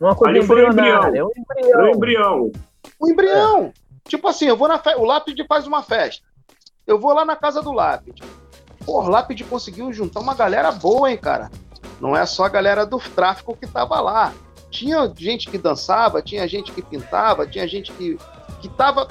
Uma 0.00 0.14
coisa 0.14 0.38
ali 0.38 0.46
foi 0.46 0.64
um 0.64 0.70
embrião. 0.70 1.14
É 1.14 1.24
um 1.24 1.30
embrião. 1.36 1.82
Um 1.82 1.88
embrião. 1.88 2.52
O 3.00 3.08
embrião. 3.08 3.64
É. 3.64 3.72
Tipo 4.08 4.28
assim, 4.28 4.46
eu 4.46 4.56
vou 4.56 4.68
na 4.68 4.78
fe... 4.78 4.94
o 4.96 5.04
Lápide 5.04 5.44
faz 5.46 5.66
uma 5.66 5.82
festa. 5.82 6.26
Eu 6.86 6.98
vou 6.98 7.12
lá 7.12 7.24
na 7.24 7.36
casa 7.36 7.60
do 7.60 7.72
Lápide. 7.72 8.22
Pô, 8.84 9.02
o 9.02 9.08
Lápide 9.08 9.44
conseguiu 9.44 9.92
juntar 9.92 10.20
uma 10.20 10.34
galera 10.34 10.72
boa, 10.72 11.10
hein, 11.10 11.18
cara. 11.18 11.50
Não 12.00 12.16
é 12.16 12.24
só 12.24 12.44
a 12.44 12.48
galera 12.48 12.86
do 12.86 12.98
tráfico 12.98 13.56
que 13.56 13.66
tava 13.66 14.00
lá. 14.00 14.32
Tinha 14.70 15.12
gente 15.16 15.50
que 15.50 15.58
dançava, 15.58 16.22
tinha 16.22 16.46
gente 16.46 16.72
que 16.72 16.80
pintava, 16.80 17.46
tinha 17.46 17.66
gente 17.66 17.92
que, 17.92 18.18
que 18.60 18.68
tava 18.68 19.08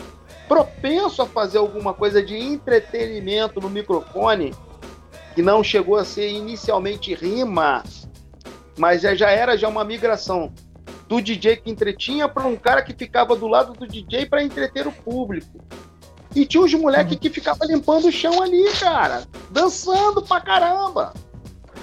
propenso 0.48 1.22
a 1.22 1.26
fazer 1.26 1.58
alguma 1.58 1.94
coisa 1.94 2.24
de 2.24 2.38
entretenimento 2.38 3.60
no 3.60 3.70
microfone, 3.70 4.56
que 5.38 5.42
não 5.44 5.64
chegou 5.64 5.98
a 5.98 6.04
ser 6.04 6.32
inicialmente 6.32 7.14
rima, 7.14 7.84
mas 8.76 9.04
já 9.04 9.30
era 9.30 9.56
já 9.56 9.68
uma 9.68 9.84
migração 9.84 10.52
do 11.08 11.22
DJ 11.22 11.58
que 11.58 11.70
entretinha 11.70 12.28
para 12.28 12.48
um 12.48 12.56
cara 12.56 12.82
que 12.82 12.92
ficava 12.92 13.36
do 13.36 13.46
lado 13.48 13.74
do 13.74 13.88
DJ 13.88 14.26
para 14.26 14.42
entreter 14.42 14.88
o 14.88 14.92
público. 14.92 15.60
E 16.36 16.44
tinha 16.44 16.64
uns 16.64 16.74
moleques 16.74 17.14
uhum. 17.14 17.20
que 17.20 17.30
ficava 17.30 17.68
limpando 17.68 18.08
o 18.08 18.12
chão 18.12 18.42
ali, 18.42 18.64
cara, 18.80 19.28
dançando 19.52 20.24
pra 20.24 20.42
caramba. 20.42 21.14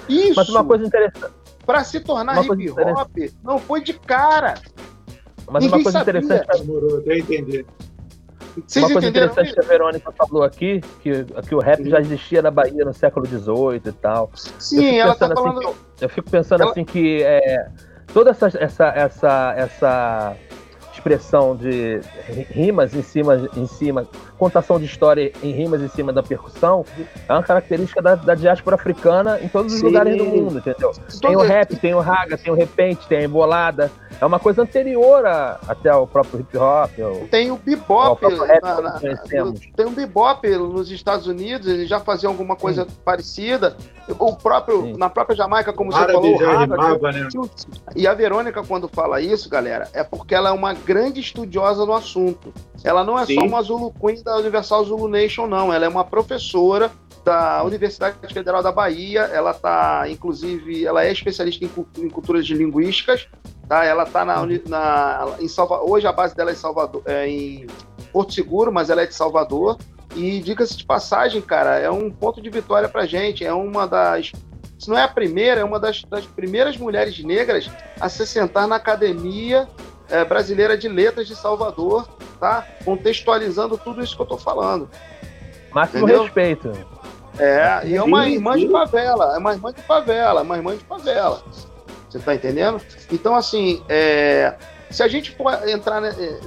Isso. 0.09 0.33
Mas 0.35 0.49
uma 0.49 0.65
coisa 0.65 0.85
interessante. 0.85 1.33
Para 1.65 1.81
se 1.85 2.01
tornar 2.01 2.43
hip 2.43 2.71
hop, 2.71 3.17
não 3.41 3.57
foi 3.57 3.81
de 3.81 3.93
cara. 3.93 4.55
Mas 5.49 5.63
Ninguém 5.63 5.79
uma 5.79 5.83
coisa 5.83 5.99
sabia. 5.99 6.19
interessante. 6.19 6.59
Demorou 6.59 6.97
até 6.97 7.19
entender. 7.19 7.65
Vocês 8.65 8.85
uma 8.85 8.91
coisa 8.93 9.07
interessante 9.07 9.53
que 9.53 9.59
a 9.59 9.63
Verônica 9.63 10.11
falou 10.11 10.43
aqui, 10.43 10.81
que, 11.01 11.25
que 11.47 11.55
o 11.55 11.59
rap 11.59 11.83
Sim. 11.83 11.89
já 11.89 11.99
existia 11.99 12.41
na 12.41 12.51
Bahia 12.51 12.85
no 12.85 12.93
século 12.93 13.25
XVIII 13.25 13.81
e 13.85 13.91
tal. 13.91 14.31
Sim, 14.35 14.97
ela 14.97 15.15
tá 15.15 15.25
assim 15.25 15.35
falando. 15.35 15.75
Eu 15.99 16.09
fico 16.09 16.29
pensando 16.29 16.61
ela... 16.61 16.71
assim 16.71 16.85
que 16.85 17.21
é, 17.23 17.67
toda 18.13 18.31
essa, 18.31 18.47
essa, 18.57 18.87
essa, 18.87 19.53
essa 19.57 20.37
expressão 21.05 21.55
de 21.55 22.01
rimas 22.49 22.95
em 22.95 23.03
cima, 23.03 23.47
em 23.55 23.67
cima, 23.67 24.07
contação 24.39 24.79
de 24.79 24.85
história 24.85 25.31
em 25.43 25.51
rimas 25.51 25.81
em 25.81 25.87
cima 25.87 26.11
da 26.11 26.23
percussão, 26.23 26.83
é 27.29 27.31
uma 27.31 27.43
característica 27.43 28.01
da, 28.01 28.15
da 28.15 28.33
diáspora 28.33 28.75
africana 28.75 29.39
em 29.39 29.47
todos 29.47 29.73
os 29.73 29.79
Sim. 29.79 29.85
lugares 29.85 30.17
do 30.17 30.25
mundo, 30.25 30.57
entendeu? 30.57 30.91
Tem 31.21 31.35
o 31.35 31.41
rap, 31.41 31.75
tem 31.75 31.93
o 31.93 31.99
raga, 31.99 32.37
tem 32.37 32.51
o 32.51 32.55
repente, 32.55 33.07
tem 33.07 33.19
a 33.19 33.23
embolada, 33.23 33.91
é 34.19 34.25
uma 34.25 34.39
coisa 34.39 34.63
anterior 34.63 35.25
a, 35.25 35.59
até 35.67 35.89
ao 35.89 36.07
próprio 36.07 36.39
hip 36.39 36.57
hop. 36.57 36.91
Ao, 36.99 37.27
tem 37.27 37.51
o 37.51 37.57
bebop, 37.57 38.21
na, 38.23 38.81
na, 38.81 38.99
tem 38.99 39.85
o 39.85 39.91
bebop 39.91 40.47
nos 40.57 40.89
Estados 40.89 41.27
Unidos, 41.27 41.67
eles 41.67 41.87
já 41.87 41.99
faziam 41.99 42.31
alguma 42.31 42.55
coisa 42.55 42.85
Sim. 42.85 42.95
parecida. 43.03 43.75
O 44.19 44.35
próprio, 44.35 44.83
Sim. 44.83 44.97
na 44.97 45.09
própria 45.09 45.35
Jamaica, 45.35 45.73
como 45.73 45.91
você 45.91 46.05
falou, 46.05 46.37
Harvard, 46.37 47.19
né? 47.19 47.27
e 47.95 48.07
a 48.07 48.13
Verônica, 48.13 48.63
quando 48.63 48.87
fala 48.87 49.19
isso, 49.19 49.49
galera, 49.49 49.89
é 49.93 50.03
porque 50.03 50.35
ela 50.35 50.49
é 50.49 50.51
uma 50.51 50.73
grande 50.73 50.94
estudiosa 51.19 51.85
no 51.85 51.93
assunto. 51.93 52.53
Ela 52.83 53.03
não 53.03 53.17
é 53.17 53.25
Sim. 53.25 53.35
só 53.35 53.41
uma 53.41 53.61
Zulu 53.61 53.93
Queen 53.93 54.21
da 54.23 54.37
Universal 54.37 54.85
Zulu 54.85 55.07
Nation, 55.07 55.47
não. 55.47 55.73
Ela 55.73 55.85
é 55.85 55.89
uma 55.89 56.03
professora 56.03 56.91
da 57.23 57.63
Universidade 57.63 58.17
Federal 58.31 58.61
da 58.61 58.71
Bahia. 58.71 59.21
Ela 59.21 59.53
tá, 59.53 60.05
inclusive, 60.07 60.85
ela 60.85 61.03
é 61.03 61.11
especialista 61.11 61.65
em, 61.65 61.69
em 61.97 62.09
culturas 62.09 62.45
linguísticas. 62.45 63.27
Tá? 63.67 63.83
Ela 63.83 64.03
está 64.03 64.23
na, 64.23 64.45
na, 64.67 65.35
em 65.39 65.47
Salva, 65.47 65.81
hoje 65.81 66.05
a 66.05 66.11
base 66.11 66.35
dela 66.35 66.51
é 66.51 66.53
em 66.53 66.57
Salvador, 66.57 67.01
é 67.05 67.27
em 67.27 67.67
Porto 68.13 68.33
Seguro, 68.33 68.71
mas 68.71 68.89
ela 68.89 69.01
é 69.01 69.07
de 69.07 69.15
Salvador. 69.15 69.77
E 70.15 70.39
diga-se 70.39 70.77
de 70.77 70.85
passagem, 70.85 71.41
cara, 71.41 71.77
é 71.79 71.89
um 71.89 72.09
ponto 72.09 72.41
de 72.41 72.49
vitória 72.49 72.87
para 72.87 73.05
gente. 73.05 73.43
É 73.43 73.53
uma 73.53 73.87
das, 73.87 74.31
se 74.77 74.89
não 74.89 74.97
é 74.97 75.03
a 75.03 75.07
primeira, 75.07 75.61
é 75.61 75.63
uma 75.63 75.79
das, 75.79 76.03
das 76.03 76.25
primeiras 76.25 76.77
mulheres 76.77 77.21
negras 77.23 77.69
a 77.99 78.07
se 78.07 78.25
sentar 78.25 78.67
na 78.67 78.75
academia 78.75 79.67
é, 80.09 80.23
brasileira 80.23 80.77
de 80.77 80.87
letras 80.87 81.27
de 81.27 81.35
Salvador, 81.35 82.07
tá? 82.39 82.67
Contextualizando 82.83 83.77
tudo 83.77 84.03
isso 84.03 84.15
que 84.15 84.21
eu 84.21 84.25
tô 84.25 84.37
falando. 84.37 84.89
Máximo 85.71 86.03
Entendeu? 86.03 86.23
respeito. 86.23 86.71
É, 87.37 87.81
e 87.85 87.95
é 87.95 88.01
uma 88.01 88.29
irmã 88.29 88.57
de 88.57 88.69
favela, 88.69 89.35
é 89.35 89.37
uma 89.37 89.53
irmã 89.53 89.73
de 89.73 89.81
favela, 89.81 90.39
é 90.39 90.43
uma 90.43 90.55
irmã 90.55 90.75
de 90.75 90.83
favela. 90.85 91.43
Você 92.09 92.19
tá 92.19 92.33
entendendo? 92.33 92.81
Então, 93.11 93.35
assim, 93.35 93.83
é, 93.89 94.55
se 94.89 95.03
a 95.03 95.07
gente 95.07 95.35
for 95.35 95.67
entrar 95.67 96.01
é, 96.03 96.39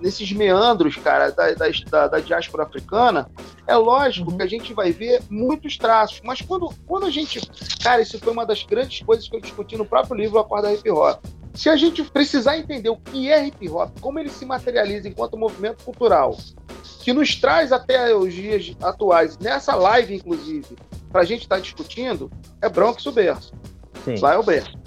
nesses 0.00 0.30
meandros, 0.32 0.96
cara, 0.96 1.30
da, 1.30 1.50
da, 1.52 2.06
da, 2.08 2.20
diáspora 2.20 2.64
africana, 2.64 3.30
é 3.66 3.74
lógico 3.76 4.30
uhum. 4.30 4.36
que 4.36 4.42
a 4.42 4.46
gente 4.46 4.72
vai 4.74 4.92
ver 4.92 5.22
muitos 5.28 5.76
traços. 5.76 6.20
Mas 6.24 6.40
quando, 6.40 6.72
quando 6.86 7.06
a 7.06 7.10
gente. 7.10 7.40
Cara, 7.82 8.02
isso 8.02 8.18
foi 8.18 8.32
uma 8.32 8.46
das 8.46 8.62
grandes 8.62 9.02
coisas 9.02 9.28
que 9.28 9.36
eu 9.36 9.40
discuti 9.40 9.76
no 9.76 9.84
próprio 9.84 10.16
livro 10.16 10.38
Acorda 10.38 10.72
Hip 10.72 10.90
Hop. 10.90 11.24
Se 11.54 11.68
a 11.68 11.76
gente 11.76 12.04
precisar 12.04 12.56
entender 12.56 12.88
o 12.88 12.96
que 12.96 13.32
é 13.32 13.44
hip 13.44 13.68
hop, 13.68 13.90
como 14.00 14.20
ele 14.20 14.28
se 14.28 14.46
materializa 14.46 15.08
enquanto 15.08 15.36
movimento 15.36 15.82
cultural, 15.82 16.36
que 17.00 17.12
nos 17.12 17.34
traz 17.34 17.72
até 17.72 18.14
os 18.14 18.32
dias 18.32 18.76
atuais, 18.80 19.36
nessa 19.38 19.74
live, 19.74 20.14
inclusive, 20.14 20.76
para 21.10 21.22
a 21.22 21.24
gente 21.24 21.42
estar 21.42 21.56
tá 21.56 21.60
discutindo, 21.60 22.30
é 22.62 22.68
Bronx 22.68 23.04
o 23.06 23.10
berço. 23.10 23.52
Lá 24.20 24.34
é 24.34 24.38
o 24.38 24.42
berço. 24.42 24.78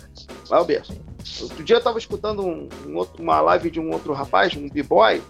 Lá 0.49 0.59
é 0.59 0.62
o 0.62 0.66
berço. 0.66 0.93
Outro 1.41 1.63
dia 1.63 1.76
eu 1.76 1.80
estava 1.80 1.97
escutando 1.97 2.45
um, 2.45 2.67
um 2.88 2.95
outro, 2.97 3.22
uma 3.22 3.41
live 3.41 3.69
de 3.69 3.80
um 3.80 3.91
outro 3.91 4.13
rapaz, 4.13 4.55
um 4.55 4.69
b-boy, 4.69 5.22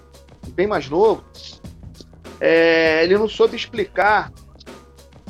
bem 0.50 0.68
mais 0.68 0.90
novo. 0.90 1.24
É, 2.40 3.04
ele 3.04 3.18
não 3.18 3.28
soube 3.28 3.56
explicar 3.56 4.32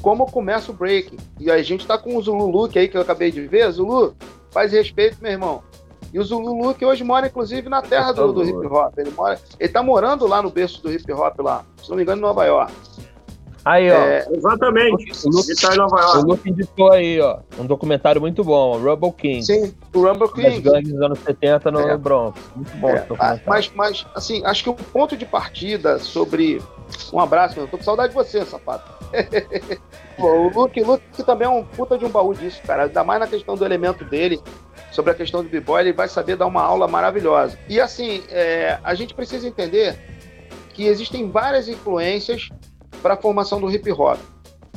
como 0.02 0.26
começa 0.26 0.72
o 0.72 0.74
breaking. 0.74 1.18
E 1.40 1.52
a 1.52 1.62
gente 1.62 1.82
está 1.82 1.98
com 1.98 2.16
o 2.16 2.22
Zulu 2.22 2.48
Luke 2.48 2.78
aí, 2.78 2.88
que 2.88 2.98
eu 2.98 3.02
acabei 3.02 3.32
de 3.32 3.42
ver. 3.48 3.72
Zulu, 3.72 4.16
faz 4.52 4.72
respeito, 4.72 5.18
meu 5.22 5.32
irmão. 5.32 5.64
E 6.14 6.20
o 6.20 6.24
Zulu 6.24 6.74
que 6.74 6.86
hoje 6.86 7.04
mora, 7.04 7.28
inclusive, 7.28 7.70
na 7.70 7.82
terra 7.82 8.12
do, 8.12 8.34
do 8.34 8.44
hip 8.44 8.68
hop. 8.68 8.98
Ele, 8.98 9.12
mora, 9.12 9.40
ele 9.60 9.72
tá 9.72 9.82
morando 9.82 10.28
lá 10.28 10.42
no 10.42 10.50
berço 10.50 10.82
do 10.82 10.92
hip 10.92 11.10
hop 11.12 11.40
lá, 11.40 11.64
se 11.82 11.90
não 11.90 11.96
me 11.96 12.04
engano, 12.04 12.20
em 12.20 12.24
Nova 12.24 12.46
York. 12.46 12.74
Aí, 13.64 13.92
ó. 13.92 13.96
É, 13.96 14.28
exatamente. 14.32 15.12
O 15.26 15.30
Luke, 15.30 15.56
tá 15.56 15.74
em 15.74 15.78
Nova 15.78 16.00
York. 16.00 16.18
O 16.18 16.22
Luke 16.22 16.50
indicou 16.50 16.92
aí, 16.92 17.20
ó. 17.20 17.40
Um 17.60 17.66
documentário 17.66 18.20
muito 18.20 18.44
bom, 18.44 18.78
Rumble 18.78 19.12
King. 19.12 19.44
Sim, 19.44 19.74
o 19.94 20.02
Rumble 20.02 20.32
King. 20.34 20.48
As 20.48 20.60
gangues 20.60 20.92
dos 20.92 21.02
anos 21.02 21.20
70 21.20 21.72
no 21.72 21.80
é. 21.82 21.98
Bronx. 21.98 22.40
Muito 22.56 22.78
bom 22.78 22.90
é. 22.90 23.06
Mas, 23.46 23.72
mas, 23.76 24.06
assim, 24.16 24.44
acho 24.46 24.64
que 24.64 24.70
o 24.70 24.74
ponto 24.74 25.16
de 25.16 25.26
partida 25.26 26.00
sobre. 26.00 26.62
Um 27.14 27.20
abraço, 27.20 27.56
meu. 27.58 27.68
Tô 27.68 27.78
com 27.78 27.84
saudade 27.84 28.10
de 28.10 28.16
você, 28.16 28.44
sapato. 28.46 28.92
Pô, 30.18 30.28
o 30.28 30.50
Luke, 30.50 30.82
Luke 30.82 31.24
também 31.24 31.48
é 31.48 31.50
um 31.50 31.64
puta 31.64 31.98
de 31.98 32.06
um 32.06 32.10
baú 32.10 32.34
disso, 32.34 32.62
cara. 32.66 32.84
Ainda 32.84 33.04
mais 33.04 33.20
na 33.20 33.28
questão 33.28 33.56
do 33.56 33.66
elemento 33.66 34.04
dele 34.04 34.42
sobre 34.92 35.12
a 35.12 35.16
questão 35.16 35.44
do 35.44 35.50
b-boy, 35.50 35.82
ele 35.82 35.94
vai 35.94 36.08
saber 36.08 36.36
dar 36.36 36.48
uma 36.48 36.62
aula 36.62 36.88
maravilhosa. 36.88 37.58
E 37.70 37.80
assim, 37.80 38.24
é, 38.30 38.78
a 38.84 38.94
gente 38.94 39.14
precisa 39.14 39.48
entender 39.48 39.98
que 40.74 40.86
existem 40.86 41.30
várias 41.30 41.68
influências 41.68 42.50
para 43.02 43.16
a 43.16 43.18
formação 43.18 43.60
do 43.60 43.70
hip 43.72 43.92
hop. 43.92 44.20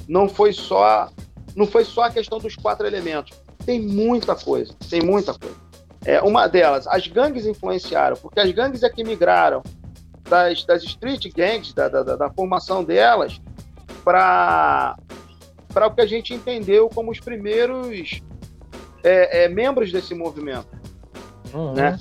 Não 0.09 0.29
foi 0.29 0.53
só 0.53 1.09
não 1.55 1.67
foi 1.67 1.85
só 1.85 2.05
a 2.05 2.11
questão 2.11 2.39
dos 2.39 2.57
quatro 2.57 2.87
elementos. 2.87 3.39
Tem 3.65 3.81
muita 3.81 4.35
coisa, 4.35 4.75
tem 4.91 5.01
muita 5.03 5.33
coisa. 5.35 5.57
É, 6.05 6.21
uma 6.21 6.47
delas, 6.47 6.87
as 6.87 7.07
gangues 7.07 7.47
influenciaram, 7.47 8.17
porque 8.17 8.41
as 8.41 8.51
gangues 8.51 8.83
é 8.83 8.91
que 8.91 9.03
migraram 9.03 9.63
das, 10.29 10.65
das 10.65 10.83
street 10.83 11.33
gangs, 11.35 11.73
da, 11.73 11.89
da, 11.89 12.03
da 12.03 12.31
formação 12.31 12.85
delas, 12.85 13.41
para 14.05 14.97
o 15.87 15.91
que 15.93 16.03
a 16.03 16.07
gente 16.07 16.35
entendeu 16.35 16.91
como 16.91 17.11
os 17.11 17.21
primeiros 17.21 18.21
é, 19.03 19.45
é, 19.45 19.49
membros 19.49 19.91
desse 19.91 20.15
movimento. 20.15 20.69
Uhum. 21.53 21.73
Né? 21.73 21.99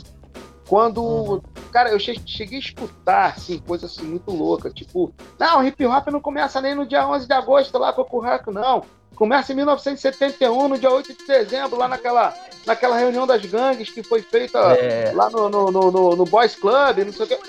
Quando. 0.68 1.02
Uhum. 1.02 1.42
Cara, 1.74 1.90
eu 1.90 2.00
cheguei 2.00 2.58
a 2.58 2.60
escutar, 2.60 3.34
assim, 3.36 3.58
coisa 3.58 3.88
assim 3.88 4.04
muito 4.04 4.30
louca. 4.30 4.70
Tipo, 4.70 5.12
não, 5.40 5.66
hip 5.66 5.84
hop 5.84 6.08
não 6.10 6.22
começa 6.22 6.62
nem 6.62 6.76
no 6.76 6.86
dia 6.86 7.08
11 7.08 7.26
de 7.26 7.34
agosto 7.34 7.80
lá 7.80 7.92
com 7.92 8.04
o 8.04 8.06
Curraco, 8.06 8.52
não. 8.52 8.84
Começa 9.16 9.52
em 9.52 9.56
1971, 9.56 10.68
no 10.68 10.78
dia 10.78 10.92
8 10.92 11.14
de 11.18 11.26
dezembro, 11.26 11.78
lá 11.78 11.88
naquela, 11.88 12.32
naquela 12.64 12.96
reunião 12.96 13.26
das 13.26 13.44
gangues 13.44 13.90
que 13.90 14.04
foi 14.04 14.22
feita 14.22 14.60
é. 14.60 15.12
lá 15.16 15.32
no, 15.32 15.50
no, 15.50 15.72
no, 15.72 16.16
no, 16.16 16.26
Boys 16.26 16.56
Club, 16.56 17.00
não 17.06 17.14
sei 17.14 17.26
o 17.26 17.30
que. 17.30 17.40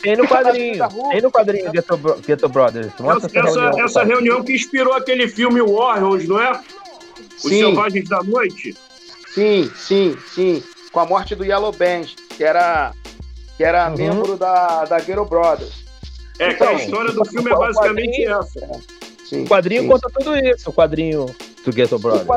Tem 0.00 0.16
no 0.16 0.28
quadrinho, 0.28 0.88
tem 1.10 1.20
no 1.20 1.30
quadrinho 1.32 1.72
Ghetto, 1.72 1.96
Ghetto 2.24 2.48
Brothers. 2.48 2.92
Mostra 3.00 3.26
essa, 3.26 3.40
essa, 3.40 3.60
reunião, 3.60 3.84
essa 3.84 4.04
reunião 4.04 4.44
que 4.44 4.52
inspirou 4.54 4.94
aquele 4.94 5.26
filme 5.26 5.60
Warriors, 5.60 6.28
não 6.28 6.40
é? 6.40 6.60
Os 7.36 7.42
Sim. 7.42 7.60
Selvagens 7.60 8.08
da 8.08 8.22
Noite. 8.22 8.76
Sim, 9.34 9.68
sim, 9.74 10.16
sim. 10.32 10.62
Com 10.92 11.00
a 11.00 11.06
morte 11.06 11.34
do 11.34 11.44
Yellow 11.44 11.72
Band, 11.72 12.06
que 12.36 12.44
era, 12.44 12.92
que 13.56 13.64
era 13.64 13.88
uhum. 13.88 13.96
membro 13.96 14.36
da, 14.36 14.84
da 14.84 14.98
Ghetto 14.98 15.24
Brothers. 15.24 15.84
É, 16.38 16.52
então, 16.52 16.68
que 16.68 16.74
a 16.74 16.84
história 16.84 17.12
do 17.12 17.24
filme 17.24 17.50
é 17.50 17.54
basicamente 17.54 18.24
essa. 18.24 18.64
É. 18.64 19.02
Sim, 19.24 19.44
o 19.44 19.48
quadrinho 19.48 19.82
sim. 19.82 19.88
conta 19.88 20.10
tudo 20.12 20.36
isso, 20.36 20.70
o 20.70 20.72
quadrinho 20.72 21.26
do 21.64 21.72
Ghetto 21.72 21.98
Brothers. 21.98 22.28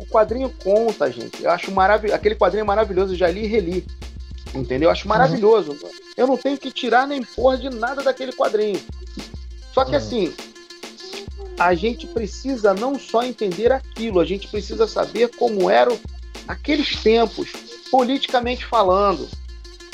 O 0.00 0.06
quadrinho 0.06 0.52
conta, 0.62 1.10
gente. 1.10 1.42
Eu 1.42 1.50
acho 1.50 1.70
maravilhoso. 1.70 2.16
Aquele 2.16 2.34
quadrinho 2.34 2.62
é 2.62 2.64
maravilhoso, 2.64 3.12
eu 3.12 3.18
já 3.18 3.28
li 3.28 3.44
e 3.44 3.46
reli. 3.46 3.86
Entendeu? 4.54 4.88
Eu 4.88 4.92
acho 4.92 5.08
maravilhoso. 5.08 5.72
Uhum. 5.72 5.90
Eu 6.16 6.26
não 6.26 6.36
tenho 6.36 6.58
que 6.58 6.70
tirar 6.70 7.06
nem 7.06 7.22
porra 7.22 7.56
de 7.56 7.70
nada 7.70 8.02
daquele 8.02 8.32
quadrinho. 8.32 8.80
Só 9.72 9.84
que 9.84 9.92
uhum. 9.92 9.96
assim, 9.96 10.34
a 11.58 11.74
gente 11.74 12.06
precisa 12.06 12.74
não 12.74 12.98
só 12.98 13.22
entender 13.22 13.72
aquilo, 13.72 14.20
a 14.20 14.24
gente 14.24 14.48
precisa 14.48 14.86
saber 14.86 15.28
como 15.36 15.70
era 15.70 15.90
aqueles 16.46 17.02
tempos, 17.02 17.50
politicamente 17.90 18.64
falando, 18.64 19.28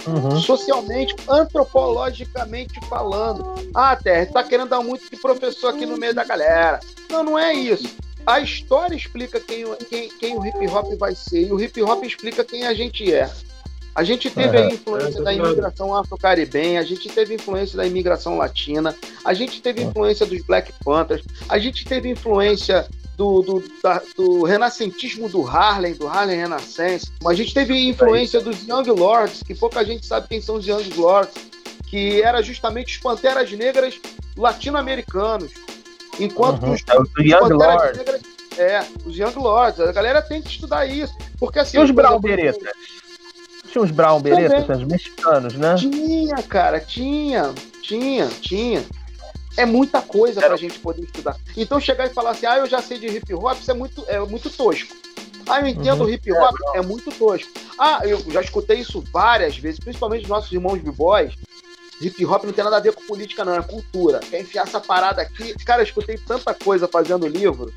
uhum. 0.08 0.40
socialmente, 0.40 1.14
antropologicamente 1.28 2.80
falando. 2.88 3.54
Ah, 3.74 3.96
Terra, 3.96 4.22
está 4.22 4.42
querendo 4.42 4.68
dar 4.68 4.80
muito 4.80 5.08
de 5.10 5.16
professor 5.16 5.74
aqui 5.74 5.86
no 5.86 5.96
meio 5.96 6.14
da 6.14 6.24
galera. 6.24 6.80
Não, 7.10 7.22
não 7.22 7.38
é 7.38 7.54
isso. 7.54 7.88
A 8.26 8.40
história 8.40 8.94
explica 8.94 9.40
quem, 9.40 9.64
quem, 9.88 10.08
quem 10.18 10.36
o 10.36 10.44
hip 10.44 10.66
hop 10.68 10.92
vai 10.98 11.14
ser 11.14 11.46
e 11.46 11.52
o 11.52 11.60
hip 11.60 11.80
hop 11.82 12.04
explica 12.04 12.44
quem 12.44 12.66
a 12.66 12.74
gente 12.74 13.12
é. 13.12 13.30
A 13.94 14.04
gente 14.04 14.30
teve 14.30 14.56
a 14.56 14.66
influência 14.66 15.20
da 15.22 15.32
imigração 15.32 15.92
afro-caribenha, 15.92 16.78
a 16.78 16.84
gente 16.84 17.08
teve 17.08 17.34
influência 17.34 17.76
da 17.76 17.84
imigração 17.84 18.36
latina, 18.36 18.94
a 19.24 19.34
gente 19.34 19.60
teve 19.60 19.82
influência 19.82 20.24
dos 20.24 20.40
Black 20.42 20.72
Panthers, 20.84 21.24
a 21.48 21.58
gente 21.58 21.84
teve 21.84 22.08
influência 22.08 22.86
do, 23.18 23.42
do, 23.42 23.64
da, 23.82 24.00
do 24.16 24.44
renascentismo 24.44 25.28
do 25.28 25.42
Harlem, 25.42 25.92
do 25.94 26.06
Harlem 26.06 26.38
Renascense. 26.38 27.10
A 27.26 27.34
gente 27.34 27.52
teve 27.52 27.88
influência 27.88 28.40
dos 28.40 28.62
Young 28.62 28.88
Lords, 28.96 29.42
que 29.42 29.56
pouca 29.56 29.84
gente 29.84 30.06
sabe 30.06 30.28
quem 30.28 30.40
são 30.40 30.54
os 30.54 30.66
Young 30.66 30.88
Lords, 30.96 31.34
que 31.88 32.22
era 32.22 32.40
justamente 32.40 32.94
os 32.94 33.02
Panteras 33.02 33.50
Negras 33.50 34.00
latino-americanos. 34.36 35.50
Enquanto 36.20 36.62
uhum. 36.62 36.72
os, 36.74 36.82
é, 36.88 37.00
os, 37.00 37.08
Young 37.18 37.54
Lords. 37.54 37.98
Negras, 37.98 38.20
é, 38.56 38.86
os 39.04 39.16
Young 39.16 39.34
Lords. 39.34 39.80
A 39.80 39.90
galera 39.90 40.22
tem 40.22 40.40
que 40.40 40.50
estudar 40.50 40.86
isso. 40.86 41.12
Porque 41.40 41.58
assim. 41.58 41.76
E 41.76 41.80
os 41.80 41.90
Brown 41.90 42.20
Beretas? 42.20 42.72
Tinha 43.68 43.82
uns 43.82 43.90
Brown 43.90 44.20
Beretas, 44.20 44.78
os 44.78 44.84
mexicanos, 44.84 45.54
né? 45.54 45.74
Tinha, 45.74 46.36
cara, 46.44 46.78
tinha, 46.80 47.52
tinha, 47.82 48.28
tinha. 48.40 48.84
É 49.58 49.66
muita 49.66 50.00
coisa 50.00 50.40
para 50.40 50.54
a 50.54 50.56
gente 50.56 50.78
poder 50.78 51.02
estudar. 51.02 51.36
Então 51.56 51.80
chegar 51.80 52.06
e 52.06 52.14
falar 52.14 52.30
assim, 52.30 52.46
ah, 52.46 52.58
eu 52.58 52.66
já 52.66 52.80
sei 52.80 52.98
de 52.98 53.08
hip 53.08 53.34
hop, 53.34 53.58
isso 53.60 53.70
é 53.70 53.74
muito, 53.74 54.04
é 54.06 54.20
muito 54.20 54.48
tosco. 54.48 54.94
Ah, 55.48 55.60
eu 55.60 55.66
entendo 55.66 56.04
uhum. 56.04 56.10
hip 56.10 56.32
hop, 56.32 56.54
é, 56.74 56.78
é 56.78 56.82
muito 56.82 57.10
tosco. 57.10 57.50
Ah, 57.76 58.00
eu 58.04 58.18
já 58.30 58.40
escutei 58.40 58.78
isso 58.78 59.02
várias 59.12 59.56
vezes, 59.56 59.80
principalmente 59.80 60.20
dos 60.20 60.30
nossos 60.30 60.52
irmãos 60.52 60.78
b-boys. 60.80 61.34
Hip 62.00 62.24
hop 62.24 62.44
não 62.44 62.52
tem 62.52 62.62
nada 62.62 62.76
a 62.76 62.80
ver 62.80 62.92
com 62.92 63.04
política, 63.06 63.44
não, 63.44 63.54
é 63.54 63.62
cultura. 63.62 64.20
Quer 64.20 64.42
enfiar 64.42 64.62
essa 64.62 64.80
parada 64.80 65.22
aqui? 65.22 65.52
Cara, 65.64 65.82
eu 65.82 65.86
escutei 65.86 66.16
tanta 66.16 66.54
coisa 66.54 66.86
fazendo 66.86 67.26
livro. 67.26 67.72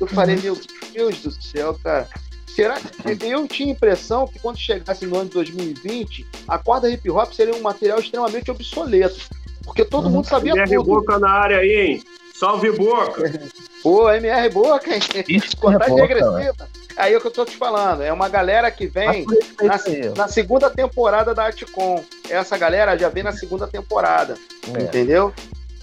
Eu 0.00 0.06
falei, 0.06 0.36
uhum. 0.36 0.42
meu 0.42 0.60
Deus 0.92 1.20
do 1.20 1.30
céu, 1.42 1.78
cara. 1.82 2.08
Será 2.46 2.80
que 2.80 2.88
eu 3.26 3.46
tinha 3.46 3.68
a 3.68 3.72
impressão 3.72 4.26
que 4.26 4.38
quando 4.38 4.58
chegasse 4.58 5.04
no 5.04 5.16
ano 5.16 5.28
de 5.28 5.34
2020, 5.34 6.26
a 6.48 6.58
corda 6.58 6.88
hip 6.88 7.10
hop 7.10 7.32
seria 7.32 7.54
um 7.54 7.60
material 7.60 7.98
extremamente 7.98 8.50
obsoleto. 8.50 9.20
Porque 9.66 9.84
todo 9.84 10.08
mundo 10.08 10.26
sabia 10.26 10.52
MR 10.52 10.76
tudo. 10.76 10.86
Boca 10.86 11.18
na 11.18 11.30
área 11.30 11.58
aí, 11.58 11.76
hein? 11.76 12.04
Salve 12.34 12.70
Boca! 12.70 13.30
Pô, 13.82 14.10
MR 14.10 14.48
Boca, 14.50 14.94
hein? 14.94 15.00
Isso 15.28 15.56
Contagem 15.56 15.94
Boca, 15.94 16.06
regressiva. 16.06 16.68
Aí 16.96 17.12
é 17.12 17.18
o 17.18 17.20
que 17.20 17.26
eu 17.26 17.32
tô 17.32 17.44
te 17.44 17.56
falando. 17.56 18.02
É 18.02 18.12
uma 18.12 18.28
galera 18.28 18.70
que 18.70 18.86
vem 18.86 19.26
na, 19.62 19.78
na 20.16 20.28
segunda 20.28 20.70
temporada 20.70 21.34
da 21.34 21.44
Articon. 21.44 22.02
Essa 22.30 22.56
galera 22.56 22.96
já 22.96 23.08
vem 23.10 23.22
na 23.22 23.32
segunda 23.32 23.66
temporada. 23.66 24.34
É. 24.74 24.82
Entendeu? 24.82 25.32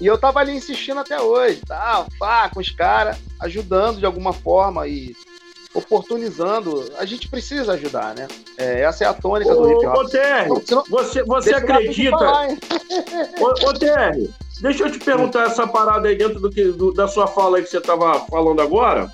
E 0.02 0.08
eu 0.08 0.18
tava 0.18 0.40
ali 0.40 0.56
insistindo 0.56 1.00
até 1.00 1.22
hoje, 1.22 1.62
tá? 1.68 2.06
Pá, 2.18 2.50
com 2.50 2.60
os 2.60 2.72
caras, 2.72 3.18
ajudando 3.40 4.00
de 4.00 4.06
alguma 4.06 4.34
forma 4.34 4.88
e 4.88 5.16
oportunizando. 5.74 6.92
A 6.98 7.06
gente 7.06 7.28
precisa 7.28 7.74
ajudar, 7.74 8.14
né? 8.16 8.28
É, 8.58 8.82
essa 8.82 9.04
é 9.04 9.08
a 9.08 9.14
tônica 9.14 9.54
do 9.54 9.70
hip 9.72 9.86
Ô, 9.86 9.90
hop. 9.90 9.98
ô 9.98 10.10
Terry, 10.10 10.50
você, 10.90 11.24
você 11.24 11.54
acredita. 11.56 12.18
Ô, 13.40 13.70
ô 13.70 13.74
Terry, 13.74 14.30
deixa 14.62 14.84
eu 14.86 14.92
te 14.92 15.00
perguntar 15.00 15.46
essa 15.48 15.66
parada 15.68 16.08
aí 16.08 16.16
dentro 16.16 16.40
do 16.40 16.50
que, 16.50 16.66
do- 16.66 16.94
da 16.94 17.08
sua 17.08 17.28
fala 17.28 17.58
aí 17.58 17.64
que 17.64 17.70
você 17.70 17.78
estava 17.78 18.20
falando 18.28 18.62
agora. 18.62 19.12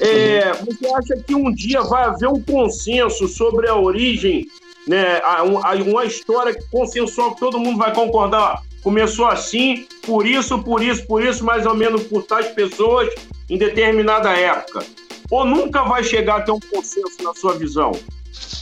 É, 0.00 0.52
Você 0.54 0.86
acha 0.92 1.22
que 1.24 1.34
um 1.36 1.54
dia 1.54 1.80
vai 1.82 2.02
haver 2.04 2.28
um 2.28 2.42
consenso 2.42 3.28
sobre 3.28 3.68
a 3.68 3.76
origem, 3.76 4.44
né? 4.88 5.18
a- 5.22 5.38
a- 5.40 5.74
Uma 5.76 6.04
história 6.04 6.52
consensual 6.70 7.34
que 7.34 7.40
todo 7.40 7.60
mundo 7.60 7.78
vai 7.78 7.94
concordar. 7.94 8.60
Começou 8.82 9.26
assim, 9.26 9.86
por 10.04 10.26
isso, 10.26 10.58
por 10.62 10.82
isso, 10.82 11.06
por 11.06 11.24
isso, 11.24 11.44
mais 11.44 11.64
ou 11.64 11.74
menos 11.74 12.02
por 12.02 12.24
tais 12.24 12.48
pessoas 12.48 13.08
em 13.48 13.56
determinada 13.56 14.30
época. 14.36 14.84
Ou 15.30 15.44
nunca 15.44 15.82
vai 15.84 16.02
chegar 16.02 16.36
a 16.36 16.42
ter 16.42 16.52
um 16.52 16.60
consenso 16.60 17.22
na 17.22 17.34
sua 17.34 17.54
visão? 17.54 17.92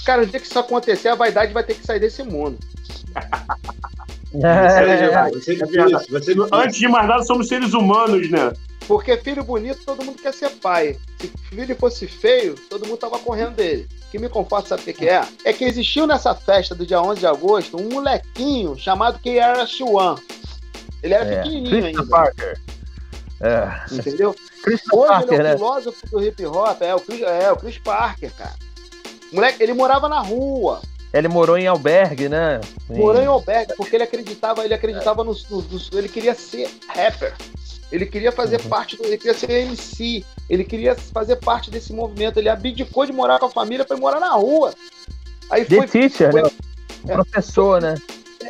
Cara, 0.04 0.22
o 0.22 0.26
dia 0.26 0.40
que 0.40 0.46
isso 0.46 0.58
acontecer, 0.58 1.08
a 1.08 1.14
vaidade 1.14 1.52
vai 1.52 1.62
ter 1.62 1.74
que 1.74 1.84
sair 1.84 2.00
desse 2.00 2.22
mundo. 2.22 2.58
É, 4.34 5.28
ser 5.40 5.56
difícil. 5.56 6.48
Antes 6.50 6.78
de 6.78 6.88
mais 6.88 7.06
nada, 7.06 7.22
somos 7.22 7.48
seres 7.48 7.74
humanos, 7.74 8.30
né? 8.30 8.52
Porque 8.88 9.16
filho 9.18 9.44
bonito, 9.44 9.84
todo 9.84 10.04
mundo 10.04 10.20
quer 10.20 10.32
ser 10.32 10.50
pai. 10.50 10.98
Se 11.20 11.30
filho 11.50 11.76
fosse 11.76 12.06
feio, 12.06 12.54
todo 12.68 12.86
mundo 12.86 12.98
tava 12.98 13.18
correndo 13.18 13.54
dele. 13.54 13.86
O 14.08 14.10
que 14.10 14.18
me 14.18 14.28
conforta, 14.28 14.70
sabe 14.70 14.82
o 14.82 14.84
que, 14.86 14.92
que 14.92 15.08
é? 15.08 15.22
É 15.44 15.52
que 15.52 15.64
existiu 15.64 16.06
nessa 16.06 16.34
festa 16.34 16.74
do 16.74 16.84
dia 16.84 17.00
11 17.00 17.20
de 17.20 17.26
agosto 17.26 17.80
um 17.80 17.90
molequinho 17.90 18.76
chamado 18.78 19.20
KRS-One. 19.20 20.20
Ele 21.02 21.14
era 21.14 21.24
é. 21.24 21.36
pequenininho 21.36 21.86
ainda, 21.86 22.06
Parker. 22.06 22.58
É. 23.43 23.95
entendeu? 23.95 24.34
Christopher 24.62 24.99
Hoje 25.01 25.09
Parker, 25.09 25.32
ele 25.34 25.40
é 25.40 25.45
né? 25.51 25.55
o 25.55 25.59
filósofo 25.59 26.07
do 26.11 26.22
hip 26.24 26.47
hop, 26.47 26.80
é 26.82 26.95
o 26.95 27.01
Chris, 27.01 27.22
é, 27.22 27.51
o 27.53 27.57
Chris 27.57 27.78
Parker, 27.78 28.30
cara. 28.34 28.55
Moleque, 29.32 29.62
ele 29.62 29.72
morava 29.74 30.09
na 30.09 30.20
rua, 30.20 30.80
Ele 31.12 31.28
morou 31.28 31.59
em 31.59 31.66
albergue, 31.66 32.26
né? 32.28 32.59
Em- 32.88 32.97
morou 32.97 33.20
em 33.20 33.26
albergue, 33.26 33.74
porque 33.76 33.97
ele 33.97 34.05
acreditava, 34.05 34.64
ele 34.64 34.72
acreditava 34.72 35.22
no, 35.22 35.36
no- 35.51 35.61
no- 35.62 35.99
ele 35.99 36.09
queria 36.09 36.34
ser 36.34 36.70
rapper. 36.88 37.34
Ele 37.90 38.07
queria 38.07 38.32
fazer 38.32 38.59
Uhum. 38.62 38.68
parte 38.70 38.97
do, 38.97 39.05
ele 39.05 39.18
queria 39.18 39.34
ser 39.38 39.51
MC, 39.51 40.24
ele 40.49 40.64
queria 40.64 40.95
fazer 40.95 41.36
parte 41.36 41.70
desse 41.70 41.93
movimento, 41.93 42.38
ele 42.38 42.49
abdicou 42.49 43.05
de 43.05 43.12
morar 43.12 43.38
com 43.38 43.45
a 43.47 43.51
família 43.51 43.84
para 43.84 43.97
morar 43.99 44.18
na 44.20 44.30
rua. 44.30 44.72
Aí 45.51 45.66
The 45.66 45.76
foi, 45.76 45.86
Teacher, 45.88 46.30
foi- 46.30 46.43
né? 46.45 46.51
é. 47.09 47.12
Professor, 47.14 47.82
né? 47.82 47.95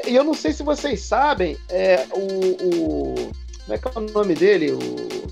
e 0.06 0.14
eu 0.14 0.22
não 0.22 0.34
sei 0.34 0.52
se 0.52 0.62
vocês 0.62 1.00
sabem, 1.00 1.56
é, 1.68 2.06
o, 2.12 2.18
o- 2.64 3.32
como 3.78 3.90
é 3.98 4.06
que 4.06 4.10
é 4.10 4.12
o 4.12 4.14
nome 4.14 4.34
dele? 4.34 4.72
O 4.72 5.26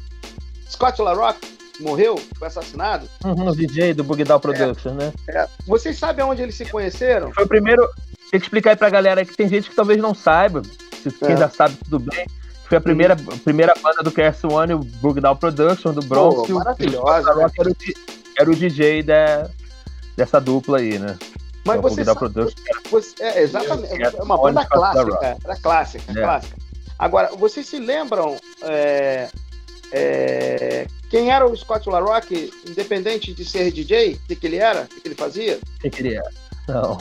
Scott 0.70 1.01
LaRock 1.01 1.38
morreu, 1.80 2.16
foi 2.38 2.49
assassinado. 2.49 3.09
Uhum, 3.24 3.49
o 3.49 3.57
DJ 3.57 3.95
do 3.95 4.05
Bugdown 4.05 4.38
Productions, 4.41 4.95
né? 4.97 5.12
É, 5.28 5.47
vocês 5.66 5.99
sabem 5.99 6.24
onde 6.24 6.43
eles 6.43 6.55
se 6.55 6.64
conheceram? 6.66 7.32
Foi 7.32 7.45
o 7.45 7.49
primeiro. 7.49 7.86
Tem 8.30 8.38
que 8.38 8.47
explicar 8.47 8.70
aí 8.70 8.76
pra 8.76 8.91
galera 8.91 9.24
que 9.24 9.36
tem 9.36 9.49
gente 9.49 9.68
que 9.70 9.74
talvez 9.74 9.99
não 10.01 10.14
saiba. 10.14 10.62
Se 11.03 11.11
quem 11.11 11.32
É. 11.32 11.36
já 11.36 11.49
sabe, 11.49 11.76
tudo 11.84 11.99
bem. 11.99 12.26
Foi 12.68 12.78
a 12.78 12.80
primeira, 12.80 13.14
a 13.14 13.36
primeira 13.43 13.74
banda 13.82 14.03
do 14.03 14.12
KS 14.12 14.45
One, 14.45 14.74
o 14.74 14.78
Bugdown 14.78 15.34
Productions, 15.36 15.95
do 15.97 16.03
Bronx. 16.03 16.47
Pô, 16.47 16.53
o 16.53 16.57
maravilhosa, 16.57 17.22
Scott 17.22 17.36
LaRock 17.38 17.61
era, 17.61 17.70
o 17.70 17.74
era 18.38 18.51
o 18.51 18.55
DJ 18.55 19.03
da, 19.03 19.51
dessa 20.16 20.41
dupla 20.41 20.78
aí, 20.78 20.97
né? 20.99 21.18
Mas 21.64 21.78
o 21.78 21.82
você 21.82 22.05
sabe, 22.05 22.20
você- 22.91 23.14
é, 23.22 23.43
exatamente, 23.43 23.93
É, 24.01 24.07
é 24.16 24.22
uma 24.22 24.38
banda 24.38 24.64
clássica, 24.64 25.36
era 25.45 25.57
clássica, 25.57 26.12
É. 26.12 26.14
clássica. 26.22 26.57
Agora, 27.01 27.30
vocês 27.34 27.66
se 27.66 27.78
lembram 27.78 28.36
é, 28.62 29.30
é, 29.90 30.86
quem 31.09 31.30
era 31.32 31.46
o 31.46 31.57
Scott 31.57 31.88
LaRock, 31.88 32.53
independente 32.68 33.32
de 33.32 33.42
ser 33.42 33.72
DJ, 33.72 34.16
o 34.16 34.18
que, 34.28 34.36
que 34.36 34.46
ele 34.46 34.59
era, 34.59 34.82
o 34.82 34.86
que, 34.86 35.01
que 35.01 35.09
ele 35.09 35.14
fazia? 35.14 35.59
O 35.78 35.80
que 35.80 35.88
que 35.88 36.03
ele 36.03 36.16
era? 36.16 36.30
Não. 36.68 36.98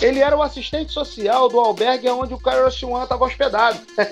Ele 0.00 0.18
era 0.18 0.36
o 0.36 0.42
assistente 0.42 0.92
social 0.92 1.48
do 1.48 1.60
albergue 1.60 2.08
onde 2.08 2.34
o 2.34 2.38
Kairos 2.40 2.82
One 2.82 3.04
estava 3.04 3.24
hospedado. 3.24 3.78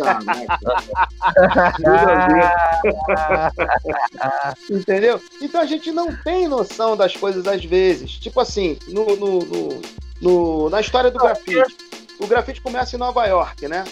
Entendeu? 4.71 5.21
Então 5.41 5.61
a 5.61 5.66
gente 5.66 5.91
não 5.91 6.14
tem 6.14 6.47
noção 6.49 6.97
das 6.97 7.16
coisas 7.16 7.47
às 7.47 7.64
vezes. 7.64 8.12
Tipo 8.12 8.41
assim, 8.41 8.79
no, 8.89 9.16
no- 9.16 9.39
no- 9.41 9.83
no- 10.21 10.71
na 10.71 10.81
história 10.81 11.11
do 11.11 11.18
grafite. 11.18 11.77
O 12.21 12.27
grafite 12.27 12.61
começa 12.61 12.95
em 12.95 12.99
Nova 12.99 13.25
York, 13.27 13.66
né? 13.66 13.85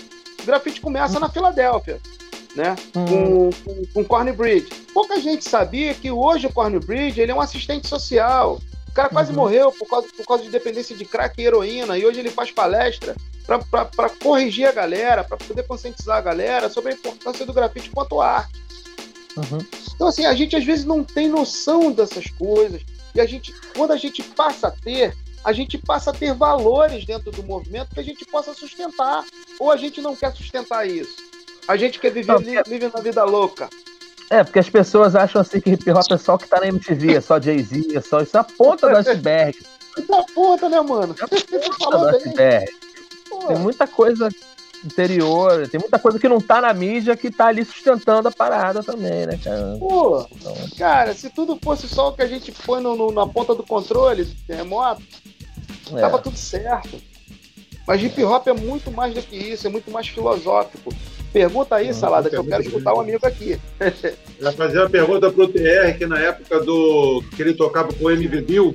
O 0.49 0.51
grafite 0.51 0.81
começa 0.81 1.21
na 1.21 1.29
Filadélfia, 1.29 2.01
né? 2.57 2.75
Hum, 2.97 3.05
Com, 3.05 3.51
com, 3.53 3.83
com 3.93 4.05
Corny 4.05 4.33
Bridge. 4.33 4.67
Pouca 4.95 5.21
gente 5.21 5.47
sabia 5.47 5.93
que 5.93 6.11
hoje 6.11 6.47
o 6.47 6.53
Corny 6.53 6.79
Bridge 6.79 7.21
ele 7.21 7.31
é 7.31 7.35
um 7.35 7.41
assistente 7.43 7.87
social. 7.87 8.59
O 8.89 8.93
cara 8.93 9.11
quase 9.11 9.29
Uhum. 9.31 9.37
morreu 9.37 9.71
por 9.71 9.87
causa, 9.87 10.09
por 10.17 10.25
causa 10.25 10.43
de 10.43 10.49
dependência 10.49 10.97
de 10.97 11.05
crack 11.05 11.39
e 11.39 11.45
heroína. 11.45 11.99
E 11.99 12.07
hoje 12.07 12.21
ele 12.21 12.31
faz 12.31 12.51
palestra 12.51 13.15
para 13.47 14.09
corrigir 14.23 14.67
a 14.67 14.73
galera, 14.73 15.23
para 15.23 15.37
poder 15.37 15.65
conscientizar 15.65 16.17
a 16.17 16.23
galera 16.23 16.71
sobre 16.71 16.93
a 16.93 16.95
importância 16.95 17.45
do 17.45 17.53
grafite 17.53 17.91
quanto 17.91 18.19
arte. 18.19 18.59
uhum. 19.37 19.59
Então, 19.95 20.09
assim, 20.09 20.25
a 20.25 20.33
gente 20.35 20.57
às 20.57 20.65
vezes 20.65 20.87
não 20.87 21.05
tem 21.05 21.29
noção 21.29 21.93
dessas 21.93 22.27
coisas. 22.31 22.81
E 23.15 23.21
a 23.21 23.27
gente, 23.27 23.53
quando 23.77 23.91
a 23.93 23.99
gente 23.99 24.23
passa 24.23 24.69
a 24.69 24.71
ter, 24.71 25.15
a 25.49 25.53
gente 25.53 25.79
passa 25.79 26.11
a 26.11 26.13
ter 26.13 26.35
valores 26.35 27.07
dentro 27.07 27.31
do 27.31 27.43
movimento 27.43 27.95
que 27.95 28.01
a 28.01 28.05
gente 28.05 28.23
possa 28.27 28.53
sustentar. 28.53 29.25
Ou 29.59 29.71
a 29.73 29.77
gente 29.79 30.01
não 30.03 30.15
quer 30.15 30.35
sustentar 30.37 30.87
isso. 30.87 31.17
A 31.67 31.75
gente 31.77 31.99
quer 31.99 32.11
viver 32.11 32.39
li- 32.41 32.63
vive 32.67 32.91
na 32.95 33.01
vida 33.01 33.25
louca. 33.25 33.69
É, 34.31 34.45
porque 34.45 34.59
as 34.59 34.69
pessoas 34.69 35.17
acham 35.17 35.41
assim 35.41 35.59
que 35.59 35.71
hip 35.71 35.91
hop 35.91 36.05
é 36.13 36.19
só 36.19 36.35
o 36.35 36.39
que 36.39 36.47
tá 36.47 36.61
na 36.61 36.67
MTV, 36.69 37.17
é 37.17 37.21
só 37.23 37.41
Jay-Z, 37.41 37.97
é 37.97 38.01
só 38.03 38.21
isso, 38.21 38.37
é 38.37 38.41
a 38.41 38.45
ponta 38.45 38.89
do 38.91 38.97
iceberg. 38.97 39.59
Da 40.07 40.23
puta, 40.33 40.69
né, 40.69 40.81
mano? 40.81 41.15
É 41.19 41.25
a 41.25 41.29
ponta 41.29 41.99
do 41.99 42.17
iceberg. 42.17 42.71
Tem 43.49 43.57
muita 43.57 43.87
coisa 43.87 44.29
interior, 44.85 45.67
tem 45.69 45.81
muita 45.81 45.99
coisa 45.99 46.19
que 46.19 46.29
não 46.29 46.41
tá 46.41 46.61
na 46.61 46.73
mídia 46.73 47.17
que 47.17 47.31
tá 47.31 47.47
ali 47.47 47.65
sustentando 47.65 48.29
a 48.29 48.31
parada 48.33 48.83
também, 48.83 49.27
né, 49.27 49.39
cara? 49.43 49.77
pô, 49.81 50.25
Então, 50.31 50.55
cara, 50.77 51.15
se 51.15 51.31
tudo 51.31 51.59
fosse 51.63 51.89
só 51.89 52.09
o 52.09 52.13
que 52.13 52.23
a 52.23 52.27
gente 52.29 52.53
põe 52.53 52.81
no- 52.81 52.97
no- 52.97 53.11
na 53.11 53.27
ponta 53.27 53.55
do 53.57 53.65
controle 53.65 54.25
remoto, 54.49 55.03
é. 55.97 56.01
tava 56.01 56.19
tudo 56.19 56.37
certo. 56.37 57.01
Mas 57.87 58.03
hip 58.03 58.23
hop 58.23 58.47
é 58.49 58.53
muito 58.53 58.91
mais 58.91 59.15
do 59.15 59.23
que 59.23 59.37
isso, 59.37 59.67
é 59.67 59.71
muito 59.71 59.91
mais 59.91 60.07
filosófico. 60.09 60.93
Pergunta 61.33 61.77
aí, 61.77 61.87
Não, 61.89 61.95
Salada, 61.95 62.29
que 62.29 62.37
eu 62.37 62.45
quero 62.45 62.63
escutar 62.63 62.93
o 62.95 63.01
amigo 63.01 63.27
aqui. 63.27 63.59
Já 64.41 64.53
fazer 64.53 64.79
uma 64.79 64.91
pergunta 64.91 65.31
pro 65.31 65.49
TR, 65.49 65.97
que 65.97 66.07
na 66.07 66.19
época 66.19 66.61
do 66.61 67.23
que 67.35 67.41
ele 67.43 67.55
tocava 67.55 67.93
com 67.93 68.05
o 68.05 68.11
MV 68.11 68.41
Bill, 68.43 68.75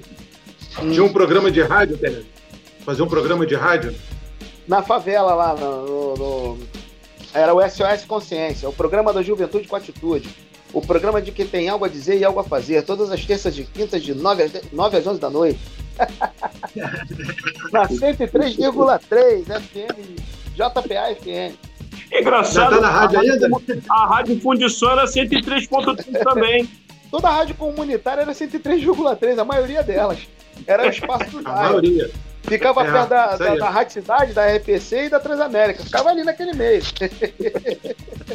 tinha 0.79 1.03
um 1.03 1.11
programa 1.13 1.51
de 1.51 1.61
rádio, 1.61 1.97
TR? 1.97 2.21
Fazia 2.85 3.03
um 3.03 3.07
programa 3.07 3.45
de 3.45 3.55
rádio? 3.55 3.93
Na 4.67 4.81
favela 4.81 5.33
lá, 5.35 5.55
no, 5.55 5.85
no- 5.85 6.15
no- 6.57 6.59
era 7.33 7.53
o 7.53 7.61
SOS 7.61 8.05
Consciência, 8.07 8.67
o 8.69 8.73
programa 8.73 9.11
da 9.13 9.21
Juventude 9.21 9.67
com 9.67 9.75
Atitude. 9.75 10.29
O 10.71 10.81
programa 10.81 11.21
de 11.21 11.31
quem 11.31 11.45
tem 11.45 11.69
algo 11.69 11.85
a 11.85 11.87
dizer 11.87 12.17
e 12.17 12.23
algo 12.25 12.39
a 12.39 12.43
fazer, 12.43 12.81
todas 12.83 13.11
as 13.11 13.23
terças 13.25 13.55
e 13.57 13.63
quintas, 13.63 14.01
de 14.01 14.13
9 14.15 14.43
às, 14.43 14.51
10 14.51 14.71
9 14.71 14.97
às 14.97 15.05
11 15.05 15.19
da 15.19 15.29
noite. 15.29 15.59
Na 17.71 17.87
103,3 17.87 19.45
FM, 19.45 20.19
JPA 20.55 21.15
FM. 21.15 21.55
Engraçado. 22.11 22.75
Já 22.75 22.81
tá 22.81 22.81
na 22.81 22.89
rádio 22.89 23.19
a 23.19 23.21
ainda? 23.21 23.49
A 23.89 24.05
Rádio 24.05 24.39
Fundição 24.39 24.91
era 24.91 25.05
103.3 25.05 26.23
também. 26.23 26.69
Toda 27.09 27.27
a 27.27 27.31
rádio 27.31 27.55
comunitária 27.55 28.21
era 28.21 28.31
103,3, 28.31 29.39
a 29.39 29.45
maioria 29.45 29.83
delas. 29.83 30.19
Era 30.65 30.85
o 30.85 30.89
espaço 30.89 31.29
do 31.31 31.39
A 31.47 31.51
maioria. 31.51 32.09
Ficava 32.43 32.81
É, 32.81 32.91
perto 32.91 33.09
da, 33.09 33.35
da, 33.37 33.55
da 33.55 33.69
Rádio 33.69 33.93
Cidade, 33.93 34.33
da 34.33 34.45
RPC 34.47 35.05
e 35.05 35.09
da 35.09 35.19
Transamérica. 35.19 35.81
Ficava 35.83 36.09
ali 36.09 36.23
naquele 36.23 36.53
meio. 36.53 36.81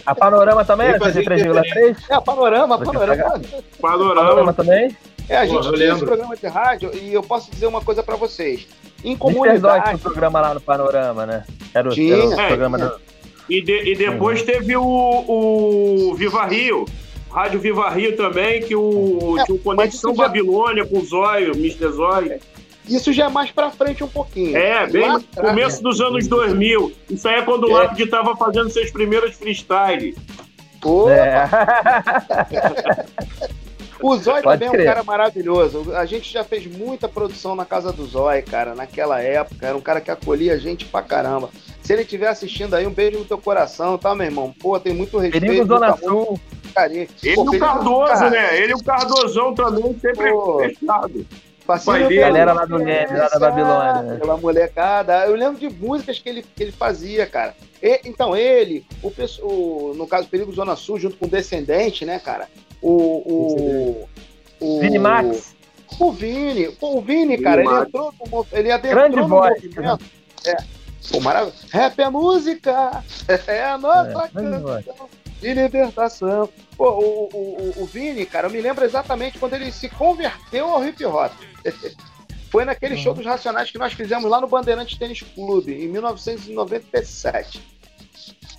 A 0.07 0.15
Panorama 0.15 0.65
também 0.65 0.89
é 0.89 0.99
fazia 0.99 1.23
103,3? 1.23 1.97
É, 2.09 2.15
a 2.15 2.21
panorama, 2.21 2.79
Você 2.79 2.85
panorama. 2.87 3.41
Panorama 3.81 4.15
Panorama. 4.15 4.53
também? 4.55 4.97
É, 5.29 5.37
a 5.37 5.41
Pô, 5.41 5.47
gente 5.47 5.67
eu 5.67 5.73
tinha 5.75 5.93
esse 5.93 6.05
programa 6.05 6.37
de 6.37 6.47
rádio 6.47 6.91
e 6.95 7.13
eu 7.13 7.23
posso 7.23 7.51
dizer 7.51 7.67
uma 7.67 7.81
coisa 7.83 8.03
pra 8.03 8.17
vocês. 8.17 8.67
Em 9.05 9.17
comunidade, 9.17 9.95
um 9.95 9.99
programa 9.99 10.41
lá 10.41 10.55
no 10.55 10.61
Panorama, 10.61 11.27
né? 11.27 11.45
Era 11.75 11.89
o, 11.89 11.93
Tinha. 11.93 12.15
era 12.17 12.27
o 12.29 12.41
É, 12.41 12.47
programa 12.49 12.79
tinha. 12.79 12.91
do... 12.91 13.01
E, 13.49 13.63
de- 13.63 13.93
e 13.93 13.97
depois 13.97 14.43
teve 14.43 14.77
o, 14.77 14.83
o 14.83 16.15
Viva 16.15 16.45
Rio. 16.47 16.85
Rádio 17.31 17.61
Viva 17.61 17.89
Rio 17.91 18.17
também, 18.17 18.63
que 18.63 18.75
o, 18.75 19.37
é, 19.39 19.45
tinha 19.45 19.55
o 19.55 19.59
Conexão 19.59 20.15
Babilônia 20.15 20.83
já... 20.83 20.89
com 20.91 20.99
o 20.99 21.05
Zóio, 21.05 21.53
Mr. 21.55 21.89
Zóio. 21.93 22.41
Isso 22.89 23.13
já 23.13 23.27
é 23.27 23.29
mais 23.29 23.51
pra 23.51 23.71
frente 23.71 24.03
um 24.03 24.09
pouquinho. 24.09 24.57
É, 24.57 24.87
bem 24.87 25.07
no 25.13 25.23
começo 25.37 25.83
dos 25.83 26.01
anos 26.01 26.27
2000. 26.27 26.91
Isso 27.11 27.29
aí 27.29 27.37
é 27.37 27.43
quando 27.43 27.65
o 27.65 27.71
é. 27.71 27.83
Lápide 27.83 28.07
tava 28.07 28.35
fazendo 28.35 28.71
seus 28.71 28.91
primeiros 28.91 29.35
freestyle. 29.37 30.17
Pô! 30.81 31.11
É. 31.11 31.49
O 34.01 34.17
Zói 34.17 34.43
também 34.43 34.71
crer. 34.71 34.81
é 34.81 34.83
um 34.83 34.87
cara 34.87 35.03
maravilhoso. 35.03 35.95
A 35.95 36.07
gente 36.07 36.33
já 36.33 36.45
fez 36.45 36.67
muita 36.67 37.09
produção 37.09 37.55
na 37.55 37.65
casa 37.65 37.93
do 37.93 38.07
Zói, 38.07 38.43
cara, 38.43 38.75
naquela 38.75 39.21
época. 39.21 39.67
Era 39.67 39.77
um 39.77 39.81
cara 39.81 40.01
que 40.01 40.11
acolhia 40.11 40.55
a 40.55 40.59
gente 40.59 40.85
pra 40.85 41.03
caramba. 41.03 41.51
Se 41.83 41.93
ele 41.93 42.03
estiver 42.03 42.29
assistindo 42.29 42.75
aí, 42.75 42.87
um 42.87 42.93
beijo 42.93 43.19
no 43.19 43.25
teu 43.25 43.39
coração, 43.39 43.97
tá, 43.97 44.15
meu 44.15 44.27
irmão? 44.27 44.55
Pô, 44.61 44.79
tem 44.79 44.93
muito 44.93 45.19
respeito. 45.19 45.47
Perigo 45.47 45.67
Zona 45.67 45.97
Sul. 45.97 46.39
Carinho. 46.75 47.09
Ele 47.23 47.35
e 47.35 47.39
o 47.39 47.59
Cardoso, 47.59 48.31
né? 48.31 48.59
Ele 48.59 48.73
e 48.73 48.75
o 48.75 48.85
Cardozão 48.85 49.55
também, 49.55 49.99
sempre 49.99 50.31
Pô. 50.31 50.59
fechado. 50.59 51.27
Parceiro 51.67 52.09
galera 52.09 52.55
lá 52.55 52.65
do 52.65 52.79
Nerd, 52.79 53.13
lá 53.13 53.29
da 53.29 53.39
Babilônia. 53.39 54.03
Né? 54.03 54.17
Pela 54.19 54.37
molecada. 54.39 55.27
Eu 55.27 55.35
lembro 55.35 55.59
de 55.61 55.69
músicas 55.69 56.19
que 56.19 56.27
ele, 56.27 56.43
que 56.43 56.63
ele 56.63 56.73
fazia, 56.73 57.27
cara. 57.27 57.55
E, 57.83 58.01
então, 58.05 58.35
ele, 58.35 58.87
o, 59.03 59.13
o, 59.43 59.95
no 59.95 60.07
caso 60.07 60.29
Perigo 60.29 60.51
Zona 60.51 60.75
Sul, 60.77 60.99
junto 60.99 61.19
com 61.19 61.27
o 61.27 61.29
Descendente, 61.29 62.07
né, 62.07 62.19
cara? 62.19 62.49
O. 62.83 62.93
o, 62.93 64.09
o 64.61 64.81
Vini 64.81 64.99
Max. 64.99 65.55
O 65.99 66.13
Vini. 66.13 66.77
O 66.81 67.01
Vini, 67.01 67.39
cara, 67.39 67.63
Vini 67.63 67.75
ele 67.75 67.83
entrou 67.83 68.15
no, 68.31 68.47
ele 68.53 68.71
adentrou 68.71 69.03
Grande 69.03 69.17
no 69.17 69.29
voz, 69.29 69.63
movimento. 69.63 70.05
É. 70.47 70.57
Pô, 71.11 71.21
maravilha. 71.21 71.55
Rap 71.71 71.99
é 71.99 72.11
música. 72.11 73.05
É 73.47 73.65
a 73.65 73.79
nossa 73.79 74.25
é, 74.25 74.29
canção 74.29 75.09
de 75.41 75.55
libertação. 75.55 76.49
Pô, 76.77 76.91
o, 76.91 77.29
o, 77.33 77.83
o 77.83 77.87
Vini, 77.87 78.25
cara, 78.27 78.47
eu 78.47 78.51
me 78.51 78.61
lembro 78.61 78.85
exatamente 78.85 79.39
quando 79.39 79.55
ele 79.55 79.71
se 79.71 79.89
converteu 79.89 80.69
ao 80.69 80.85
hip 80.85 81.05
hop. 81.05 81.33
Foi 82.51 82.65
naquele 82.65 82.95
uhum. 82.95 83.03
show 83.03 83.15
dos 83.15 83.27
Racionais 83.27 83.71
que 83.71 83.79
nós 83.79 83.93
fizemos 83.93 84.31
lá 84.31 84.41
no 84.41 84.49
Bandeirantes 84.49 84.99
Tênis 84.99 85.21
Clube, 85.21 85.73
em 85.73 85.89
1997. 85.89 87.63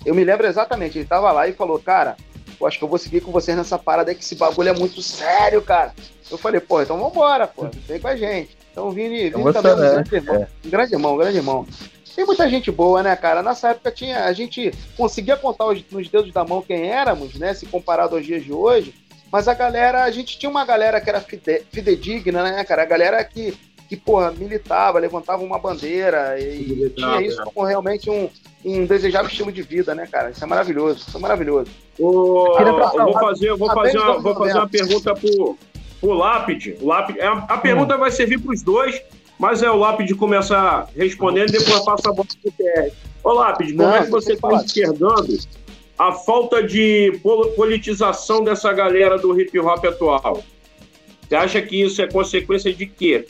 Eu 0.04 0.14
me 0.14 0.22
lembro 0.22 0.46
exatamente, 0.46 0.98
ele 0.98 1.06
tava 1.06 1.32
lá 1.32 1.48
e 1.48 1.52
falou, 1.52 1.78
cara, 1.78 2.16
eu 2.60 2.66
acho 2.66 2.78
que 2.78 2.84
eu 2.84 2.88
vou 2.88 2.98
seguir 2.98 3.20
com 3.20 3.32
vocês 3.32 3.56
nessa 3.56 3.78
parada 3.78 4.10
aí, 4.10 4.14
que 4.14 4.22
esse 4.22 4.34
bagulho 4.34 4.68
é 4.68 4.72
muito 4.74 5.00
sério, 5.02 5.62
cara. 5.62 5.94
Eu 6.30 6.38
falei, 6.38 6.60
pô, 6.60 6.80
então 6.80 6.98
vambora, 6.98 7.46
pô, 7.46 7.68
vem 7.86 7.98
com 7.98 8.08
a 8.08 8.16
gente. 8.16 8.56
Então 8.70 8.90
Vini, 8.90 9.30
Vini 9.30 9.52
também 9.52 9.72
é 9.72 9.74
um 9.74 9.78
grande 9.78 10.14
irmão, 10.14 10.36
é. 10.36 10.48
um 10.64 10.70
grande 10.70 10.94
irmão, 10.94 11.14
um 11.14 11.18
grande 11.18 11.36
irmão. 11.38 11.66
Tem 12.14 12.24
muita 12.24 12.48
gente 12.48 12.70
boa, 12.70 13.02
né, 13.02 13.16
cara? 13.16 13.42
Nessa 13.42 13.70
época 13.70 13.90
tinha, 13.90 14.24
a 14.24 14.32
gente 14.32 14.72
conseguia 14.96 15.36
contar 15.36 15.66
os, 15.66 15.82
nos 15.90 16.08
dedos 16.08 16.32
da 16.32 16.44
mão 16.44 16.62
quem 16.62 16.90
éramos, 16.90 17.34
né? 17.34 17.54
Se 17.54 17.66
comparado 17.66 18.16
aos 18.16 18.26
dias 18.26 18.44
de 18.44 18.52
hoje. 18.52 18.94
Mas 19.30 19.46
a 19.46 19.54
galera, 19.54 20.02
a 20.02 20.10
gente 20.10 20.38
tinha 20.38 20.50
uma 20.50 20.64
galera 20.64 21.00
que 21.00 21.08
era 21.08 21.20
fide, 21.20 21.62
fidedigna, 21.70 22.42
né, 22.42 22.64
cara? 22.64 22.82
A 22.82 22.86
galera 22.86 23.24
que, 23.24 23.56
que 23.90 23.96
porra, 23.96 24.30
militava, 24.30 25.00
levantava 25.00 25.42
uma 25.42 25.58
bandeira 25.58 26.38
e 26.38 26.88
tinha 26.90 27.20
isso 27.20 27.42
como 27.52 27.66
realmente 27.66 28.08
um, 28.08 28.30
um 28.64 28.86
desejável 28.86 29.28
estilo 29.28 29.50
de 29.50 29.62
vida, 29.62 29.96
né, 29.96 30.06
cara? 30.06 30.30
Isso 30.30 30.44
é 30.44 30.46
maravilhoso, 30.46 31.04
isso 31.08 31.16
é 31.16 31.20
maravilhoso. 31.20 31.72
O, 31.98 32.56
eu 32.56 33.04
vou 33.04 33.12
fazer, 33.14 33.50
eu 33.50 33.58
vou 33.58 33.74
fazer, 33.74 33.98
uma, 33.98 34.20
vou 34.20 34.36
fazer 34.36 34.58
uma 34.58 34.68
pergunta 34.68 35.12
pro, 35.12 35.58
pro 36.00 36.12
Lápide. 36.12 36.76
O 36.80 36.86
Lápide 36.86 37.20
a, 37.20 37.32
a 37.32 37.58
pergunta 37.58 37.96
hum. 37.96 37.98
vai 37.98 38.12
servir 38.12 38.38
para 38.38 38.54
os 38.54 38.62
dois, 38.62 39.02
mas 39.36 39.60
é 39.60 39.68
o 39.68 39.74
Lápide 39.74 40.14
começar 40.14 40.88
respondendo 40.96 41.48
e 41.48 41.58
depois 41.58 41.80
passa 41.80 42.10
a 42.10 42.12
bola 42.12 42.28
pro 42.40 42.52
PR. 42.52 42.94
Ô 43.24 43.32
Lápide, 43.32 43.74
como 43.74 43.90
é 43.90 44.04
que 44.04 44.10
você 44.10 44.34
está 44.34 44.54
enxergando 44.54 45.36
a 45.98 46.12
falta 46.12 46.62
de 46.62 47.18
politização 47.56 48.44
dessa 48.44 48.72
galera 48.72 49.18
do 49.18 49.38
hip 49.38 49.58
hop 49.58 49.84
atual? 49.84 50.44
Você 51.28 51.34
acha 51.34 51.60
que 51.60 51.82
isso 51.82 52.00
é 52.00 52.06
consequência 52.06 52.72
de 52.72 52.86
quê? 52.86 53.26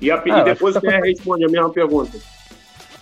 E, 0.00 0.10
a, 0.10 0.16
ah, 0.16 0.42
depois 0.42 0.76
o 0.76 0.80
PR 0.80 1.02
responde 1.02 1.44
a 1.44 1.48
mesma 1.48 1.70
pergunta. 1.70 2.18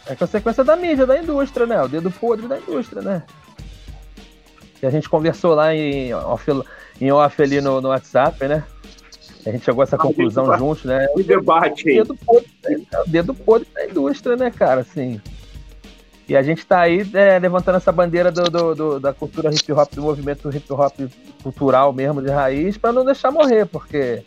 É 0.07 0.15
consequência 0.15 0.65
da 0.65 0.75
mídia, 0.75 1.07
da 1.07 1.19
indústria, 1.19 1.67
né? 1.67 1.83
O 1.83 1.89
dedo 1.89 2.11
podre 2.11 2.49
da 2.49 2.59
indústria, 2.59 3.03
né? 3.03 3.23
E 4.83 4.87
a 4.87 4.91
gente 4.91 5.09
conversou 5.09 5.55
lá 5.55 5.75
em 5.75 6.15
off, 6.15 6.45
em 7.01 7.13
off 7.13 7.43
ali 7.43 7.61
no, 7.61 7.81
no 7.81 7.89
WhatsApp, 7.89 8.47
né? 8.47 8.65
A 9.47 9.51
gente 9.51 9.65
chegou 9.65 9.83
a 9.83 9.85
essa 9.85 9.97
ah, 9.97 9.99
conclusão 9.99 10.57
juntos, 10.59 10.85
né? 10.85 11.07
Que 11.15 11.23
debate 11.23 11.89
aí. 11.89 11.97
Dedo 11.97 12.17
podre, 12.17 12.49
é, 12.67 13.01
o 13.01 13.09
dedo 13.09 13.35
podre 13.35 13.69
da 13.75 13.87
indústria, 13.87 14.37
né, 14.37 14.51
cara? 14.51 14.81
Assim, 14.81 15.21
e 16.29 16.37
a 16.37 16.43
gente 16.43 16.59
está 16.59 16.81
aí 16.81 17.09
é, 17.15 17.39
levantando 17.39 17.77
essa 17.77 17.91
bandeira 17.91 18.31
do, 18.31 18.43
do, 18.45 18.75
do, 18.75 19.01
da 19.01 19.15
cultura 19.15 19.51
hip 19.53 19.73
hop, 19.73 19.95
do 19.95 20.03
movimento 20.03 20.55
hip 20.55 20.71
hop 20.71 20.95
cultural 21.43 21.91
mesmo 21.91 22.21
de 22.21 22.31
raiz, 22.31 22.77
para 22.77 22.93
não 22.93 23.03
deixar 23.03 23.31
morrer, 23.31 23.65
porque 23.65 24.23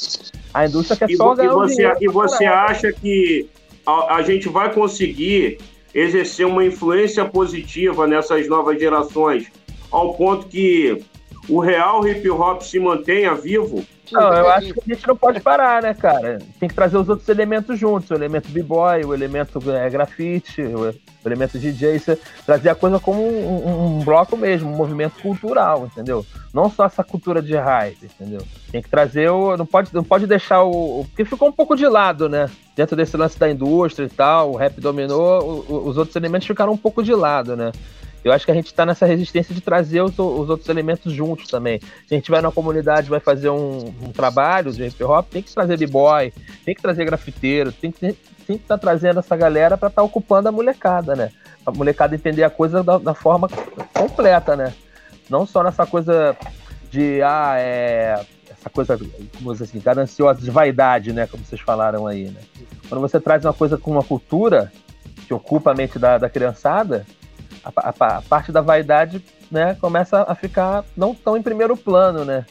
a 0.52 0.66
indústria 0.66 0.97
quer 0.97 1.12
e, 1.12 1.16
só 1.16 1.36
ganhar 1.36 1.52
e 1.52 1.54
você, 1.54 1.93
E 2.02 2.08
você 2.08 2.45
acha 2.45 2.91
que 2.91 3.47
a, 3.86 4.16
a, 4.16 4.22
gente 4.24 4.49
vai 4.49 4.74
conseguir 4.74 5.60
exercer 5.93 6.47
uma 6.47 6.66
influência 6.66 7.24
positiva 7.24 8.08
nessas 8.08 8.47
novas 8.47 8.80
gerações, 8.80 9.52
ao 9.91 10.16
ponto 10.16 10.47
que 10.47 11.04
o 11.52 11.60
real 11.60 12.08
hip 12.08 12.30
hop 12.30 12.62
se 12.62 12.80
mantenha 12.80 13.36
vivo? 13.36 13.84
Não, 14.12 14.34
eu 14.34 14.49
acho 14.49 14.74
que 14.74 14.91
a 14.91 14.93
gente 14.93 15.08
não 15.08 15.16
pode 15.16 15.39
parar, 15.39 15.82
né, 15.82 15.93
cara? 15.93 16.39
Tem 16.60 16.68
que 16.68 16.76
trazer 16.76 16.97
os 16.97 17.08
outros 17.08 17.28
elementos 17.30 17.80
juntos, 17.80 18.10
o 18.10 18.14
elemento 18.14 18.49
b-boy, 18.49 19.06
o 19.06 19.14
elemento 19.14 19.60
é, 19.72 19.89
grafite, 19.89 20.62
o 20.62 20.93
elemento 21.26 21.58
DJ, 21.58 21.95
isso, 21.95 22.18
trazer 22.45 22.70
a 22.70 22.76
coisa 22.76 22.99
como 22.99 23.22
um, 23.22 23.99
um, 23.99 24.04
bloco 24.04 24.36
mesmo, 24.36 24.70
um 24.70 24.76
movimento 24.76 25.22
cultural, 25.22 25.86
entendeu? 25.86 26.26
Não 26.54 26.70
só 26.70 26.86
essa 26.86 27.04
cultura 27.04 27.41
de 27.41 27.56
raiz, 27.56 28.04
entendeu? 28.04 28.41
Tem 28.70 28.82
que 28.82 28.89
trazer 28.89 29.30
o. 29.30 29.56
Não 29.56 29.66
pode, 29.66 29.93
não 29.93 30.04
pode 30.04 30.28
deixar 30.28 30.64
o. 30.64 31.06
Porque 31.08 31.24
ficou 31.24 31.47
um 31.47 31.54
pouco 31.54 31.76
de 31.76 31.88
lado, 31.88 32.28
né? 32.28 32.49
Dentro 32.76 32.97
desse 32.97 33.16
lance 33.16 33.39
da 33.39 33.49
indústria 33.49 34.06
e 34.06 34.10
tal, 34.10 34.52
o 34.52 34.58
rap 34.58 34.80
dominou, 34.82 35.66
o, 35.70 35.88
os 35.88 35.97
outros 35.97 36.16
elementos 36.18 36.47
ficaram 36.47 36.74
um 36.74 36.78
pouco 36.78 37.02
de 37.02 37.14
lado, 37.14 37.56
né? 37.56 37.72
Eu 38.24 38.32
acho 38.32 38.46
que 38.46 38.52
a 38.52 38.56
gente 38.56 38.68
está 38.68 38.86
nessa 38.86 39.06
resistência 39.06 39.54
de 39.54 39.62
trazer 39.62 40.02
os, 40.02 40.12
os, 40.12 40.50
outros 40.50 40.70
elementos 40.70 41.12
juntos 41.12 41.48
também. 41.48 41.80
Se 42.08 42.14
a 42.14 42.16
gente 42.16 42.30
vai 42.30 42.42
na 42.42 42.52
comunidade 42.52 43.10
vai 43.10 43.20
fazer 43.20 43.50
um, 43.50 43.94
um 44.02 44.12
trabalho 44.12 44.72
de 44.72 44.84
hip 44.84 45.04
hop, 45.04 45.28
tem 45.30 45.42
que 45.42 45.54
trazer 45.54 45.78
b-boy, 45.78 46.32
tem 46.64 46.76
que 46.76 46.82
trazer 46.82 47.06
grafiteiro, 47.06 47.72
tem 47.72 47.92
que 47.92 48.16
tem 48.52 48.58
que 48.58 48.64
estar 48.64 48.78
tá 48.78 48.82
trazendo 48.82 49.20
essa 49.20 49.36
galera 49.36 49.78
para 49.78 49.88
estar 49.88 50.02
tá 50.02 50.06
ocupando 50.06 50.50
a 50.50 50.52
molecada, 50.52 51.16
né? 51.16 51.32
A 51.66 51.72
molecada 51.72 52.16
entender 52.16 52.44
a 52.44 52.50
coisa 52.50 52.84
da, 52.84 52.98
da, 52.98 53.14
forma 53.14 53.48
completa, 53.94 54.56
né? 54.56 54.74
Não 55.30 55.46
só 55.46 55.64
nessa 55.64 55.86
coisa 55.86 56.36
de, 56.90 57.22
ah, 57.22 57.56
é. 57.58 58.26
Essa 58.50 58.70
coisa, 58.70 59.00
como 59.38 59.52
assim, 59.52 59.80
gananciosa, 59.80 60.42
de 60.42 60.52
vaidade, 60.52 61.14
né? 61.14 61.26
Como 61.26 61.44
vocês 61.44 61.62
falaram 61.62 62.06
aí, 62.06 62.26
né? 62.26 62.42
Quando 62.88 63.02
você 63.02 63.20
traz 63.20 63.44
uma 63.46 63.54
coisa 63.54 63.78
com 63.78 63.92
uma 63.92 64.04
cultura 64.04 64.72
que 65.26 65.34
ocupa 65.34 65.72
a 65.72 65.74
mente 65.74 65.98
da, 65.98 66.18
da 66.18 66.30
criançada, 66.30 67.06
a, 67.64 67.89
a, 67.89 68.18
a, 68.18 68.22
parte 68.22 68.51
da 68.51 68.62
vaidade 68.62 69.24
né, 69.49 69.76
começa 69.80 70.24
a 70.28 70.36
ficar 70.36 70.84
não 70.95 71.14
tão 71.14 71.38
em 71.38 71.41
primeiro 71.41 71.76
plano, 71.78 72.26
né? 72.26 72.45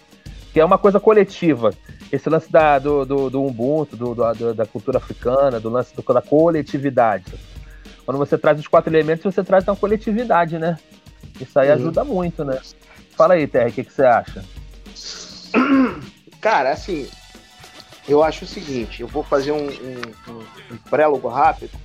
Que 0.52 0.60
é 0.60 0.64
uma 0.64 0.78
coisa 0.78 0.98
coletiva. 0.98 1.72
Esse 2.10 2.28
lance 2.28 2.50
da, 2.50 2.78
do, 2.78 3.04
do, 3.04 3.30
do 3.30 3.44
Ubuntu, 3.44 3.96
do, 3.96 4.14
do, 4.14 4.54
da 4.54 4.66
cultura 4.66 4.98
africana, 4.98 5.60
do 5.60 5.70
lance 5.70 5.94
do, 5.94 6.02
da 6.02 6.20
coletividade. 6.20 7.32
Quando 8.04 8.18
você 8.18 8.36
traz 8.36 8.58
os 8.58 8.66
quatro 8.66 8.92
elementos, 8.92 9.22
você 9.22 9.44
traz 9.44 9.66
uma 9.66 9.76
coletividade, 9.76 10.58
né? 10.58 10.76
Isso 11.40 11.58
aí 11.58 11.68
uhum. 11.68 11.74
ajuda 11.74 12.04
muito, 12.04 12.44
né? 12.44 12.58
Fala 13.16 13.34
aí, 13.34 13.46
Terry, 13.46 13.70
o 13.70 13.72
que, 13.72 13.84
que 13.84 13.92
você 13.92 14.02
acha? 14.02 14.44
Cara, 16.40 16.70
assim, 16.72 17.08
eu 18.08 18.22
acho 18.24 18.44
o 18.44 18.48
seguinte, 18.48 19.02
eu 19.02 19.08
vou 19.08 19.22
fazer 19.22 19.52
um, 19.52 19.68
um, 19.68 20.38
um 20.72 20.76
prélogo 20.88 21.28
rápido 21.28 21.78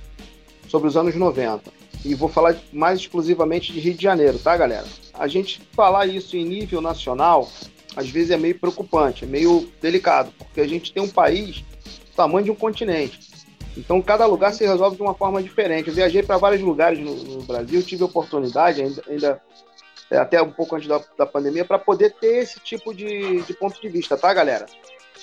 sobre 0.68 0.88
os 0.88 0.96
anos 0.96 1.14
90 1.14 1.70
e 2.04 2.14
vou 2.14 2.28
falar 2.28 2.56
mais 2.72 3.00
exclusivamente 3.00 3.72
de 3.72 3.80
Rio 3.80 3.94
de 3.94 4.02
Janeiro, 4.02 4.38
tá, 4.38 4.56
galera? 4.56 4.86
A 5.14 5.26
gente 5.26 5.60
falar 5.72 6.06
isso 6.06 6.36
em 6.36 6.44
nível 6.44 6.80
nacional, 6.80 7.50
às 7.96 8.08
vezes 8.08 8.30
é 8.30 8.36
meio 8.36 8.58
preocupante, 8.58 9.24
é 9.24 9.26
meio 9.26 9.68
delicado, 9.80 10.32
porque 10.38 10.60
a 10.60 10.68
gente 10.68 10.92
tem 10.92 11.02
um 11.02 11.08
país 11.08 11.58
do 11.58 12.14
tamanho 12.14 12.44
de 12.44 12.50
um 12.50 12.54
continente. 12.54 13.26
Então, 13.76 14.00
cada 14.00 14.24
lugar 14.24 14.54
se 14.54 14.64
resolve 14.66 14.96
de 14.96 15.02
uma 15.02 15.14
forma 15.14 15.42
diferente. 15.42 15.88
Eu 15.88 15.94
viajei 15.94 16.22
para 16.22 16.38
vários 16.38 16.62
lugares 16.62 16.98
no, 16.98 17.14
no, 17.14 17.42
Brasil, 17.42 17.82
tive 17.82 18.04
oportunidade, 18.04 18.80
ainda, 18.80 19.02
ainda 19.06 19.42
é, 20.10 20.16
até 20.16 20.40
um 20.40 20.50
pouco 20.50 20.76
antes 20.76 20.88
da, 20.88 21.00
da 21.18 21.26
pandemia, 21.26 21.64
para 21.64 21.78
poder 21.78 22.14
ter 22.14 22.38
esse 22.38 22.58
tipo 22.60 22.94
de, 22.94 23.42
de, 23.42 23.54
ponto 23.54 23.80
de 23.80 23.88
vista, 23.88 24.16
tá, 24.16 24.32
galera? 24.32 24.64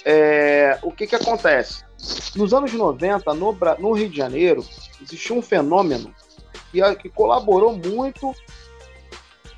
É, 0.06 0.78
o 0.84 0.92
que, 0.92 1.08
que 1.08 1.16
acontece? 1.16 1.84
Nos 2.36 2.54
anos 2.54 2.74
90, 2.74 3.34
no, 3.34 3.58
no 3.80 3.92
Rio 3.94 4.10
de 4.10 4.18
Janeiro, 4.18 4.64
existiu 5.02 5.38
um 5.38 5.42
fenômeno 5.42 6.14
que, 6.74 6.96
que 6.96 7.10
colaborou 7.10 7.78
muito 7.78 8.34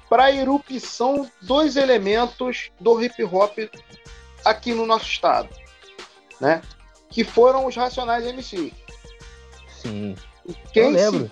para 0.10 0.26
a 0.26 0.32
erupção 0.32 1.30
dos 1.42 1.76
elementos 1.78 2.72
do 2.80 3.02
hip 3.02 3.24
hop 3.24 3.58
aqui 4.44 4.74
no 4.74 4.86
nosso 4.86 5.06
estado, 5.06 5.50
né? 6.40 6.62
Que 7.10 7.24
foram 7.24 7.66
os 7.66 7.76
Racionais 7.76 8.26
MC. 8.26 8.72
Sim. 9.68 10.16
E 10.48 10.54
quem 10.72 10.92
lembro. 10.92 11.32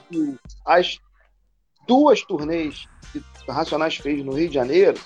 as 0.65 0.97
duas 1.87 2.21
turnês 2.23 2.85
que 3.11 3.21
Racionais 3.51 3.97
fez 3.97 4.23
no 4.23 4.33
Rio 4.33 4.47
de 4.47 4.55
Janeiro 4.55 4.99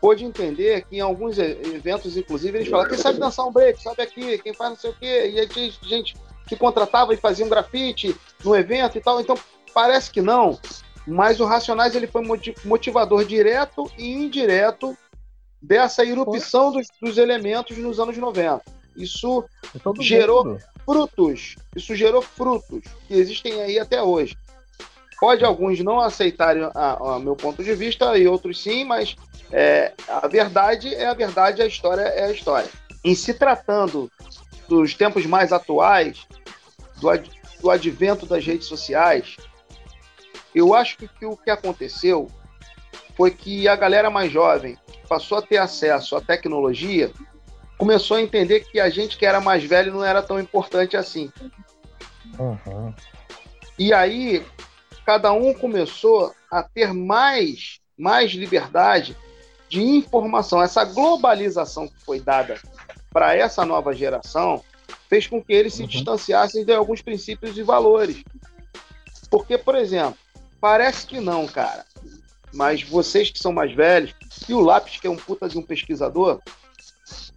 pôde 0.00 0.24
entender 0.24 0.84
que 0.84 0.96
em 0.96 1.00
alguns 1.00 1.38
eventos, 1.38 2.16
inclusive, 2.16 2.58
eles 2.58 2.68
falavam: 2.68 2.90
quem 2.90 2.98
sabe 2.98 3.18
dançar 3.18 3.46
um 3.46 3.52
break, 3.52 3.82
sabe 3.82 4.02
aqui, 4.02 4.36
quem 4.38 4.52
faz 4.52 4.70
não 4.70 4.76
sei 4.76 4.90
o 4.90 4.94
quê. 4.94 5.30
E 5.32 5.40
aí 5.40 5.48
tinha 5.48 5.70
gente 5.82 6.14
que 6.46 6.56
contratava 6.56 7.14
e 7.14 7.16
fazia 7.16 7.46
um 7.46 7.48
grafite 7.48 8.14
no 8.44 8.54
evento 8.54 8.98
e 8.98 9.00
tal. 9.00 9.20
Então, 9.20 9.34
parece 9.74 10.10
que 10.10 10.22
não, 10.22 10.58
mas 11.06 11.40
o 11.40 11.44
Racionais 11.44 11.94
ele 11.94 12.06
foi 12.06 12.22
motivador 12.64 13.24
direto 13.24 13.90
e 13.98 14.12
indireto 14.12 14.96
dessa 15.60 16.04
erupção 16.04 16.72
dos, 16.72 16.86
dos 17.00 17.18
elementos 17.18 17.76
nos 17.76 17.98
anos 17.98 18.16
90. 18.16 18.62
Isso 18.96 19.44
gerou 20.00 20.44
mundo. 20.44 20.60
frutos, 20.84 21.56
isso 21.74 21.94
gerou 21.96 22.22
frutos 22.22 22.82
que 23.08 23.14
existem 23.14 23.60
aí 23.60 23.78
até 23.78 24.02
hoje. 24.02 24.36
Pode 25.18 25.44
alguns 25.44 25.80
não 25.80 26.00
aceitarem 26.00 26.62
o 27.00 27.18
meu 27.18 27.34
ponto 27.34 27.62
de 27.62 27.74
vista 27.74 28.16
e 28.16 28.26
outros 28.26 28.62
sim, 28.62 28.84
mas 28.84 29.16
é, 29.50 29.92
a 30.08 30.26
verdade 30.28 30.94
é 30.94 31.06
a 31.06 31.14
verdade, 31.14 31.62
a 31.62 31.66
história 31.66 32.02
é 32.02 32.26
a 32.26 32.30
história. 32.30 32.68
Em 33.02 33.14
se 33.14 33.34
tratando 33.34 34.10
dos 34.68 34.94
tempos 34.94 35.26
mais 35.26 35.52
atuais, 35.52 36.26
do, 37.00 37.10
ad, 37.10 37.30
do 37.60 37.70
advento 37.70 38.26
das 38.26 38.44
redes 38.44 38.66
sociais, 38.66 39.36
eu 40.54 40.74
acho 40.74 40.96
que, 40.96 41.08
que 41.08 41.26
o 41.26 41.36
que 41.36 41.50
aconteceu 41.50 42.30
foi 43.16 43.30
que 43.30 43.68
a 43.68 43.76
galera 43.76 44.10
mais 44.10 44.30
jovem 44.30 44.76
passou 45.08 45.38
a 45.38 45.42
ter 45.42 45.58
acesso 45.58 46.16
à 46.16 46.20
tecnologia, 46.20 47.12
começou 47.78 48.16
a 48.16 48.22
entender 48.22 48.60
que 48.60 48.80
a 48.80 48.88
gente 48.88 49.16
que 49.16 49.26
era 49.26 49.40
mais 49.40 49.64
velho 49.64 49.92
não 49.92 50.04
era 50.04 50.22
tão 50.22 50.38
importante 50.38 50.96
assim. 50.96 51.30
Uhum. 52.38 52.94
E 53.78 53.92
aí, 53.92 54.44
cada 55.04 55.32
um 55.32 55.52
começou 55.52 56.32
a 56.50 56.62
ter 56.62 56.92
mais, 56.92 57.80
mais 57.96 58.32
liberdade 58.32 59.16
de 59.68 59.82
informação. 59.82 60.62
Essa 60.62 60.84
globalização 60.84 61.88
que 61.88 62.00
foi 62.04 62.20
dada 62.20 62.60
para 63.12 63.36
essa 63.36 63.64
nova 63.64 63.92
geração 63.92 64.62
fez 65.08 65.26
com 65.26 65.42
que 65.42 65.52
eles 65.52 65.74
se 65.74 65.82
uhum. 65.82 65.88
distanciassem 65.88 66.64
de 66.64 66.72
alguns 66.72 67.02
princípios 67.02 67.56
e 67.56 67.62
valores. 67.62 68.22
Porque, 69.30 69.58
por 69.58 69.74
exemplo, 69.74 70.18
parece 70.64 71.06
que 71.06 71.20
não, 71.20 71.46
cara, 71.46 71.84
mas 72.50 72.82
vocês 72.82 73.28
que 73.28 73.38
são 73.38 73.52
mais 73.52 73.74
velhos, 73.74 74.14
e 74.48 74.54
o 74.54 74.60
Lápis, 74.60 74.98
que 74.98 75.06
é 75.06 75.10
um 75.10 75.16
puta 75.16 75.46
de 75.46 75.58
um 75.58 75.62
pesquisador, 75.62 76.40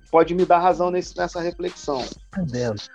pode 0.09 0.33
me 0.33 0.45
dar 0.45 0.59
razão 0.59 0.89
nesse, 0.89 1.17
nessa 1.17 1.41
reflexão. 1.41 2.05
Deus. 2.45 2.89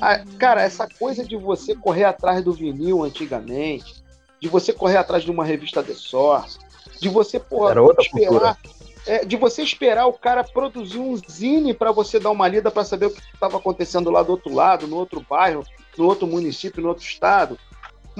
Ah, 0.00 0.24
cara, 0.38 0.62
essa 0.62 0.88
coisa 0.88 1.22
de 1.22 1.36
você 1.36 1.74
correr 1.74 2.04
atrás 2.04 2.42
do 2.42 2.54
vinil 2.54 3.04
antigamente, 3.04 4.02
de 4.40 4.48
você 4.48 4.72
correr 4.72 4.96
atrás 4.96 5.24
de 5.24 5.30
uma 5.30 5.44
revista 5.44 5.82
The 5.82 5.92
Source, 5.92 6.58
de 6.98 7.10
você 7.10 7.38
porra, 7.38 7.74
esperar, 8.00 8.58
é, 9.06 9.26
de 9.26 9.36
você 9.36 9.60
esperar 9.62 10.06
o 10.06 10.14
cara 10.14 10.42
produzir 10.42 11.00
um 11.00 11.14
zine 11.30 11.74
para 11.74 11.92
você 11.92 12.18
dar 12.18 12.30
uma 12.30 12.48
lida 12.48 12.70
para 12.70 12.82
saber 12.82 13.06
o 13.06 13.10
que 13.10 13.20
estava 13.34 13.58
acontecendo 13.58 14.10
lá 14.10 14.22
do 14.22 14.32
outro 14.32 14.54
lado, 14.54 14.86
no 14.86 14.96
outro 14.96 15.22
bairro, 15.28 15.62
no 15.98 16.06
outro 16.06 16.26
município, 16.26 16.82
no 16.82 16.88
outro 16.88 17.04
estado. 17.04 17.58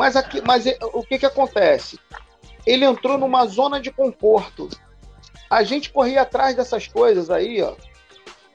Mas, 0.01 0.17
aqui, 0.17 0.41
mas 0.41 0.67
é, 0.67 0.79
o 0.95 1.03
que, 1.03 1.19
que 1.19 1.27
acontece? 1.27 2.01
Ele 2.65 2.87
entrou 2.87 3.19
numa 3.19 3.45
zona 3.45 3.79
de 3.79 3.93
conforto. 3.93 4.67
A 5.51 5.63
gente 5.63 5.93
corria 5.93 6.23
atrás 6.23 6.57
dessas 6.57 6.89
coisas 6.89 7.29
aí, 7.29 7.61
ó. 7.61 7.75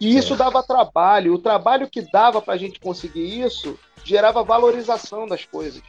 E 0.01 0.17
isso 0.17 0.33
é. 0.33 0.37
dava 0.37 0.63
trabalho. 0.63 1.35
O 1.35 1.37
trabalho 1.37 1.87
que 1.87 2.01
dava 2.01 2.41
para 2.41 2.55
a 2.55 2.57
gente 2.57 2.79
conseguir 2.79 3.41
isso 3.41 3.77
gerava 4.03 4.43
valorização 4.43 5.27
das 5.27 5.45
coisas. 5.45 5.83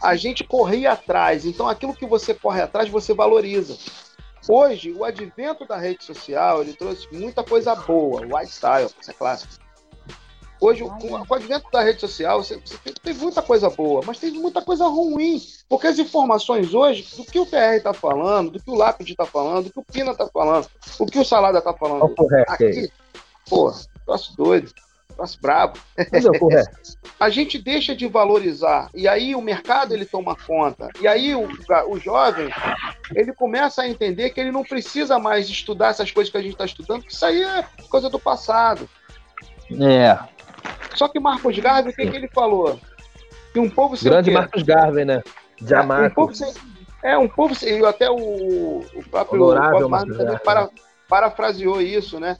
A 0.00 0.14
gente 0.14 0.44
corria 0.44 0.92
atrás. 0.92 1.44
Então, 1.44 1.66
aquilo 1.66 1.92
que 1.92 2.06
você 2.06 2.32
corre 2.32 2.62
atrás, 2.62 2.88
você 2.88 3.12
valoriza. 3.12 3.76
Hoje, 4.48 4.92
o 4.92 5.04
advento 5.04 5.66
da 5.66 5.76
rede 5.76 6.04
social, 6.04 6.62
ele 6.62 6.72
trouxe 6.72 7.08
muita 7.12 7.42
coisa 7.42 7.74
boa. 7.74 8.20
O 8.20 8.38
lifestyle, 8.38 8.88
isso 9.00 9.10
é 9.10 9.14
clássico. 9.14 9.54
Hoje, 10.60 10.82
com, 10.82 11.22
o 11.28 11.34
advento 11.34 11.70
da 11.70 11.82
rede 11.82 12.00
social, 12.00 12.42
você, 12.42 12.56
você 12.56 12.76
tem, 12.78 12.92
tem, 12.92 13.14
muita 13.14 13.40
coisa 13.40 13.70
boa, 13.70 14.02
mas 14.04 14.18
tem 14.18 14.32
muita 14.32 14.60
coisa 14.60 14.86
ruim. 14.86 15.40
Porque 15.68 15.86
as 15.86 15.98
informações 15.98 16.74
hoje, 16.74 17.06
do 17.16 17.24
que 17.24 17.38
o 17.38 17.46
TR 17.46 17.76
está 17.76 17.94
falando, 17.94 18.50
do 18.50 18.62
que 18.62 18.70
o 18.70 18.74
Lápide 18.74 19.12
está 19.12 19.24
falando, 19.24 19.66
do 19.66 19.72
que 19.72 19.78
o 19.78 19.84
Pina 19.84 20.10
está 20.10 20.26
falando, 20.26 20.68
o 20.98 21.06
que 21.06 21.18
o 21.18 21.24
Salada 21.24 21.58
está 21.58 21.72
falando, 21.72 22.12
aqui, 22.48 22.90
pô, 23.48 23.72
troço 24.04 24.36
doido, 24.36 24.72
troço 25.16 25.38
brabo. 25.40 25.78
Mas 26.12 26.24
é 26.24 26.38
correto. 26.38 26.70
a 27.20 27.30
gente 27.30 27.56
deixa 27.56 27.94
de 27.94 28.08
valorizar, 28.08 28.90
e 28.92 29.06
aí 29.06 29.36
o 29.36 29.40
mercado 29.40 29.94
ele 29.94 30.04
toma 30.04 30.34
conta, 30.34 30.88
e 31.00 31.06
aí 31.06 31.36
o, 31.36 31.48
o 31.88 32.00
jovem 32.00 32.48
ele 33.14 33.32
começa 33.32 33.82
a 33.82 33.88
entender 33.88 34.30
que 34.30 34.40
ele 34.40 34.50
não 34.50 34.64
precisa 34.64 35.20
mais 35.20 35.48
estudar 35.48 35.90
essas 35.90 36.10
coisas 36.10 36.32
que 36.32 36.38
a 36.38 36.42
gente 36.42 36.52
está 36.52 36.64
estudando, 36.64 37.02
porque 37.02 37.14
isso 37.14 37.24
aí 37.24 37.44
é 37.44 37.64
coisa 37.88 38.10
do 38.10 38.18
passado. 38.18 38.88
É. 39.70 40.37
Só 40.94 41.08
que 41.08 41.20
Marcos 41.20 41.58
Garvey, 41.58 41.92
o 41.92 41.96
que, 41.96 42.10
que 42.10 42.16
ele 42.16 42.28
falou? 42.28 42.78
Que 43.52 43.60
um 43.60 43.70
povo 43.70 43.96
sem 43.96 44.10
Grande 44.10 44.30
Marcos 44.30 44.62
Garvey, 44.62 45.04
né? 45.04 45.22
Jamais. 45.62 46.04
É, 46.04 46.06
um 46.06 46.10
povo 46.10 46.34
sem, 46.34 46.54
é, 47.02 47.18
um 47.18 47.28
povo 47.28 47.54
sem, 47.54 47.84
até 47.84 48.10
o, 48.10 48.16
o 48.16 49.04
próprio 49.10 49.38
Bob 49.38 49.88
Marley 49.88 50.16
também 50.16 50.38
para, 50.38 50.68
parafraseou 51.08 51.80
isso, 51.80 52.18
né? 52.18 52.36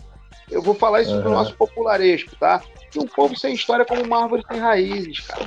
Eu 0.50 0.62
vou 0.62 0.74
falar 0.74 1.02
isso 1.02 1.14
uhum. 1.14 1.22
pro 1.22 1.30
nosso 1.30 1.54
popularesco, 1.54 2.34
tá? 2.36 2.62
Que 2.90 2.98
um 2.98 3.06
povo 3.06 3.36
sem 3.36 3.54
história 3.54 3.82
é 3.82 3.86
como 3.86 4.02
uma 4.02 4.22
árvore 4.22 4.44
sem 4.50 4.58
raízes, 4.58 5.20
cara. 5.20 5.46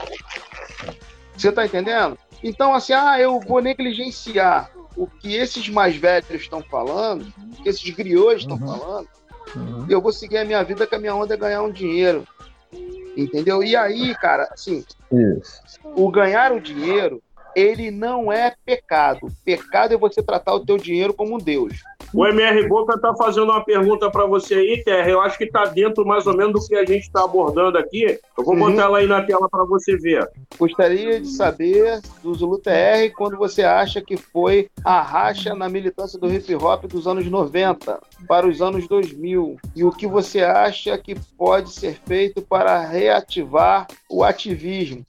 Você 1.35 1.51
tá 1.51 1.65
entendendo? 1.65 2.17
Então, 2.43 2.73
assim, 2.73 2.93
ah, 2.93 3.19
eu 3.19 3.39
vou 3.39 3.61
negligenciar 3.61 4.71
o 4.95 5.07
que 5.07 5.35
esses 5.35 5.69
mais 5.69 5.95
velhos 5.95 6.29
estão 6.29 6.61
falando, 6.61 7.33
o 7.37 7.63
que 7.63 7.69
esses 7.69 7.89
griots 7.89 8.41
estão 8.41 8.57
uhum. 8.57 8.67
falando, 8.67 9.07
uhum. 9.55 9.85
e 9.89 9.91
eu 9.91 10.01
vou 10.01 10.11
seguir 10.11 10.37
a 10.37 10.45
minha 10.45 10.63
vida 10.63 10.85
que 10.85 10.95
a 10.95 10.99
minha 10.99 11.15
onda 11.15 11.33
é 11.33 11.37
ganhar 11.37 11.61
um 11.61 11.71
dinheiro. 11.71 12.27
Entendeu? 13.15 13.63
E 13.63 13.75
aí, 13.75 14.15
cara, 14.15 14.47
assim, 14.51 14.83
Isso. 15.11 15.61
o 15.83 16.09
ganhar 16.09 16.51
o 16.51 16.59
dinheiro, 16.59 17.21
ele 17.55 17.91
não 17.91 18.31
é 18.31 18.53
pecado. 18.65 19.27
Pecado 19.43 19.93
é 19.93 19.97
você 19.97 20.23
tratar 20.23 20.53
o 20.53 20.65
teu 20.65 20.77
dinheiro 20.77 21.13
como 21.13 21.35
um 21.35 21.37
Deus. 21.37 21.83
O 22.13 22.25
MR 22.25 22.67
Boca 22.67 22.95
está 22.95 23.15
fazendo 23.15 23.51
uma 23.51 23.63
pergunta 23.63 24.11
para 24.11 24.25
você 24.25 24.55
aí, 24.55 24.83
Terra. 24.83 25.09
Eu 25.09 25.21
acho 25.21 25.37
que 25.37 25.45
está 25.45 25.65
dentro 25.65 26.05
mais 26.05 26.27
ou 26.27 26.35
menos 26.35 26.53
do 26.53 26.67
que 26.67 26.75
a 26.75 26.85
gente 26.85 27.03
está 27.03 27.23
abordando 27.23 27.77
aqui. 27.77 28.19
Eu 28.37 28.43
vou 28.43 28.53
uhum. 28.53 28.71
botar 28.71 28.83
ela 28.83 28.97
aí 28.97 29.07
na 29.07 29.21
tela 29.21 29.47
para 29.49 29.63
você 29.63 29.95
ver. 29.95 30.29
Gostaria 30.57 31.21
de 31.21 31.27
saber 31.27 32.01
do 32.21 32.33
Zulu 32.33 32.59
TR 32.59 33.13
quando 33.15 33.37
você 33.37 33.63
acha 33.63 34.01
que 34.01 34.17
foi 34.17 34.69
a 34.83 35.01
racha 35.01 35.55
na 35.55 35.69
militância 35.69 36.19
do 36.19 36.31
hip 36.31 36.53
hop 36.55 36.83
dos 36.85 37.07
anos 37.07 37.25
90 37.25 37.99
para 38.27 38.45
os 38.45 38.61
anos 38.61 38.87
2000 38.87 39.57
e 39.73 39.83
o 39.83 39.91
que 39.91 40.05
você 40.05 40.41
acha 40.41 40.97
que 40.97 41.15
pode 41.37 41.71
ser 41.71 41.97
feito 42.05 42.41
para 42.41 42.81
reativar 42.81 43.87
o 44.09 44.23
ativismo. 44.23 45.05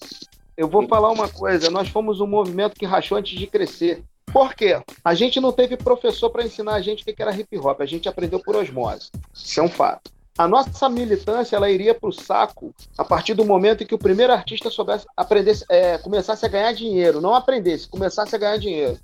Eu 0.57 0.69
vou 0.69 0.87
falar 0.87 1.11
uma 1.11 1.29
coisa: 1.29 1.71
nós 1.71 1.89
fomos 1.89 2.21
um 2.21 2.27
movimento 2.27 2.79
que 2.79 2.87
rachou 2.87 3.19
antes 3.19 3.37
de 3.37 3.47
crescer. 3.47 4.05
Por 4.33 4.55
quê? 4.55 4.81
A 5.05 5.15
gente 5.15 5.39
não 5.41 5.53
teve 5.53 5.77
professor 5.77 6.31
para 6.31 6.45
ensinar 6.45 6.75
a 6.75 6.81
gente 6.81 7.03
o 7.03 7.05
que 7.05 7.21
era 7.21 7.37
hip 7.37 7.59
hop, 7.59 7.81
a 7.81 7.87
gente 7.87 8.09
aprendeu 8.09 8.41
por 8.41 8.57
osmose. 8.57 9.11
Isso 9.35 9.61
é 9.61 9.63
um 9.63 9.69
fato. 9.69 10.11
A 10.39 10.49
nossa 10.49 10.89
militância 10.89 11.57
ela 11.57 11.71
iria 11.71 11.95
para 11.95 12.09
o 12.09 12.13
saco 12.13 12.75
a 12.97 13.05
partir 13.05 13.35
do 13.35 13.45
momento 13.45 13.83
em 13.83 13.87
que 13.87 13.95
o 13.95 13.99
primeiro 13.99 14.33
artista 14.33 14.71
soubesse 14.71 15.05
aprendesse, 15.15 15.63
é, 15.69 15.99
começasse 15.99 16.47
a 16.47 16.49
ganhar 16.49 16.73
dinheiro, 16.73 17.21
não 17.21 17.35
aprendesse, 17.35 17.87
começasse 17.87 18.35
a 18.35 18.39
ganhar 18.39 18.57
dinheiro. 18.57 18.99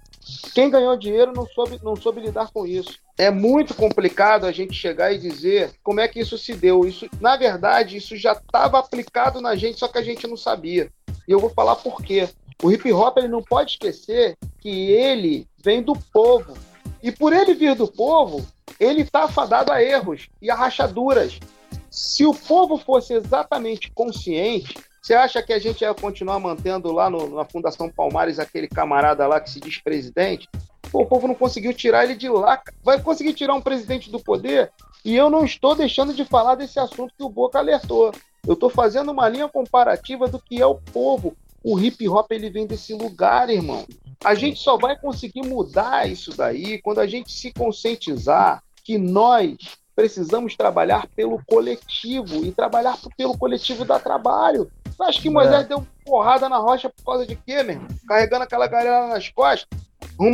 Quem 0.54 0.70
ganhou 0.70 0.96
dinheiro 0.96 1.32
não 1.34 1.46
soube, 1.46 1.78
não 1.82 1.94
soube 1.94 2.22
lidar 2.22 2.50
com 2.50 2.66
isso. 2.66 2.98
É 3.18 3.30
muito 3.30 3.74
complicado 3.74 4.46
a 4.46 4.52
gente 4.52 4.72
chegar 4.72 5.12
e 5.12 5.18
dizer 5.18 5.72
como 5.82 6.00
é 6.00 6.08
que 6.08 6.20
isso 6.20 6.38
se 6.38 6.54
deu. 6.54 6.86
Isso, 6.86 7.06
na 7.20 7.36
verdade, 7.36 7.98
isso 7.98 8.16
já 8.16 8.32
estava 8.32 8.78
aplicado 8.78 9.40
na 9.40 9.54
gente, 9.54 9.78
só 9.78 9.88
que 9.88 9.98
a 9.98 10.02
gente 10.02 10.26
não 10.26 10.36
sabia. 10.36 10.90
E 11.28 11.32
eu 11.32 11.38
vou 11.38 11.50
falar 11.50 11.76
por 11.76 12.02
quê. 12.02 12.26
O 12.62 12.72
hip 12.72 12.90
hop 12.90 13.18
ele 13.18 13.28
não 13.28 13.42
pode 13.42 13.72
esquecer 13.72 14.36
que 14.58 14.90
ele 14.90 15.46
vem 15.62 15.82
do 15.82 15.92
povo. 16.12 16.54
E 17.02 17.12
por 17.12 17.34
ele 17.34 17.54
vir 17.54 17.76
do 17.76 17.86
povo, 17.86 18.44
ele 18.80 19.02
está 19.02 19.24
afadado 19.24 19.70
a 19.70 19.82
erros 19.82 20.28
e 20.40 20.50
a 20.50 20.54
rachaduras. 20.54 21.38
Se 21.90 22.24
o 22.24 22.34
povo 22.34 22.78
fosse 22.78 23.12
exatamente 23.12 23.92
consciente, 23.92 24.74
você 25.00 25.14
acha 25.14 25.42
que 25.42 25.52
a 25.52 25.58
gente 25.58 25.82
ia 25.82 25.94
continuar 25.94 26.40
mantendo 26.40 26.90
lá 26.92 27.08
no, 27.08 27.28
na 27.28 27.44
Fundação 27.44 27.90
Palmares 27.90 28.38
aquele 28.38 28.66
camarada 28.66 29.26
lá 29.26 29.40
que 29.40 29.50
se 29.50 29.60
diz 29.60 29.78
presidente? 29.78 30.48
Pô, 30.90 31.02
o 31.02 31.06
povo 31.06 31.28
não 31.28 31.34
conseguiu 31.34 31.74
tirar 31.74 32.04
ele 32.04 32.16
de 32.16 32.28
lá. 32.28 32.60
Vai 32.82 33.00
conseguir 33.00 33.34
tirar 33.34 33.54
um 33.54 33.60
presidente 33.60 34.10
do 34.10 34.18
poder? 34.18 34.72
E 35.04 35.14
eu 35.14 35.30
não 35.30 35.44
estou 35.44 35.74
deixando 35.74 36.12
de 36.12 36.24
falar 36.24 36.56
desse 36.56 36.78
assunto 36.80 37.14
que 37.16 37.22
o 37.22 37.28
Boca 37.28 37.58
alertou. 37.58 38.12
Eu 38.47 38.55
estou 38.55 38.70
fazendo 38.70 39.11
uma 39.11 39.28
linha 39.28 39.49
comparativa 39.49 40.28
do 40.28 40.39
que 40.39 40.61
é 40.61 40.66
o 40.66 40.76
povo, 40.76 41.36
o 41.62 41.78
hip 41.78 42.09
hop 42.09 42.30
ele 42.30 42.51
vem 42.51 42.66
desse 42.66 42.95
lugar, 42.95 43.51
irmão. 43.51 43.84
A 44.24 44.34
gente 44.34 44.59
só 44.59 44.76
vai 44.76 44.99
conseguir 44.99 45.43
mudar 45.43 46.09
isso 46.09 46.36
daí 46.36 46.80
quando 46.80 47.01
a 47.01 47.07
gente 47.07 47.32
se 47.32 47.53
conscientizar 47.53 48.62
que 48.84 48.99
nós 48.99 49.57
precisamos 49.95 50.57
trabalhar 50.57 51.09
pelo 51.14 51.43
coletivo 51.45 52.45
e 52.45 52.53
trabalhar 52.53 52.97
pelo 53.16 53.36
coletivo 53.36 53.84
dá 53.84 53.99
trabalho. 53.99 54.70
Tu 54.97 55.03
acha 55.03 55.20
que 55.20 55.28
Moisés 55.28 55.64
é. 55.64 55.68
deu 55.68 55.86
porrada 56.05 56.49
na 56.49 56.57
rocha 56.57 56.89
por 56.89 57.05
causa 57.05 57.26
de 57.26 57.36
quê, 57.36 57.62
meu 57.62 57.76
irmão? 57.76 57.89
Carregando 58.07 58.45
aquela 58.45 58.66
galera 58.66 59.09
nas 59.09 59.28
costas, 59.28 59.68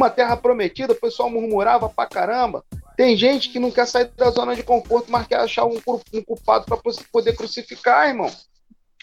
à 0.04 0.10
terra 0.10 0.36
prometida, 0.36 0.92
o 0.92 1.00
pessoal 1.00 1.30
murmurava 1.30 1.88
pra 1.88 2.06
caramba. 2.06 2.64
Tem 2.96 3.16
gente 3.16 3.48
que 3.48 3.58
não 3.58 3.70
quer 3.70 3.86
sair 3.86 4.10
da 4.16 4.30
zona 4.30 4.54
de 4.54 4.62
conforto, 4.62 5.10
mas 5.10 5.26
quer 5.26 5.40
achar 5.40 5.64
um, 5.64 5.80
um 6.12 6.22
culpado 6.22 6.64
para 6.64 6.78
poder 7.10 7.34
crucificar, 7.34 8.08
irmão. 8.08 8.30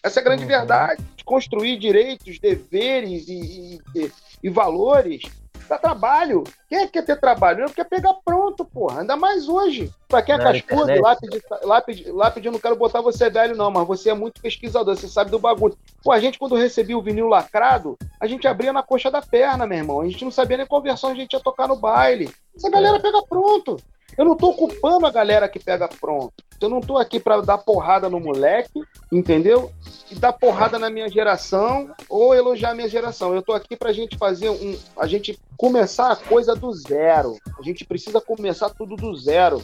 Essa 0.03 0.19
é 0.19 0.21
a 0.21 0.23
grande 0.23 0.43
uhum. 0.43 0.47
verdade. 0.47 1.03
Construir 1.25 1.77
direitos, 1.77 2.39
deveres 2.39 3.27
e, 3.27 3.79
e, 3.95 4.11
e 4.43 4.49
valores 4.49 5.23
dá 5.67 5.77
trabalho. 5.77 6.43
Quem 6.67 6.79
é 6.79 6.85
que 6.85 6.93
quer 6.93 7.05
ter 7.05 7.19
trabalho? 7.19 7.65
Não 7.65 7.73
quer 7.73 7.85
pegar 7.85 8.13
pronto, 8.25 8.63
porra. 8.65 9.01
Ainda 9.01 9.15
mais 9.15 9.47
hoje. 9.47 9.91
Pra 10.07 10.21
quem 10.21 10.35
é 10.35 10.37
cascudo, 10.37 11.01
lá, 11.01 11.15
pedi, 11.15 11.41
lá, 11.63 11.81
pedi, 11.81 12.11
lá 12.11 12.31
pedindo, 12.31 12.53
não 12.53 12.59
quero 12.59 12.75
botar 12.75 13.01
você 13.01 13.29
velho, 13.29 13.55
não, 13.55 13.71
mas 13.71 13.87
você 13.87 14.09
é 14.09 14.13
muito 14.13 14.41
pesquisador, 14.41 14.95
você 14.95 15.07
sabe 15.07 15.31
do 15.31 15.39
bagulho. 15.39 15.77
Pô, 16.03 16.11
a 16.11 16.19
gente, 16.19 16.37
quando 16.37 16.55
recebia 16.55 16.97
o 16.97 17.01
vinil 17.01 17.27
lacrado, 17.27 17.97
a 18.19 18.27
gente 18.27 18.47
abria 18.47 18.73
na 18.73 18.83
coxa 18.83 19.09
da 19.09 19.21
perna, 19.21 19.65
meu 19.65 19.77
irmão. 19.77 20.01
A 20.01 20.07
gente 20.07 20.23
não 20.23 20.31
sabia 20.31 20.57
nem 20.57 20.65
qual 20.65 20.81
versão 20.81 21.11
a 21.11 21.15
gente 21.15 21.33
ia 21.33 21.39
tocar 21.39 21.67
no 21.67 21.75
baile. 21.75 22.29
Essa 22.55 22.69
galera 22.69 22.99
pega 22.99 23.21
pronto. 23.23 23.77
Eu 24.17 24.25
não 24.25 24.35
tô 24.35 24.53
culpando 24.53 25.05
a 25.05 25.11
galera 25.11 25.47
que 25.47 25.59
pega 25.59 25.87
pronto. 25.87 26.33
Eu 26.59 26.69
não 26.69 26.79
tô 26.79 26.97
aqui 26.97 27.19
para 27.19 27.41
dar 27.41 27.57
porrada 27.57 28.09
no 28.09 28.19
moleque, 28.19 28.81
entendeu? 29.11 29.71
E 30.11 30.15
dar 30.15 30.33
porrada 30.33 30.77
na 30.77 30.89
minha 30.89 31.09
geração 31.09 31.89
ou 32.07 32.35
elogiar 32.35 32.71
a 32.71 32.75
minha 32.75 32.89
geração. 32.89 33.33
Eu 33.33 33.41
tô 33.41 33.53
aqui 33.53 33.75
pra 33.75 33.91
gente 33.91 34.17
fazer 34.17 34.49
um. 34.49 34.77
A 34.97 35.07
gente 35.07 35.39
começar 35.57 36.11
a 36.11 36.15
coisa 36.15 36.55
do 36.55 36.71
zero. 36.73 37.37
A 37.57 37.63
gente 37.63 37.83
precisa 37.85 38.21
começar 38.21 38.69
tudo 38.69 38.95
do 38.95 39.15
zero. 39.15 39.63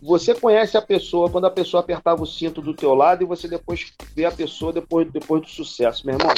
Você 0.00 0.34
conhece 0.34 0.76
a 0.76 0.82
pessoa 0.82 1.30
quando 1.30 1.46
a 1.46 1.50
pessoa 1.50 1.80
apertava 1.80 2.22
o 2.22 2.26
cinto 2.26 2.60
do 2.60 2.74
teu 2.74 2.94
lado 2.94 3.22
e 3.22 3.26
você 3.26 3.48
depois 3.48 3.92
vê 4.14 4.26
a 4.26 4.30
pessoa 4.30 4.72
depois, 4.72 5.10
depois 5.10 5.42
do 5.42 5.48
sucesso, 5.48 6.06
meu 6.06 6.16
irmão. 6.16 6.32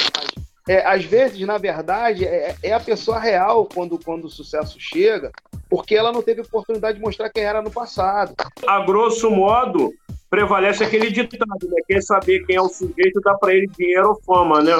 É, 0.67 0.85
às 0.85 1.03
vezes, 1.03 1.39
na 1.47 1.57
verdade, 1.57 2.25
é, 2.25 2.55
é, 2.61 2.73
a 2.73 2.79
pessoa 2.79 3.19
real 3.19 3.65
quando, 3.65 3.97
quando 3.97 4.25
o 4.25 4.29
sucesso 4.29 4.77
chega, 4.79 5.31
porque 5.69 5.95
ela 5.95 6.11
não 6.11 6.21
teve 6.21 6.41
oportunidade 6.41 6.97
de 6.97 7.03
mostrar 7.03 7.29
quem 7.29 7.43
era 7.43 7.61
no 7.61 7.69
passado. 7.69 8.33
A 8.67 8.79
grosso 8.85 9.29
modo, 9.29 9.93
prevalece 10.29 10.83
aquele 10.83 11.11
ditado, 11.11 11.67
né? 11.69 11.81
Quer 11.87 12.01
saber 12.01 12.45
quem 12.45 12.55
é 12.55 12.61
o 12.61 12.69
sujeito, 12.69 13.21
dá 13.23 13.35
para 13.35 13.53
ele 13.53 13.67
dinheiro 13.67 14.09
ou 14.09 14.21
fama, 14.21 14.61
né? 14.61 14.73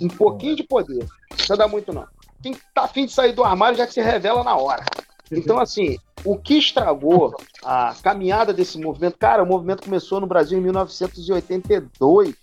Um 0.00 0.08
pouquinho 0.08 0.56
de 0.56 0.62
poder. 0.62 1.06
Não 1.48 1.56
dar 1.56 1.68
muito, 1.68 1.92
não. 1.92 2.06
Quem 2.42 2.56
tá 2.74 2.82
afim 2.82 3.06
de 3.06 3.12
sair 3.12 3.32
do 3.32 3.44
armário 3.44 3.76
já 3.76 3.86
que 3.86 3.94
se 3.94 4.00
revela 4.00 4.42
na 4.42 4.56
hora. 4.56 4.84
Então, 5.30 5.58
assim, 5.58 5.96
o 6.24 6.36
que 6.36 6.58
estragou 6.58 7.34
a 7.64 7.94
caminhada 8.02 8.52
desse 8.52 8.78
movimento? 8.78 9.16
Cara, 9.18 9.42
o 9.42 9.46
movimento 9.46 9.84
começou 9.84 10.20
no 10.20 10.26
Brasil 10.26 10.58
em 10.58 10.62
1982 10.62 12.34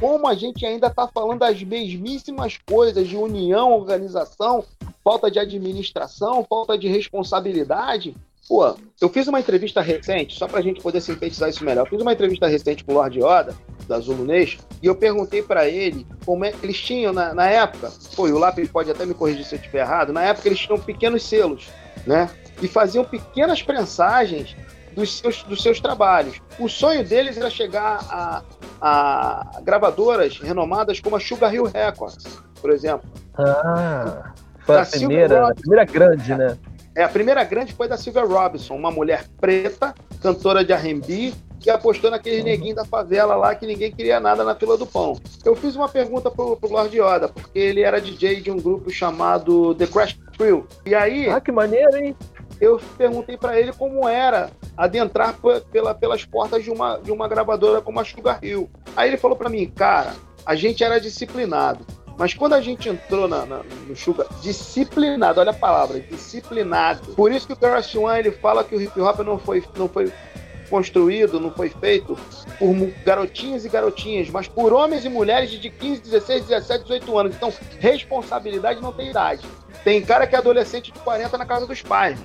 como 0.00 0.26
a 0.26 0.34
gente 0.34 0.64
ainda 0.64 0.86
está 0.86 1.06
falando 1.06 1.40
das 1.40 1.62
mesmíssimas 1.62 2.58
coisas 2.66 3.06
de 3.06 3.14
união, 3.14 3.72
organização, 3.72 4.64
falta 5.02 5.30
de 5.30 5.38
administração, 5.38 6.44
falta 6.48 6.76
de 6.76 6.88
responsabilidade. 6.88 8.14
Pô, 8.48 8.74
eu 9.00 9.08
fiz 9.08 9.28
uma 9.28 9.38
entrevista 9.38 9.80
recente, 9.80 10.36
só 10.36 10.48
para 10.48 10.58
a 10.58 10.62
gente 10.62 10.80
poder 10.80 11.00
sintetizar 11.00 11.48
isso 11.48 11.64
melhor. 11.64 11.82
Eu 11.82 11.90
fiz 11.90 12.00
uma 12.00 12.12
entrevista 12.12 12.48
recente 12.48 12.82
com 12.82 12.92
o 12.92 12.94
Lord 12.96 13.18
Yoda, 13.18 13.54
da 13.90 13.98
Zulu 13.98 14.24
e 14.32 14.86
eu 14.86 14.94
perguntei 14.94 15.42
para 15.42 15.68
ele 15.68 16.06
como 16.24 16.44
é 16.44 16.52
que 16.52 16.64
eles 16.64 16.80
tinham 16.80 17.12
na, 17.12 17.34
na 17.34 17.46
época. 17.48 17.90
Pô, 18.14 18.28
e 18.28 18.32
o 18.32 18.38
Lápis 18.38 18.70
pode 18.70 18.90
até 18.90 19.04
me 19.04 19.14
corrigir 19.14 19.44
se 19.44 19.56
eu 19.56 19.58
estiver 19.58 19.80
errado. 19.80 20.12
Na 20.12 20.22
época 20.22 20.48
eles 20.48 20.60
tinham 20.60 20.78
pequenos 20.78 21.24
selos, 21.24 21.68
né? 22.06 22.30
E 22.62 22.68
faziam 22.68 23.04
pequenas 23.04 23.62
prensagens 23.62 24.56
dos 24.94 25.18
seus, 25.18 25.42
dos 25.42 25.62
seus 25.62 25.80
trabalhos. 25.80 26.40
O 26.58 26.68
sonho 26.68 27.04
deles 27.04 27.36
era 27.36 27.50
chegar 27.50 27.98
a, 28.08 28.42
a 28.80 29.60
gravadoras 29.62 30.38
renomadas 30.38 31.00
como 31.00 31.16
a 31.16 31.20
Sugar 31.20 31.52
Hill 31.52 31.64
Records, 31.64 32.24
por 32.60 32.70
exemplo. 32.70 33.10
Ah, 33.36 34.32
foi 34.72 34.82
a 34.82 34.86
primeira, 34.86 35.48
a 35.48 35.54
primeira 35.54 35.84
grande, 35.84 36.34
né? 36.34 36.58
É, 36.94 37.04
a 37.04 37.08
primeira 37.08 37.44
grande 37.44 37.72
foi 37.72 37.88
da 37.88 37.96
Silvia 37.96 38.24
Robinson, 38.24 38.74
uma 38.74 38.90
mulher 38.90 39.24
preta, 39.40 39.94
cantora 40.20 40.64
de 40.64 40.72
R&B, 40.72 41.32
que 41.60 41.70
apostou 41.70 42.10
naquele 42.10 42.42
neguinho 42.42 42.74
da 42.74 42.84
favela 42.84 43.36
lá 43.36 43.54
que 43.54 43.66
ninguém 43.66 43.92
queria 43.92 44.18
nada 44.18 44.42
na 44.42 44.54
fila 44.54 44.76
do 44.76 44.86
pão. 44.86 45.18
Eu 45.44 45.54
fiz 45.54 45.76
uma 45.76 45.88
pergunta 45.88 46.30
pro, 46.30 46.56
pro 46.56 46.72
Lord 46.72 46.96
Yoda, 46.96 47.28
porque 47.28 47.58
ele 47.58 47.82
era 47.82 48.00
DJ 48.00 48.40
de 48.40 48.50
um 48.50 48.56
grupo 48.56 48.90
chamado 48.90 49.74
The 49.74 49.86
Crash 49.86 50.18
Crew. 50.36 50.66
E 50.84 50.94
aí... 50.94 51.28
Ah, 51.28 51.40
que 51.40 51.52
maneiro, 51.52 51.96
hein? 51.96 52.16
eu 52.60 52.78
perguntei 52.98 53.36
para 53.36 53.58
ele 53.58 53.72
como 53.72 54.06
era 54.06 54.50
adentrar 54.76 55.34
pela, 55.72 55.94
pelas 55.94 56.24
portas 56.24 56.62
de 56.62 56.70
uma, 56.70 56.98
de 56.98 57.10
uma 57.10 57.26
gravadora 57.26 57.80
como 57.80 57.98
a 57.98 58.04
Sugar 58.04 58.38
Hill. 58.42 58.68
Aí 58.94 59.08
ele 59.08 59.16
falou 59.16 59.36
para 59.36 59.48
mim, 59.48 59.66
cara, 59.66 60.14
a 60.44 60.54
gente 60.54 60.84
era 60.84 61.00
disciplinado. 61.00 61.84
Mas 62.18 62.34
quando 62.34 62.54
a 62.54 62.60
gente 62.60 62.88
entrou 62.88 63.26
na, 63.26 63.46
na, 63.46 63.62
no 63.86 63.96
Sugar, 63.96 64.26
disciplinado, 64.42 65.40
olha 65.40 65.50
a 65.50 65.54
palavra, 65.54 66.00
disciplinado. 66.00 67.14
Por 67.14 67.32
isso 67.32 67.46
que 67.46 67.52
o 67.52 67.56
Terrace 67.56 67.96
One 67.96 68.18
ele 68.18 68.30
fala 68.30 68.62
que 68.62 68.74
o 68.74 68.80
hip 68.80 69.00
hop 69.00 69.20
não 69.20 69.38
foi, 69.38 69.64
não 69.76 69.88
foi 69.88 70.12
construído, 70.70 71.40
não 71.40 71.50
foi 71.50 71.68
feito 71.68 72.16
por 72.58 72.74
garotinhas 73.04 73.64
e 73.64 73.68
garotinhas, 73.68 74.30
mas 74.30 74.46
por 74.46 74.72
homens 74.72 75.04
e 75.04 75.08
mulheres 75.08 75.50
de 75.50 75.68
15, 75.68 76.02
16, 76.02 76.46
17, 76.46 76.84
18 76.84 77.18
anos. 77.18 77.34
Então, 77.34 77.52
responsabilidade 77.78 78.80
não 78.80 78.92
tem 78.92 79.10
idade. 79.10 79.46
Tem 79.82 80.00
cara 80.02 80.26
que 80.26 80.36
é 80.36 80.38
adolescente 80.38 80.92
de 80.92 80.98
40 81.00 81.36
na 81.36 81.44
casa 81.44 81.66
dos 81.66 81.82
pais. 81.82 82.18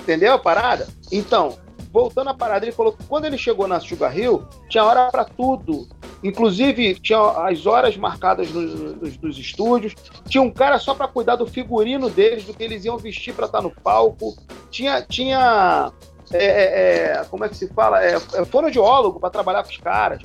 Entendeu 0.00 0.32
a 0.32 0.38
parada? 0.38 0.88
Então, 1.12 1.56
voltando 1.92 2.30
à 2.30 2.34
parada, 2.34 2.64
ele 2.64 2.72
falou 2.72 2.92
que 2.92 3.04
quando 3.04 3.26
ele 3.26 3.36
chegou 3.36 3.68
na 3.68 3.78
Sugar 3.78 4.16
Hill, 4.16 4.42
tinha 4.68 4.84
hora 4.84 5.10
para 5.10 5.24
tudo. 5.24 5.86
Inclusive, 6.24 6.94
tinha 6.94 7.18
as 7.18 7.66
horas 7.66 7.96
marcadas 7.96 8.50
nos, 8.50 8.74
nos, 8.74 9.18
nos 9.18 9.38
estúdios. 9.38 9.94
Tinha 10.28 10.42
um 10.42 10.50
cara 10.50 10.78
só 10.78 10.94
para 10.94 11.06
cuidar 11.06 11.36
do 11.36 11.46
figurino 11.46 12.08
deles, 12.08 12.44
do 12.44 12.54
que 12.54 12.62
eles 12.62 12.84
iam 12.84 12.96
vestir 12.96 13.34
para 13.34 13.46
estar 13.46 13.58
tá 13.58 13.62
no 13.62 13.70
palco. 13.70 14.34
Tinha. 14.70 15.02
tinha 15.02 15.92
é, 16.32 16.44
é, 16.44 17.12
é 17.20 17.24
como 17.24 17.44
é 17.44 17.48
que 17.48 17.56
se 17.56 17.68
fala? 17.68 18.02
É, 18.02 18.14
é 18.14 18.44
fonoaudiólogo 18.46 19.20
para 19.20 19.28
trabalhar 19.28 19.62
com 19.62 19.70
os 19.70 19.76
caras. 19.76 20.22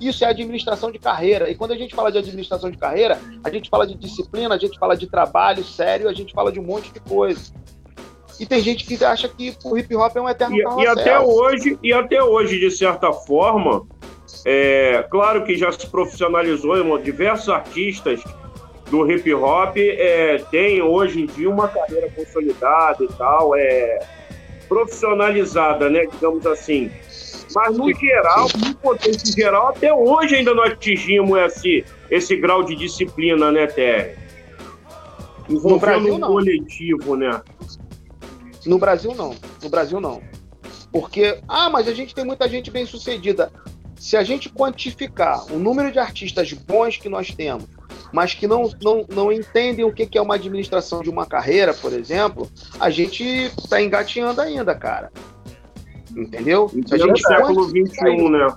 Isso 0.00 0.24
é 0.24 0.28
administração 0.28 0.92
de 0.92 0.98
carreira. 0.98 1.50
E 1.50 1.54
quando 1.56 1.72
a 1.72 1.76
gente 1.76 1.94
fala 1.94 2.10
de 2.10 2.18
administração 2.18 2.70
de 2.70 2.78
carreira, 2.78 3.20
a 3.42 3.50
gente 3.50 3.68
fala 3.68 3.86
de 3.86 3.94
disciplina, 3.94 4.54
a 4.54 4.58
gente 4.58 4.78
fala 4.78 4.96
de 4.96 5.08
trabalho 5.08 5.64
sério, 5.64 6.08
a 6.08 6.14
gente 6.14 6.32
fala 6.32 6.52
de 6.52 6.60
um 6.60 6.62
monte 6.62 6.92
de 6.92 7.00
coisa. 7.00 7.52
E 8.38 8.46
tem 8.46 8.60
gente 8.60 8.84
que 8.84 9.04
acha 9.04 9.28
que 9.28 9.54
o 9.64 9.76
hip 9.76 9.94
hop 9.96 10.16
é 10.16 10.20
um 10.20 10.28
eterno 10.28 10.56
e, 10.56 10.84
e 10.84 10.86
até 10.86 11.18
hoje 11.18 11.78
E 11.82 11.92
até 11.92 12.22
hoje, 12.22 12.58
de 12.58 12.70
certa 12.70 13.12
forma, 13.12 13.86
é 14.44 15.04
claro 15.10 15.44
que 15.44 15.56
já 15.56 15.72
se 15.72 15.86
profissionalizou, 15.86 16.76
irmão, 16.76 17.00
diversos 17.00 17.48
artistas 17.48 18.22
do 18.90 19.10
hip 19.10 19.32
hop 19.34 19.76
é, 19.76 20.38
têm 20.50 20.82
hoje 20.82 21.22
em 21.22 21.26
dia 21.26 21.50
uma 21.50 21.68
carreira 21.68 22.10
consolidada 22.10 23.04
e 23.04 23.08
tal, 23.08 23.56
é 23.56 23.98
profissionalizada, 24.68 25.88
né, 25.88 26.06
digamos 26.06 26.46
assim. 26.46 26.90
Mas 27.54 27.76
no 27.76 27.92
geral, 27.94 28.46
no 28.58 28.74
contexto 28.76 29.34
geral, 29.34 29.68
até 29.68 29.92
hoje 29.92 30.36
ainda 30.36 30.54
não 30.54 30.62
atingimos 30.64 31.38
esse, 31.38 31.84
esse 32.10 32.36
grau 32.36 32.62
de 32.62 32.76
disciplina, 32.76 33.50
né, 33.50 33.66
Terry? 33.66 34.16
Envolvendo 35.48 36.14
um 36.14 36.20
coletivo, 36.20 37.16
né? 37.16 37.40
No 38.68 38.78
Brasil, 38.78 39.14
não. 39.14 39.34
No 39.62 39.70
Brasil, 39.70 39.98
não. 39.98 40.20
Porque, 40.92 41.40
ah, 41.48 41.70
mas 41.70 41.88
a 41.88 41.94
gente 41.94 42.14
tem 42.14 42.22
muita 42.22 42.46
gente 42.46 42.70
bem 42.70 42.84
sucedida. 42.84 43.50
Se 43.96 44.14
a 44.14 44.22
gente 44.22 44.50
quantificar 44.50 45.50
o 45.50 45.58
número 45.58 45.90
de 45.90 45.98
artistas 45.98 46.52
bons 46.52 46.98
que 46.98 47.08
nós 47.08 47.34
temos, 47.34 47.64
mas 48.12 48.34
que 48.34 48.46
não, 48.46 48.70
não, 48.82 49.06
não 49.08 49.32
entendem 49.32 49.86
o 49.86 49.92
que 49.92 50.18
é 50.18 50.20
uma 50.20 50.34
administração 50.34 51.00
de 51.00 51.08
uma 51.08 51.24
carreira, 51.24 51.72
por 51.72 51.94
exemplo, 51.94 52.46
a 52.78 52.90
gente 52.90 53.24
está 53.24 53.80
engateando 53.80 54.38
ainda, 54.42 54.74
cara. 54.74 55.10
Entendeu? 56.14 56.68
Se 56.86 56.94
a 56.94 56.98
gente 56.98 57.22
século 57.22 57.64
XXI, 57.64 58.28
né? 58.28 58.54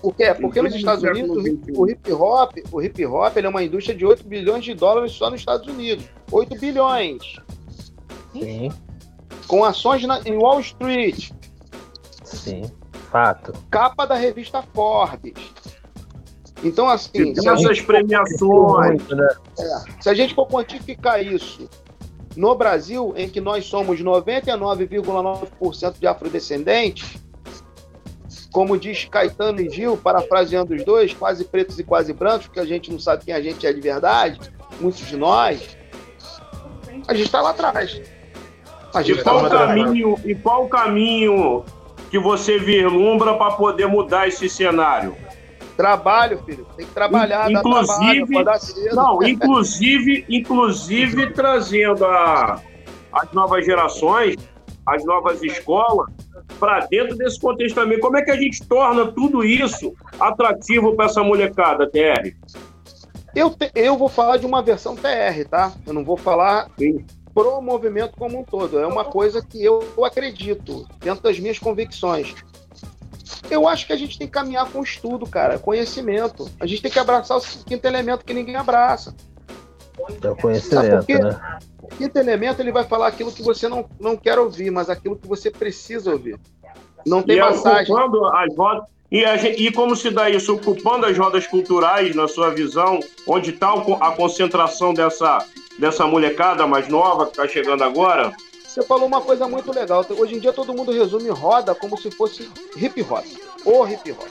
Por 0.00 0.14
quê? 0.16 0.34
Porque 0.40 0.62
nos 0.62 0.74
Estados 0.74 1.04
Unidos 1.04 1.44
o 1.76 1.88
hip 1.88 2.10
hop, 2.10 2.52
o 2.72 2.82
hip 2.82 3.04
hop 3.04 3.36
é 3.36 3.48
uma 3.48 3.62
indústria 3.62 3.94
de 3.94 4.06
8 4.06 4.24
bilhões 4.24 4.64
de 4.64 4.72
dólares 4.72 5.12
só 5.12 5.30
nos 5.30 5.40
Estados 5.40 5.66
Unidos. 5.66 6.06
8 6.30 6.58
bilhões. 6.58 7.36
Sim 8.32 8.70
com 9.46 9.64
ações 9.64 10.04
na, 10.04 10.20
em 10.20 10.36
Wall 10.36 10.60
Street. 10.60 11.30
Sim, 12.24 12.62
fato. 13.10 13.52
Capa 13.70 14.06
da 14.06 14.14
revista 14.14 14.62
Forbes. 14.74 15.52
Então, 16.64 16.88
assim. 16.88 17.34
Se 17.34 17.48
essas 17.48 17.80
premiações. 17.80 19.08
né? 19.08 19.28
é, 19.58 19.78
se 20.00 20.08
a 20.08 20.14
gente 20.14 20.34
for 20.34 20.46
quantificar 20.46 21.24
isso 21.24 21.68
no 22.36 22.54
Brasil, 22.54 23.12
em 23.16 23.28
que 23.28 23.40
nós 23.40 23.66
somos 23.66 24.00
99,9% 24.00 25.98
de 25.98 26.06
afrodescendentes, 26.06 27.20
como 28.52 28.78
diz 28.78 29.06
Caetano 29.06 29.60
e 29.60 29.68
Gil, 29.70 29.96
parafraseando 29.96 30.74
os 30.74 30.84
dois, 30.84 31.12
quase 31.14 31.44
pretos 31.44 31.78
e 31.78 31.84
quase 31.84 32.12
brancos, 32.12 32.46
porque 32.46 32.60
a 32.60 32.64
gente 32.64 32.90
não 32.90 32.98
sabe 32.98 33.24
quem 33.24 33.34
a 33.34 33.40
gente 33.40 33.66
é 33.66 33.72
de 33.72 33.80
verdade, 33.80 34.38
muitos 34.80 35.06
de 35.06 35.16
nós, 35.16 35.76
a 37.08 37.14
gente 37.14 37.26
está 37.26 37.40
lá 37.40 37.50
atrás. 37.50 38.00
E 39.04 39.22
qual, 39.22 39.48
caminho, 39.48 40.18
e 40.24 40.34
qual 40.34 40.64
o 40.64 40.68
caminho 40.68 41.64
que 42.10 42.18
você 42.18 42.58
vislumbra 42.58 43.34
para 43.34 43.52
poder 43.52 43.86
mudar 43.86 44.28
esse 44.28 44.48
cenário? 44.48 45.16
Trabalho, 45.76 46.42
filho. 46.44 46.66
Tem 46.76 46.84
que 46.84 46.92
trabalhar, 46.92 47.50
inclusive, 47.50 48.44
trabalho, 48.44 48.60
não, 48.94 49.22
inclusive, 49.26 50.24
inclusive 50.28 51.30
trazendo 51.32 52.04
a, 52.04 52.60
as 53.12 53.32
novas 53.32 53.64
gerações 53.64 54.36
as 54.86 55.04
novas 55.04 55.42
escolas 55.42 56.10
para 56.58 56.80
dentro 56.86 57.16
desse 57.16 57.40
contexto 57.40 57.76
também. 57.76 58.00
Como 58.00 58.16
é 58.16 58.22
que 58.22 58.30
a 58.30 58.36
gente 58.36 58.64
torna 58.66 59.10
tudo 59.12 59.44
isso 59.44 59.94
atrativo 60.18 60.94
para 60.94 61.06
essa 61.06 61.22
molecada, 61.22 61.88
TR? 61.88 62.34
Eu, 63.34 63.50
te, 63.50 63.70
eu 63.74 63.96
vou 63.96 64.08
falar 64.08 64.36
de 64.36 64.46
uma 64.46 64.62
versão 64.62 64.94
TR, 64.94 65.48
tá? 65.48 65.72
Eu 65.86 65.94
não 65.94 66.04
vou 66.04 66.16
falar 66.16 66.68
Sim. 66.78 67.04
Pro 67.34 67.60
movimento 67.60 68.14
como 68.16 68.38
um 68.38 68.44
todo. 68.44 68.78
É 68.78 68.86
uma 68.86 69.04
coisa 69.04 69.42
que 69.42 69.62
eu 69.62 69.82
acredito, 70.04 70.86
dentro 70.98 71.22
das 71.22 71.38
minhas 71.38 71.58
convicções. 71.58 72.34
Eu 73.50 73.66
acho 73.68 73.86
que 73.86 73.92
a 73.92 73.96
gente 73.96 74.18
tem 74.18 74.26
que 74.26 74.32
caminhar 74.32 74.70
com 74.70 74.82
estudo, 74.82 75.26
cara, 75.26 75.58
conhecimento. 75.58 76.50
A 76.60 76.66
gente 76.66 76.82
tem 76.82 76.90
que 76.90 76.98
abraçar 76.98 77.38
o 77.38 77.40
quinto 77.40 77.86
elemento 77.86 78.24
que 78.24 78.34
ninguém 78.34 78.56
abraça. 78.56 79.14
É 80.22 80.30
o 80.30 80.36
conhecimento, 80.36 81.06
né? 81.08 81.58
O 81.82 81.88
quinto 81.88 82.18
elemento 82.18 82.60
ele 82.60 82.72
vai 82.72 82.84
falar 82.84 83.08
aquilo 83.08 83.32
que 83.32 83.42
você 83.42 83.68
não, 83.68 83.88
não 84.00 84.16
quer 84.16 84.38
ouvir, 84.38 84.70
mas 84.70 84.88
aquilo 84.88 85.16
que 85.16 85.26
você 85.26 85.50
precisa 85.50 86.12
ouvir. 86.12 86.38
Não 87.06 87.22
tem 87.22 87.36
e 87.36 87.40
passagem. 87.40 87.94
As 87.94 88.56
rodas, 88.56 88.84
e, 89.12 89.26
a, 89.26 89.36
e 89.36 89.70
como 89.70 89.94
se 89.94 90.10
dá 90.10 90.30
isso? 90.30 90.54
Ocupando 90.54 91.04
as 91.04 91.18
rodas 91.18 91.46
culturais, 91.46 92.16
na 92.16 92.26
sua 92.26 92.48
visão, 92.48 92.98
onde 93.26 93.50
está 93.50 93.70
a 93.74 94.12
concentração 94.12 94.94
dessa, 94.94 95.44
dessa 95.78 96.06
molecada 96.06 96.66
mais 96.66 96.88
nova 96.88 97.26
que 97.26 97.32
está 97.32 97.48
chegando 97.48 97.82
agora? 97.82 98.32
Você 98.66 98.82
falou 98.82 99.06
uma 99.06 99.20
coisa 99.20 99.46
muito 99.46 99.70
legal. 99.70 100.04
Hoje 100.08 100.34
em 100.34 100.38
dia 100.38 100.52
todo 100.52 100.74
mundo 100.74 100.92
resume 100.92 101.28
roda 101.28 101.74
como 101.74 102.00
se 102.00 102.10
fosse 102.10 102.50
hip 102.76 103.02
hop. 103.02 103.24
Ou 103.64 103.86
hip 103.86 104.12
hop. 104.12 104.28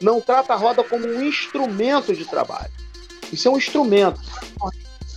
Não 0.00 0.20
trata 0.20 0.54
a 0.54 0.56
roda 0.56 0.82
como 0.82 1.06
um 1.06 1.22
instrumento 1.22 2.14
de 2.14 2.24
trabalho. 2.24 2.72
Isso 3.32 3.46
é 3.46 3.50
um 3.50 3.58
instrumento. 3.58 4.20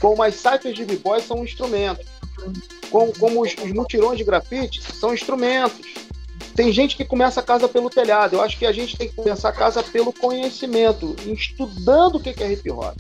Como 0.02 0.22
as 0.22 0.36
cyphers 0.36 0.76
de 0.76 0.86
b-boy 0.86 1.22
são 1.22 1.40
um 1.40 1.44
instrumento. 1.44 2.06
Como, 2.90 3.18
como 3.18 3.42
os, 3.42 3.56
os 3.56 3.72
mutirões 3.72 4.18
de 4.18 4.24
grafite 4.24 4.82
são 4.94 5.14
instrumentos. 5.14 5.86
Tem 6.56 6.72
gente 6.72 6.98
que 6.98 7.06
começa 7.06 7.40
a 7.40 7.44
casa 7.44 7.70
pelo 7.70 7.90
telhado. 7.90 8.36
Eu 8.36 8.42
acho 8.42 8.58
que 8.58 8.66
a 8.66 8.72
gente 8.72 8.98
tem 8.98 9.08
que 9.08 9.16
começar 9.16 9.50
a 9.50 9.54
casa 9.54 9.82
pelo 9.82 10.12
conhecimento, 10.12 11.16
estudando 11.26 12.16
o 12.16 12.20
que 12.20 12.32
é 12.44 12.52
hip 12.52 12.70
hop. 12.70 12.98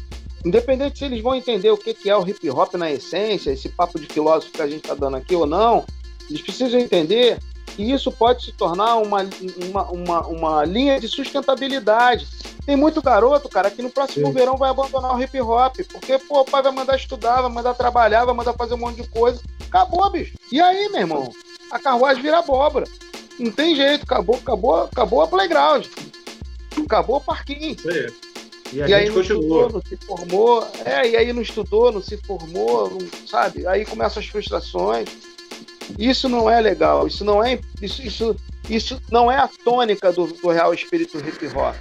Independente 0.47 0.99
se 0.99 1.05
eles 1.05 1.21
vão 1.21 1.35
entender 1.35 1.69
o 1.71 1.77
que 1.77 2.09
é 2.09 2.15
o 2.15 2.25
hip 2.25 2.49
hop 2.49 2.75
na 2.75 2.89
essência, 2.89 3.51
esse 3.51 3.67
papo 3.67 3.99
de 3.99 4.05
filósofo 4.05 4.53
que 4.53 4.61
a 4.61 4.67
gente 4.67 4.83
está 4.83 4.93
dando 4.93 5.17
aqui 5.17 5.35
ou 5.35 5.45
não, 5.45 5.85
eles 6.29 6.41
precisam 6.41 6.79
entender 6.79 7.37
que 7.75 7.83
isso 7.83 8.09
pode 8.13 8.45
se 8.45 8.53
tornar 8.53 8.95
uma, 8.95 9.27
uma, 9.67 9.91
uma, 9.91 10.27
uma 10.27 10.65
linha 10.65 11.01
de 11.01 11.07
sustentabilidade. 11.09 12.25
Tem 12.65 12.77
muito 12.77 13.01
garoto, 13.01 13.49
cara, 13.49 13.69
que 13.69 13.81
no 13.81 13.89
próximo 13.89 14.27
Sim. 14.27 14.33
verão 14.33 14.55
vai 14.55 14.69
abandonar 14.69 15.17
o 15.17 15.21
hip 15.21 15.39
hop, 15.41 15.75
porque 15.91 16.17
pô, 16.17 16.39
o 16.39 16.45
pai 16.45 16.63
vai 16.63 16.71
mandar 16.71 16.95
estudar, 16.95 17.41
vai 17.41 17.51
mandar 17.51 17.73
trabalhar, 17.73 18.23
vai 18.23 18.33
mandar 18.33 18.53
fazer 18.53 18.75
um 18.75 18.77
monte 18.77 19.01
de 19.01 19.07
coisa. 19.09 19.41
Acabou, 19.67 20.09
bicho. 20.09 20.33
E 20.49 20.61
aí, 20.61 20.87
meu 20.89 21.01
irmão? 21.01 21.29
A 21.69 21.77
carruagem 21.77 22.23
vira 22.23 22.39
abóbora. 22.39 22.85
Não 23.37 23.51
tem 23.51 23.75
jeito, 23.75 24.03
acabou, 24.03 24.37
acabou, 24.37 24.83
acabou 24.83 25.21
a 25.21 25.27
playground. 25.27 25.85
Acabou 26.85 27.17
o 27.17 27.21
parquinho. 27.21 27.77
Sim. 27.77 28.26
E, 28.73 28.77
e 28.77 28.93
aí 28.93 29.09
não 29.09 29.21
estudou, 29.21 29.69
não 29.69 29.81
se 29.81 29.97
formou. 29.97 30.67
É, 30.85 31.09
e 31.09 31.17
aí 31.17 31.33
não 31.33 31.41
estudou, 31.41 31.91
não 31.91 32.01
se 32.01 32.17
formou, 32.17 32.89
não, 32.89 33.27
sabe? 33.27 33.65
Aí 33.67 33.85
começam 33.85 34.21
as 34.21 34.27
frustrações. 34.27 35.09
Isso 35.97 36.27
não 36.27 36.49
é 36.49 36.59
legal, 36.59 37.07
isso 37.07 37.23
não 37.23 37.43
é 37.43 37.59
isso, 37.81 38.01
isso, 38.01 38.35
isso 38.69 39.01
não 39.09 39.31
é 39.31 39.37
a 39.37 39.49
tônica 39.63 40.11
do, 40.11 40.27
do 40.27 40.49
real 40.49 40.73
espírito 40.73 41.17
hip 41.17 41.47
hop. 41.55 41.75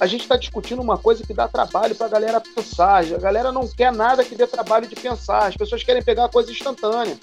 A 0.00 0.06
gente 0.06 0.22
está 0.22 0.36
discutindo 0.36 0.82
uma 0.82 0.98
coisa 0.98 1.24
que 1.24 1.32
dá 1.32 1.46
trabalho 1.46 1.94
para 1.94 2.06
a 2.06 2.10
galera 2.10 2.40
pensar. 2.40 3.04
A 3.04 3.18
galera 3.18 3.52
não 3.52 3.66
quer 3.68 3.92
nada 3.92 4.24
que 4.24 4.34
dê 4.34 4.46
trabalho 4.46 4.88
de 4.88 4.96
pensar. 4.96 5.46
As 5.46 5.56
pessoas 5.56 5.84
querem 5.84 6.02
pegar 6.02 6.24
a 6.24 6.28
coisa 6.28 6.50
instantânea. 6.50 7.16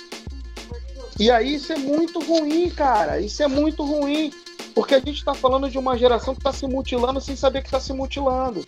E 1.20 1.30
aí 1.30 1.56
isso 1.56 1.74
é 1.74 1.78
muito 1.78 2.20
ruim, 2.20 2.70
cara. 2.70 3.20
Isso 3.20 3.44
é 3.44 3.48
muito 3.48 3.84
ruim. 3.84 4.32
Porque 4.74 4.96
a 4.96 5.00
gente 5.00 5.18
está 5.18 5.34
falando 5.34 5.70
de 5.70 5.78
uma 5.78 5.98
geração 5.98 6.34
que 6.34 6.40
está 6.40 6.54
se 6.54 6.66
mutilando 6.66 7.20
sem 7.20 7.36
saber 7.36 7.62
que 7.62 7.68
está 7.68 7.80
se 7.80 7.94
mutilando. 7.94 8.66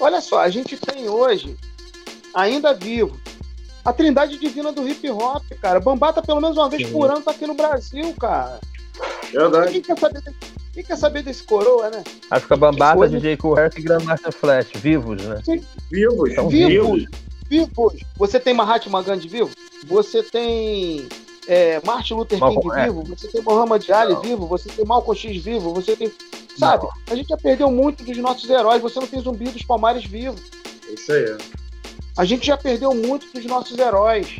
Olha 0.00 0.20
só, 0.20 0.40
a 0.40 0.48
gente 0.48 0.76
tem 0.76 1.08
hoje, 1.08 1.56
ainda 2.34 2.72
vivo, 2.72 3.20
a 3.84 3.92
trindade 3.92 4.38
divina 4.38 4.72
do 4.72 4.88
hip 4.88 5.08
hop, 5.10 5.44
cara. 5.60 5.80
Bambata, 5.80 6.22
pelo 6.22 6.40
menos 6.40 6.56
uma 6.56 6.68
vez 6.68 6.86
Sim. 6.86 6.92
por 6.92 7.10
ano, 7.10 7.20
tá 7.20 7.32
aqui 7.32 7.46
no 7.46 7.54
Brasil, 7.54 8.14
cara. 8.18 8.60
Verdade. 9.32 9.72
Quem 9.72 9.82
quer 9.82 9.98
saber 9.98 10.20
desse, 10.20 10.36
quem 10.72 10.84
quer 10.84 10.96
saber 10.96 11.22
desse 11.22 11.42
coroa, 11.42 11.90
né? 11.90 12.04
Acho 12.30 12.46
que 12.46 12.52
a 12.52 12.56
Bambata, 12.56 12.96
Coisa... 12.96 13.16
DJ 13.16 13.36
Coerce 13.36 13.80
e 13.80 13.82
Grandmaster 13.82 14.32
Flash, 14.32 14.68
vivos, 14.76 15.22
né? 15.22 15.40
Sim. 15.44 15.64
Vivos, 15.90 16.34
são 16.34 16.48
vivos. 16.48 17.04
Vivos. 17.48 17.94
Você 18.16 18.40
tem 18.40 18.54
Mahatma 18.54 19.02
Gandhi 19.02 19.28
vivo? 19.28 19.50
Você 19.86 20.22
tem 20.22 21.08
é, 21.52 21.82
Martin 21.84 22.14
Luther 22.14 22.40
King 22.40 22.70
é. 22.74 22.84
vivo, 22.86 23.02
você 23.02 23.28
tem 23.28 23.42
Muhammad 23.42 23.86
Ali 23.90 24.14
não. 24.14 24.22
vivo, 24.22 24.46
você 24.46 24.70
tem 24.70 24.86
Malcolm 24.86 25.18
X 25.20 25.44
vivo, 25.44 25.74
você 25.74 25.94
tem. 25.94 26.10
Sabe? 26.58 26.84
Não. 26.84 26.92
A 27.10 27.14
gente 27.14 27.28
já 27.28 27.36
perdeu 27.36 27.70
muito 27.70 28.02
dos 28.02 28.16
nossos 28.16 28.48
heróis, 28.48 28.80
você 28.80 28.98
não 28.98 29.06
tem 29.06 29.20
zumbi 29.20 29.50
dos 29.50 29.62
Palmares 29.62 30.02
vivo. 30.02 30.36
Isso 30.88 31.12
aí. 31.12 31.36
A 32.16 32.24
gente 32.24 32.46
já 32.46 32.56
perdeu 32.56 32.94
muito 32.94 33.30
dos 33.34 33.44
nossos 33.44 33.78
heróis. 33.78 34.38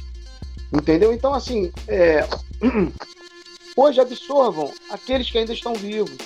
Entendeu? 0.73 1.13
Então, 1.13 1.35
assim, 1.35 1.71
é... 1.87 2.27
hoje 3.77 4.01
absorvam 4.01 4.73
aqueles 4.89 5.31
que 5.31 5.37
ainda 5.37 5.53
estão 5.53 5.75
vivos. 5.75 6.17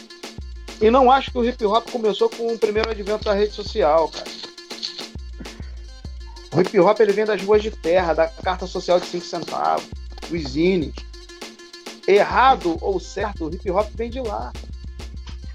E 0.81 0.89
não 0.89 1.11
acho 1.11 1.33
que 1.33 1.39
o 1.39 1.45
hip 1.45 1.65
hop 1.65 1.91
começou 1.91 2.29
com 2.31 2.53
o 2.53 2.59
primeiro 2.59 2.91
advento 2.91 3.25
da 3.25 3.35
rede 3.35 3.55
social, 3.55 4.09
cara. 4.09 4.31
O 6.55 6.61
hip 6.61 6.79
hop 6.79 7.01
ele 7.01 7.13
vem 7.13 7.25
das 7.25 7.43
ruas 7.43 7.61
de 7.61 7.73
terra, 7.73 8.15
da 8.15 8.29
carta 8.29 8.69
social 8.69 9.01
de 9.01 9.07
5 9.07 9.25
centavos 9.25 10.06
o 10.31 10.39
zines. 10.39 10.95
Errado 12.07 12.77
ou 12.81 13.01
certo, 13.01 13.47
o 13.47 13.55
hip 13.55 13.71
hop 13.71 13.89
vem 13.95 14.11
de 14.11 14.21
lá. 14.21 14.53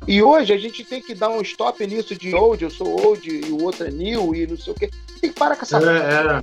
E 0.07 0.22
hoje 0.22 0.51
a 0.51 0.57
gente 0.57 0.84
tem 0.84 1.01
que 1.01 1.13
dar 1.13 1.30
um 1.30 1.41
stop 1.41 1.86
nisso 1.86 2.15
de 2.15 2.34
old, 2.34 2.63
eu 2.63 2.72
sou 2.72 3.05
old 3.05 3.30
e 3.30 3.51
o 3.51 3.63
outro 3.63 3.88
é 3.88 3.91
new 3.91 4.36
e 4.36 4.47
não 4.47 4.57
sei 4.57 4.74
o 4.74 4.76
quê. 4.76 4.89
Tem 5.22 5.30
que 5.30 5.39
parar 5.39 5.55
com 5.55 5.61
essa 5.61 5.78
é, 5.78 6.38
é. 6.38 6.41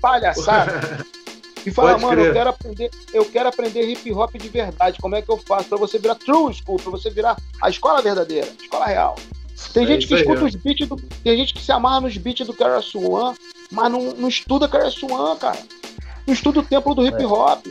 palhaçada. 0.00 1.06
E 1.66 1.70
fala, 1.70 1.98
mano, 1.98 2.22
eu 2.22 2.32
quero 2.32 2.50
aprender, 2.50 2.90
eu 3.12 3.24
quero 3.26 3.48
aprender 3.48 3.82
hip 3.82 4.10
hop 4.12 4.32
de 4.32 4.48
verdade. 4.48 4.98
Como 5.00 5.16
é 5.16 5.20
que 5.20 5.28
eu 5.28 5.36
faço 5.36 5.68
para 5.68 5.76
você 5.76 5.98
virar 5.98 6.14
true 6.14 6.54
school, 6.54 6.76
para 6.76 6.90
você 6.90 7.10
virar 7.10 7.36
a 7.60 7.68
escola 7.68 8.00
verdadeira, 8.00 8.46
a 8.46 8.62
escola 8.62 8.86
real? 8.86 9.16
Tem 9.74 9.82
é 9.82 9.86
gente 9.86 10.06
que 10.06 10.14
escuta 10.14 10.40
aí, 10.40 10.46
os 10.46 10.54
beats 10.54 10.88
do, 10.88 10.96
tem 10.96 11.36
gente 11.36 11.52
que 11.52 11.60
se 11.60 11.70
amarra 11.70 12.02
nos 12.02 12.16
beats 12.16 12.46
do 12.46 12.54
Kara 12.54 12.80
Swan, 12.80 13.34
mas 13.70 13.92
não, 13.92 14.14
não 14.14 14.28
estuda 14.28 14.68
Kara 14.68 14.88
Swan, 14.88 15.36
cara 15.36 15.58
não 16.28 16.34
estuda 16.34 16.60
o 16.60 16.62
templo 16.62 16.94
do 16.94 17.06
hip 17.06 17.24
hop, 17.24 17.66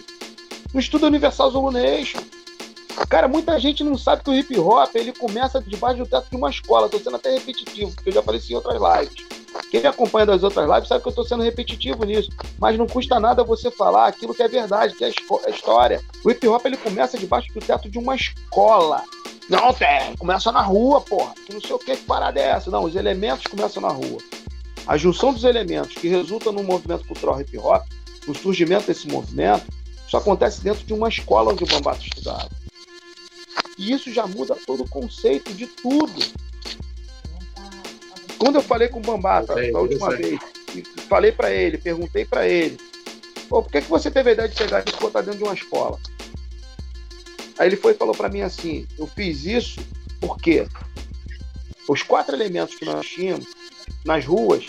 não 0.74 0.80
estuda 0.80 1.06
o 1.06 1.10
Universal 1.10 1.52
Zulu 1.52 1.70
Nation. 1.70 2.20
Cara, 3.08 3.28
muita 3.28 3.60
gente 3.60 3.84
não 3.84 3.96
sabe 3.96 4.24
que 4.24 4.32
o 4.32 4.34
hip 4.34 4.58
hop 4.58 4.96
ele 4.96 5.14
começa 5.14 5.62
debaixo 5.62 6.00
do 6.00 6.08
teto 6.08 6.28
de 6.28 6.36
uma 6.36 6.50
escola. 6.50 6.88
Estou 6.88 7.00
sendo 7.00 7.18
até 7.18 7.36
repetitivo, 7.36 7.92
porque 7.94 8.10
eu 8.10 8.14
já 8.14 8.20
apareci 8.20 8.54
em 8.54 8.56
outras 8.56 8.82
lives. 8.82 9.28
Quem 9.70 9.80
me 9.80 9.86
acompanha 9.86 10.26
das 10.26 10.42
outras 10.42 10.68
lives 10.68 10.88
sabe 10.88 11.04
que 11.04 11.08
eu 11.08 11.12
estou 11.12 11.24
sendo 11.24 11.44
repetitivo 11.44 12.04
nisso. 12.04 12.32
Mas 12.58 12.76
não 12.80 12.88
custa 12.88 13.20
nada 13.20 13.44
você 13.44 13.70
falar 13.70 14.08
aquilo 14.08 14.34
que 14.34 14.42
é 14.42 14.48
verdade, 14.48 14.96
que 14.96 15.06
é 15.06 15.08
a 15.46 15.50
história. 15.52 16.02
O 16.26 16.32
hip 16.32 16.48
hop 16.48 16.66
ele 16.66 16.78
começa 16.78 17.16
debaixo 17.16 17.54
do 17.54 17.60
teto 17.60 17.88
de 17.88 18.00
uma 18.00 18.16
escola. 18.16 19.04
Não, 19.48 19.72
tem, 19.72 20.16
começa 20.18 20.52
na 20.52 20.64
rua, 20.64 21.00
porra. 21.02 21.36
Que 21.46 21.54
não 21.54 21.62
sei 21.62 21.76
o 21.76 21.80
que, 21.80 21.96
que 21.96 22.04
parada 22.06 22.40
é 22.40 22.48
essa. 22.48 22.72
Não, 22.72 22.84
os 22.84 22.96
elementos 22.96 23.46
começam 23.46 23.84
na 23.84 23.90
rua. 23.90 24.18
A 24.88 24.98
junção 24.98 25.32
dos 25.32 25.44
elementos 25.44 25.94
que 25.94 26.08
resulta 26.08 26.52
no 26.52 26.64
movimento 26.64 27.06
cultural 27.06 27.40
hip 27.40 27.56
hop 27.60 27.84
o 28.28 28.36
surgimento 28.36 28.88
desse 28.88 29.08
movimento, 29.08 29.66
isso 30.06 30.18
acontece 30.18 30.62
dentro 30.62 30.86
de 30.86 30.94
uma 30.94 31.10
escola 31.10 31.52
onde 31.52 31.64
o 31.64 31.68
Bambata 31.68 32.02
estudava. 32.02 32.50
E 33.78 33.92
isso 33.92 34.12
já 34.12 34.28
muda 34.28 34.56
todo 34.66 34.84
o 34.84 34.90
conceito 34.90 35.54
de 35.54 35.68
tudo. 35.68 36.22
Quando 38.38 38.56
eu 38.56 38.62
falei 38.62 38.88
com 38.88 39.00
o 39.00 39.02
Bambata 39.02 39.54
a 39.54 39.80
última 39.80 40.16
vez, 40.16 40.40
falei 41.08 41.32
para 41.32 41.52
ele, 41.52 41.78
perguntei 41.78 42.26
para 42.26 42.48
ele, 42.48 42.78
por 43.50 43.70
que, 43.70 43.82
que 43.82 43.90
você 43.90 44.12
teve 44.12 44.30
a 44.30 44.34
ideia 44.34 44.50
de 44.50 44.56
pegar 44.56 44.84
e 44.86 45.00
botar 45.00 45.22
dentro 45.22 45.40
de 45.40 45.44
uma 45.44 45.54
escola? 45.54 46.00
Aí 47.58 47.70
ele 47.70 47.78
foi 47.78 47.94
e 47.94 47.96
falou 47.98 48.14
para 48.14 48.30
mim 48.30 48.42
assim: 48.42 48.86
eu 48.98 49.08
fiz 49.08 49.46
isso 49.46 49.80
porque 50.20 50.68
os 51.88 52.04
quatro 52.04 52.36
elementos 52.36 52.76
que 52.76 52.86
nós 52.86 53.08
tínhamos 53.08 53.48
nas 54.06 54.26
ruas 54.26 54.66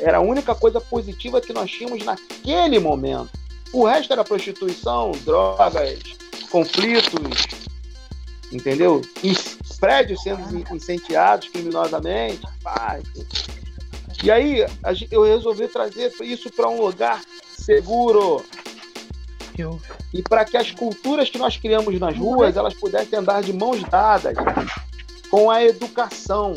era 0.00 0.18
a 0.18 0.20
única 0.20 0.54
coisa 0.54 0.80
positiva 0.80 1.40
que 1.40 1.52
nós 1.52 1.70
tínhamos 1.70 2.04
naquele 2.04 2.78
momento. 2.78 3.30
O 3.72 3.86
resto 3.86 4.12
era 4.12 4.24
prostituição, 4.24 5.12
drogas, 5.24 5.98
conflitos, 6.50 7.46
entendeu? 8.52 9.02
Prédios 9.80 10.22
sendo 10.22 10.64
incendiados 10.74 11.48
criminosamente. 11.48 12.40
E 14.22 14.30
aí 14.30 14.64
eu 15.10 15.24
resolvi 15.24 15.68
trazer 15.68 16.12
isso 16.22 16.50
para 16.50 16.68
um 16.68 16.80
lugar 16.80 17.20
seguro. 17.48 18.44
E 20.12 20.22
para 20.22 20.44
que 20.44 20.56
as 20.56 20.70
culturas 20.70 21.28
que 21.28 21.38
nós 21.38 21.56
criamos 21.56 21.98
nas 21.98 22.16
ruas 22.16 22.56
elas 22.56 22.74
pudessem 22.74 23.18
andar 23.18 23.42
de 23.42 23.52
mãos 23.52 23.82
dadas 23.84 24.36
com 25.30 25.50
a 25.50 25.64
educação. 25.64 26.54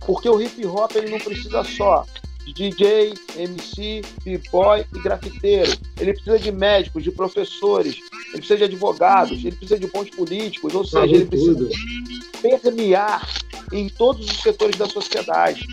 Porque 0.00 0.28
o 0.28 0.40
hip 0.40 0.64
hop 0.66 0.94
ele 0.96 1.10
não 1.10 1.18
precisa 1.18 1.64
só 1.64 2.04
DJ, 2.52 3.14
MC, 3.36 4.02
b-boy 4.24 4.84
e 4.94 5.02
grafiteiro. 5.02 5.72
Ele 5.98 6.12
precisa 6.12 6.38
de 6.38 6.52
médicos, 6.52 7.02
de 7.02 7.10
professores, 7.10 7.96
ele 8.28 8.38
precisa 8.38 8.58
de 8.58 8.64
advogados, 8.64 9.38
ele 9.38 9.56
precisa 9.56 9.78
de 9.78 9.86
bons 9.86 10.10
políticos, 10.10 10.74
ou 10.74 10.84
seja, 10.84 11.14
ele 11.14 11.26
precisa 11.26 11.68
permear 12.42 13.28
em 13.72 13.88
todos 13.88 14.26
os 14.30 14.42
setores 14.42 14.76
da 14.76 14.86
sociedade. 14.86 15.66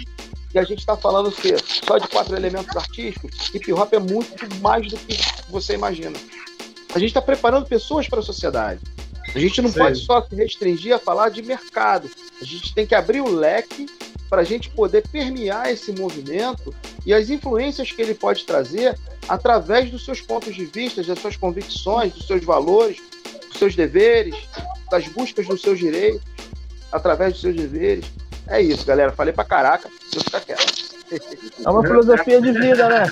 E 0.53 0.59
a 0.59 0.63
gente 0.63 0.79
está 0.79 0.97
falando 0.97 1.29
o 1.29 1.31
quê? 1.31 1.55
Só 1.85 1.97
de 1.97 2.07
quatro 2.07 2.35
elementos 2.35 2.75
artísticos? 2.75 3.53
Hip 3.53 3.71
hop 3.71 3.93
é 3.93 3.99
muito 3.99 4.33
mais 4.61 4.87
do 4.87 4.97
que 4.97 5.17
você 5.49 5.73
imagina. 5.73 6.17
A 6.93 6.99
gente 6.99 7.09
está 7.09 7.21
preparando 7.21 7.65
pessoas 7.65 8.07
para 8.07 8.19
a 8.19 8.23
sociedade. 8.23 8.81
A 9.33 9.39
gente 9.39 9.61
não 9.61 9.69
Sim. 9.69 9.79
pode 9.79 9.99
só 9.99 10.21
se 10.21 10.35
restringir 10.35 10.93
a 10.93 10.99
falar 10.99 11.29
de 11.29 11.41
mercado. 11.41 12.09
A 12.41 12.43
gente 12.43 12.73
tem 12.73 12.85
que 12.85 12.93
abrir 12.93 13.21
o 13.21 13.33
leque 13.33 13.85
para 14.31 14.43
a 14.43 14.45
gente 14.45 14.69
poder 14.69 15.05
permear 15.09 15.69
esse 15.69 15.91
movimento 15.91 16.73
e 17.05 17.13
as 17.13 17.29
influências 17.29 17.91
que 17.91 18.01
ele 18.01 18.13
pode 18.13 18.45
trazer 18.45 18.97
através 19.27 19.91
dos 19.91 20.05
seus 20.05 20.21
pontos 20.21 20.55
de 20.55 20.63
vista, 20.63 21.03
das 21.03 21.19
suas 21.19 21.35
convicções, 21.35 22.13
dos 22.13 22.25
seus 22.25 22.41
valores, 22.45 22.97
dos 23.49 23.59
seus 23.59 23.75
deveres, 23.75 24.33
das 24.89 25.05
buscas 25.09 25.45
dos 25.45 25.61
seus 25.61 25.77
direitos, 25.77 26.21
através 26.93 27.33
dos 27.33 27.41
seus 27.41 27.57
deveres. 27.57 28.05
É 28.47 28.61
isso, 28.61 28.85
galera. 28.85 29.11
Falei 29.11 29.33
pra 29.33 29.43
caraca, 29.43 29.89
eu 30.15 30.21
ficar 30.21 30.39
quieto. 30.39 30.81
É 31.65 31.69
uma 31.69 31.81
filosofia 31.81 32.41
de 32.41 32.53
vida, 32.53 32.87
né? 32.87 33.11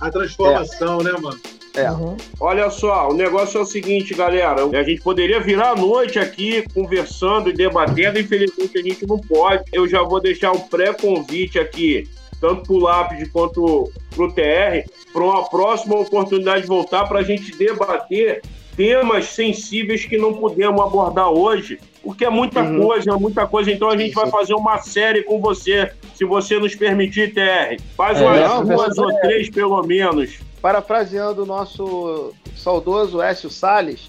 A 0.00 0.10
transformação, 0.12 1.00
é. 1.00 1.04
né, 1.04 1.12
mano? 1.20 1.40
É. 1.74 1.90
Uhum. 1.90 2.16
Olha 2.38 2.70
só, 2.70 3.08
o 3.08 3.14
negócio 3.14 3.58
é 3.58 3.62
o 3.62 3.66
seguinte, 3.66 4.14
galera. 4.14 4.64
A 4.64 4.82
gente 4.82 5.00
poderia 5.00 5.40
virar 5.40 5.70
a 5.70 5.76
noite 5.76 6.18
aqui 6.18 6.64
conversando 6.74 7.48
e 7.48 7.52
debatendo, 7.52 8.18
infelizmente 8.18 8.78
a 8.78 8.82
gente 8.82 9.06
não 9.06 9.18
pode. 9.18 9.64
Eu 9.72 9.88
já 9.88 10.02
vou 10.02 10.20
deixar 10.20 10.52
um 10.52 10.60
pré-convite 10.60 11.58
aqui, 11.58 12.08
tanto 12.40 12.62
para 12.62 12.72
o 12.74 12.78
Lápide 12.78 13.30
quanto 13.30 13.90
para 14.14 14.24
o 14.24 14.32
TR, 14.32 14.88
para 15.12 15.22
uma 15.22 15.48
próxima 15.48 15.98
oportunidade 15.98 16.62
de 16.62 16.68
voltar 16.68 17.06
para 17.06 17.20
a 17.20 17.22
gente 17.22 17.56
debater 17.56 18.42
temas 18.76 19.26
sensíveis 19.26 20.04
que 20.04 20.16
não 20.16 20.32
podemos 20.34 20.80
abordar 20.80 21.30
hoje, 21.30 21.78
porque 22.02 22.24
é 22.24 22.30
muita 22.30 22.62
uhum. 22.62 22.86
coisa, 22.86 23.10
é 23.10 23.16
muita 23.16 23.46
coisa. 23.46 23.70
Então 23.70 23.88
a 23.88 23.96
gente 23.96 24.14
vai 24.14 24.28
fazer 24.28 24.54
uma 24.54 24.78
série 24.78 25.22
com 25.22 25.40
você, 25.40 25.90
se 26.14 26.24
você 26.24 26.58
nos 26.58 26.74
permitir, 26.74 27.32
TR. 27.32 27.82
Faz 27.96 28.20
é, 28.20 28.24
umas 28.24 28.68
duas 28.68 28.98
ou 28.98 29.20
três, 29.20 29.48
pelo 29.48 29.82
menos 29.82 30.51
parafraseando 30.62 31.42
o 31.42 31.46
nosso 31.46 32.32
saudoso 32.56 33.20
Écio 33.20 33.50
Salles, 33.50 34.08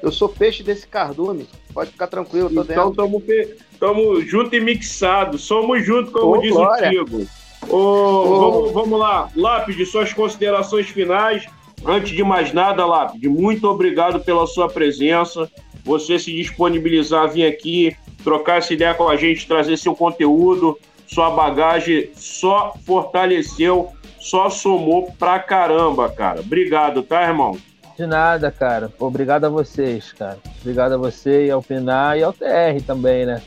eu 0.00 0.12
sou 0.12 0.28
peixe 0.28 0.62
desse 0.62 0.86
cardume. 0.86 1.48
Pode 1.74 1.90
ficar 1.90 2.06
tranquilo, 2.06 2.48
tô 2.48 2.62
então, 2.62 2.90
dentro. 2.90 3.56
Estamos 3.72 4.24
junto 4.24 4.54
e 4.54 4.60
mixado. 4.60 5.36
Somos 5.36 5.84
juntos, 5.84 6.12
como 6.12 6.36
oh, 6.36 6.40
diz 6.40 6.52
glória. 6.52 6.88
o 6.88 7.04
Tigo. 7.04 7.26
Oh, 7.68 7.76
oh. 7.76 8.40
Vamos, 8.40 8.72
vamos 8.72 9.00
lá. 9.00 9.28
Lápide, 9.34 9.84
suas 9.84 10.12
considerações 10.12 10.88
finais. 10.88 11.46
Antes 11.84 12.10
de 12.10 12.22
mais 12.22 12.52
nada, 12.52 12.86
Lápide, 12.86 13.28
muito 13.28 13.66
obrigado 13.68 14.20
pela 14.20 14.46
sua 14.46 14.68
presença. 14.68 15.50
Você 15.84 16.18
se 16.18 16.32
disponibilizar 16.32 17.24
a 17.24 17.26
vir 17.26 17.46
aqui, 17.46 17.96
trocar 18.22 18.58
essa 18.58 18.72
ideia 18.72 18.94
com 18.94 19.08
a 19.08 19.16
gente, 19.16 19.46
trazer 19.46 19.76
seu 19.76 19.94
conteúdo, 19.94 20.78
sua 21.06 21.30
bagagem, 21.30 22.10
só 22.14 22.74
fortaleceu 22.84 23.90
só 24.20 24.50
somou 24.50 25.10
pra 25.18 25.38
caramba, 25.40 26.08
cara. 26.10 26.40
Obrigado, 26.40 27.02
tá, 27.02 27.22
irmão? 27.22 27.58
De 27.96 28.06
nada, 28.06 28.50
cara. 28.52 28.92
Obrigado 28.98 29.46
a 29.46 29.48
vocês, 29.48 30.12
cara. 30.12 30.38
Obrigado 30.60 30.92
a 30.92 30.96
você 30.98 31.46
e 31.46 31.50
ao 31.50 31.62
Pinar 31.62 32.18
e 32.18 32.22
ao 32.22 32.32
TR 32.32 32.82
também, 32.86 33.26
né? 33.26 33.42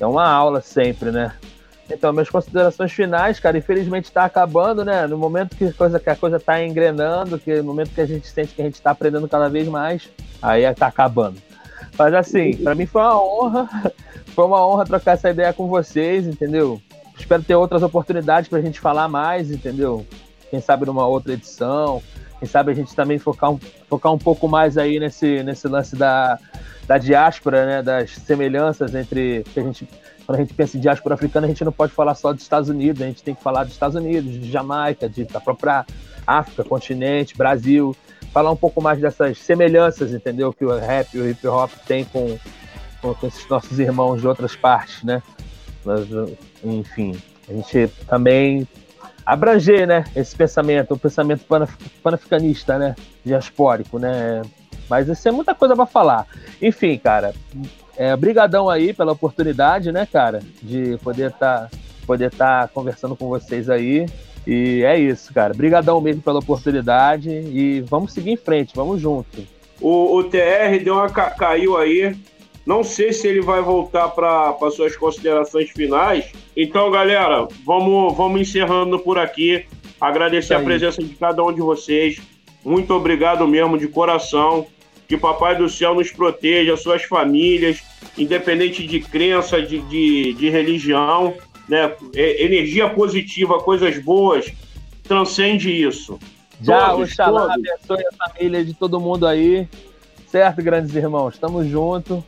É 0.00 0.06
uma 0.06 0.26
aula 0.26 0.60
sempre, 0.60 1.10
né? 1.10 1.32
Então, 1.90 2.12
minhas 2.12 2.30
considerações 2.30 2.90
finais, 2.90 3.38
cara, 3.38 3.58
infelizmente 3.58 4.06
está 4.06 4.24
acabando, 4.24 4.84
né? 4.84 5.06
No 5.06 5.18
momento 5.18 5.56
que 5.56 5.66
a 5.66 5.72
coisa 5.72 6.00
que 6.00 6.08
a 6.08 6.16
coisa 6.16 6.38
está 6.38 6.64
engrenando, 6.64 7.38
que 7.38 7.54
no 7.56 7.64
momento 7.64 7.90
que 7.94 8.00
a 8.00 8.06
gente 8.06 8.26
sente 8.26 8.54
que 8.54 8.62
a 8.62 8.64
gente 8.64 8.74
está 8.74 8.92
aprendendo 8.92 9.28
cada 9.28 9.48
vez 9.48 9.68
mais, 9.68 10.08
aí 10.40 10.64
está 10.64 10.86
acabando. 10.86 11.36
Mas 11.98 12.14
assim, 12.14 12.56
para 12.56 12.74
mim 12.74 12.86
foi 12.86 13.02
uma 13.02 13.22
honra, 13.22 13.92
foi 14.34 14.44
uma 14.46 14.66
honra 14.66 14.86
trocar 14.86 15.12
essa 15.12 15.30
ideia 15.30 15.52
com 15.52 15.66
vocês, 15.66 16.26
entendeu? 16.26 16.80
Espero 17.22 17.42
ter 17.42 17.54
outras 17.54 17.82
oportunidades 17.82 18.48
para 18.48 18.58
a 18.58 18.62
gente 18.62 18.80
falar 18.80 19.08
mais, 19.08 19.50
entendeu? 19.50 20.06
Quem 20.50 20.60
sabe 20.60 20.86
numa 20.86 21.06
outra 21.06 21.32
edição. 21.32 22.02
Quem 22.38 22.48
sabe 22.48 22.72
a 22.72 22.74
gente 22.74 22.94
também 22.94 23.18
focar 23.18 23.50
um, 23.50 23.58
focar 23.88 24.12
um 24.12 24.18
pouco 24.18 24.48
mais 24.48 24.76
aí 24.76 24.98
nesse, 24.98 25.42
nesse 25.42 25.68
lance 25.68 25.96
da, 25.96 26.38
da 26.86 26.98
diáspora, 26.98 27.64
né? 27.64 27.82
Das 27.82 28.10
semelhanças 28.10 28.94
entre. 28.94 29.44
Que 29.54 29.60
a 29.60 29.62
gente, 29.62 29.88
quando 30.26 30.36
a 30.36 30.40
gente 30.40 30.52
pensa 30.52 30.76
em 30.76 30.80
diáspora 30.80 31.14
africana, 31.14 31.46
a 31.46 31.48
gente 31.48 31.64
não 31.64 31.72
pode 31.72 31.92
falar 31.92 32.14
só 32.14 32.32
dos 32.32 32.42
Estados 32.42 32.68
Unidos, 32.68 33.00
a 33.00 33.06
gente 33.06 33.22
tem 33.22 33.34
que 33.34 33.42
falar 33.42 33.64
dos 33.64 33.72
Estados 33.72 33.96
Unidos, 33.96 34.32
de 34.32 34.50
Jamaica, 34.50 35.08
de, 35.08 35.24
da 35.24 35.40
própria 35.40 35.86
África, 36.26 36.64
continente, 36.64 37.36
Brasil. 37.36 37.96
Falar 38.32 38.50
um 38.50 38.56
pouco 38.56 38.82
mais 38.82 39.00
dessas 39.00 39.38
semelhanças, 39.38 40.12
entendeu? 40.12 40.52
Que 40.52 40.64
o 40.64 40.76
rap 40.76 41.14
e 41.14 41.20
o 41.20 41.30
hip 41.30 41.46
hop 41.46 41.70
tem 41.86 42.04
com, 42.04 42.38
com, 43.00 43.26
esses 43.26 43.48
nossos 43.48 43.78
irmãos 43.78 44.20
de 44.20 44.26
outras 44.26 44.56
partes, 44.56 45.02
né? 45.04 45.22
Mas, 45.84 46.06
enfim, 46.62 47.16
a 47.48 47.52
gente 47.52 47.88
também 48.08 48.66
abranger, 49.24 49.86
né, 49.86 50.04
esse 50.16 50.34
pensamento, 50.34 50.94
o 50.94 50.98
pensamento 50.98 51.44
panafricanista, 52.02 52.78
né, 52.78 52.94
diaspórico, 53.24 53.98
né, 53.98 54.42
mas 54.88 55.08
isso 55.08 55.28
é 55.28 55.30
muita 55.30 55.54
coisa 55.54 55.74
para 55.74 55.86
falar. 55.86 56.26
Enfim, 56.60 56.98
cara, 56.98 57.32
é, 57.96 58.14
brigadão 58.16 58.68
aí 58.68 58.92
pela 58.92 59.12
oportunidade, 59.12 59.92
né, 59.92 60.06
cara, 60.10 60.40
de 60.62 60.98
poder 60.98 61.30
estar 61.30 61.68
tá, 61.68 61.70
poder 62.06 62.30
tá 62.30 62.68
conversando 62.72 63.16
com 63.16 63.28
vocês 63.28 63.70
aí. 63.70 64.06
E 64.46 64.82
é 64.84 64.98
isso, 64.98 65.32
cara. 65.32 65.54
Brigadão 65.54 66.00
mesmo 66.00 66.20
pela 66.20 66.40
oportunidade 66.40 67.30
e 67.30 67.80
vamos 67.82 68.12
seguir 68.12 68.32
em 68.32 68.36
frente, 68.36 68.74
vamos 68.74 69.00
junto. 69.00 69.46
O, 69.80 70.16
o 70.16 70.24
TR 70.24 70.82
deu 70.82 70.94
uma 70.94 71.08
caiu 71.08 71.76
aí, 71.76 72.16
não 72.64 72.84
sei 72.84 73.12
se 73.12 73.26
ele 73.26 73.40
vai 73.40 73.60
voltar 73.60 74.08
para 74.08 74.70
suas 74.70 74.96
considerações 74.96 75.70
finais. 75.70 76.32
Então, 76.56 76.90
galera, 76.90 77.48
vamos, 77.64 78.16
vamos 78.16 78.40
encerrando 78.40 78.98
por 78.98 79.18
aqui. 79.18 79.66
Agradecer 80.00 80.54
a 80.54 80.60
presença 80.60 81.02
de 81.02 81.14
cada 81.14 81.42
um 81.44 81.52
de 81.52 81.60
vocês. 81.60 82.20
Muito 82.64 82.94
obrigado 82.94 83.46
mesmo, 83.46 83.76
de 83.76 83.88
coração. 83.88 84.66
Que 85.08 85.16
Papai 85.16 85.56
do 85.56 85.68
Céu 85.68 85.94
nos 85.94 86.10
proteja, 86.10 86.76
suas 86.76 87.02
famílias, 87.02 87.82
independente 88.16 88.86
de 88.86 89.00
crença, 89.00 89.60
de, 89.60 89.80
de, 89.80 90.32
de 90.34 90.48
religião. 90.48 91.34
Né? 91.68 91.92
Energia 92.14 92.88
positiva, 92.88 93.58
coisas 93.58 93.98
boas, 93.98 94.52
transcende 95.02 95.70
isso. 95.70 96.18
Já, 96.60 96.90
todos, 96.90 97.10
Oxalá 97.10 97.40
todos. 97.40 97.54
abençoe 97.54 98.04
a 98.06 98.28
família 98.28 98.64
de 98.64 98.74
todo 98.74 99.00
mundo 99.00 99.26
aí. 99.26 99.68
Certo, 100.28 100.62
grandes 100.62 100.94
irmãos? 100.94 101.36
Tamo 101.36 101.64
junto. 101.64 102.24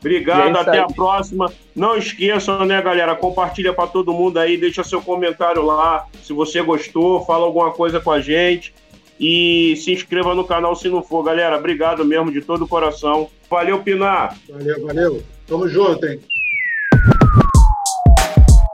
Obrigado, 0.00 0.56
é 0.56 0.60
até 0.60 0.78
a 0.80 0.86
próxima. 0.86 1.52
Não 1.76 1.96
esqueçam, 1.96 2.64
né, 2.64 2.80
galera? 2.80 3.14
Compartilha 3.14 3.72
para 3.72 3.86
todo 3.86 4.12
mundo 4.12 4.38
aí, 4.38 4.56
deixa 4.56 4.82
seu 4.82 5.00
comentário 5.00 5.62
lá. 5.62 6.06
Se 6.22 6.32
você 6.32 6.62
gostou, 6.62 7.24
fala 7.24 7.44
alguma 7.44 7.70
coisa 7.70 8.00
com 8.00 8.10
a 8.10 8.20
gente. 8.20 8.74
E 9.18 9.76
se 9.76 9.92
inscreva 9.92 10.34
no 10.34 10.44
canal 10.44 10.74
se 10.74 10.88
não 10.88 11.02
for, 11.02 11.22
galera. 11.22 11.58
Obrigado 11.58 12.04
mesmo 12.04 12.32
de 12.32 12.40
todo 12.40 12.64
o 12.64 12.68
coração. 12.68 13.28
Valeu, 13.50 13.82
Pinar. 13.82 14.34
Valeu, 14.48 14.86
valeu. 14.86 15.22
Tamo 15.46 15.68
junto, 15.68 16.06
hein? 16.06 16.18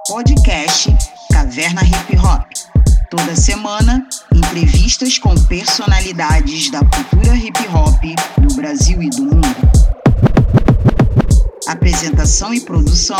Podcast 0.08 0.88
Caverna 1.32 1.82
Hip 1.82 2.16
Hop. 2.18 2.46
Toda 3.10 3.34
semana, 3.34 4.06
entrevistas 4.32 5.18
com 5.18 5.34
personalidades 5.46 6.70
da 6.70 6.80
cultura 6.80 7.34
hip 7.36 7.58
hop 7.68 8.02
do 8.38 8.54
Brasil 8.54 9.02
e 9.02 9.10
do 9.10 9.22
mundo. 9.22 9.85
Apresentação 11.66 12.54
e 12.54 12.60
produção: 12.60 13.18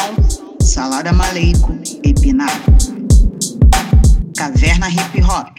Salada 0.61 1.13
Maleico 1.13 1.77
e 2.05 2.15
Pinar. 2.15 2.49
Caverna 4.37 4.89
Hip 4.89 5.21
Hop. 5.23 5.57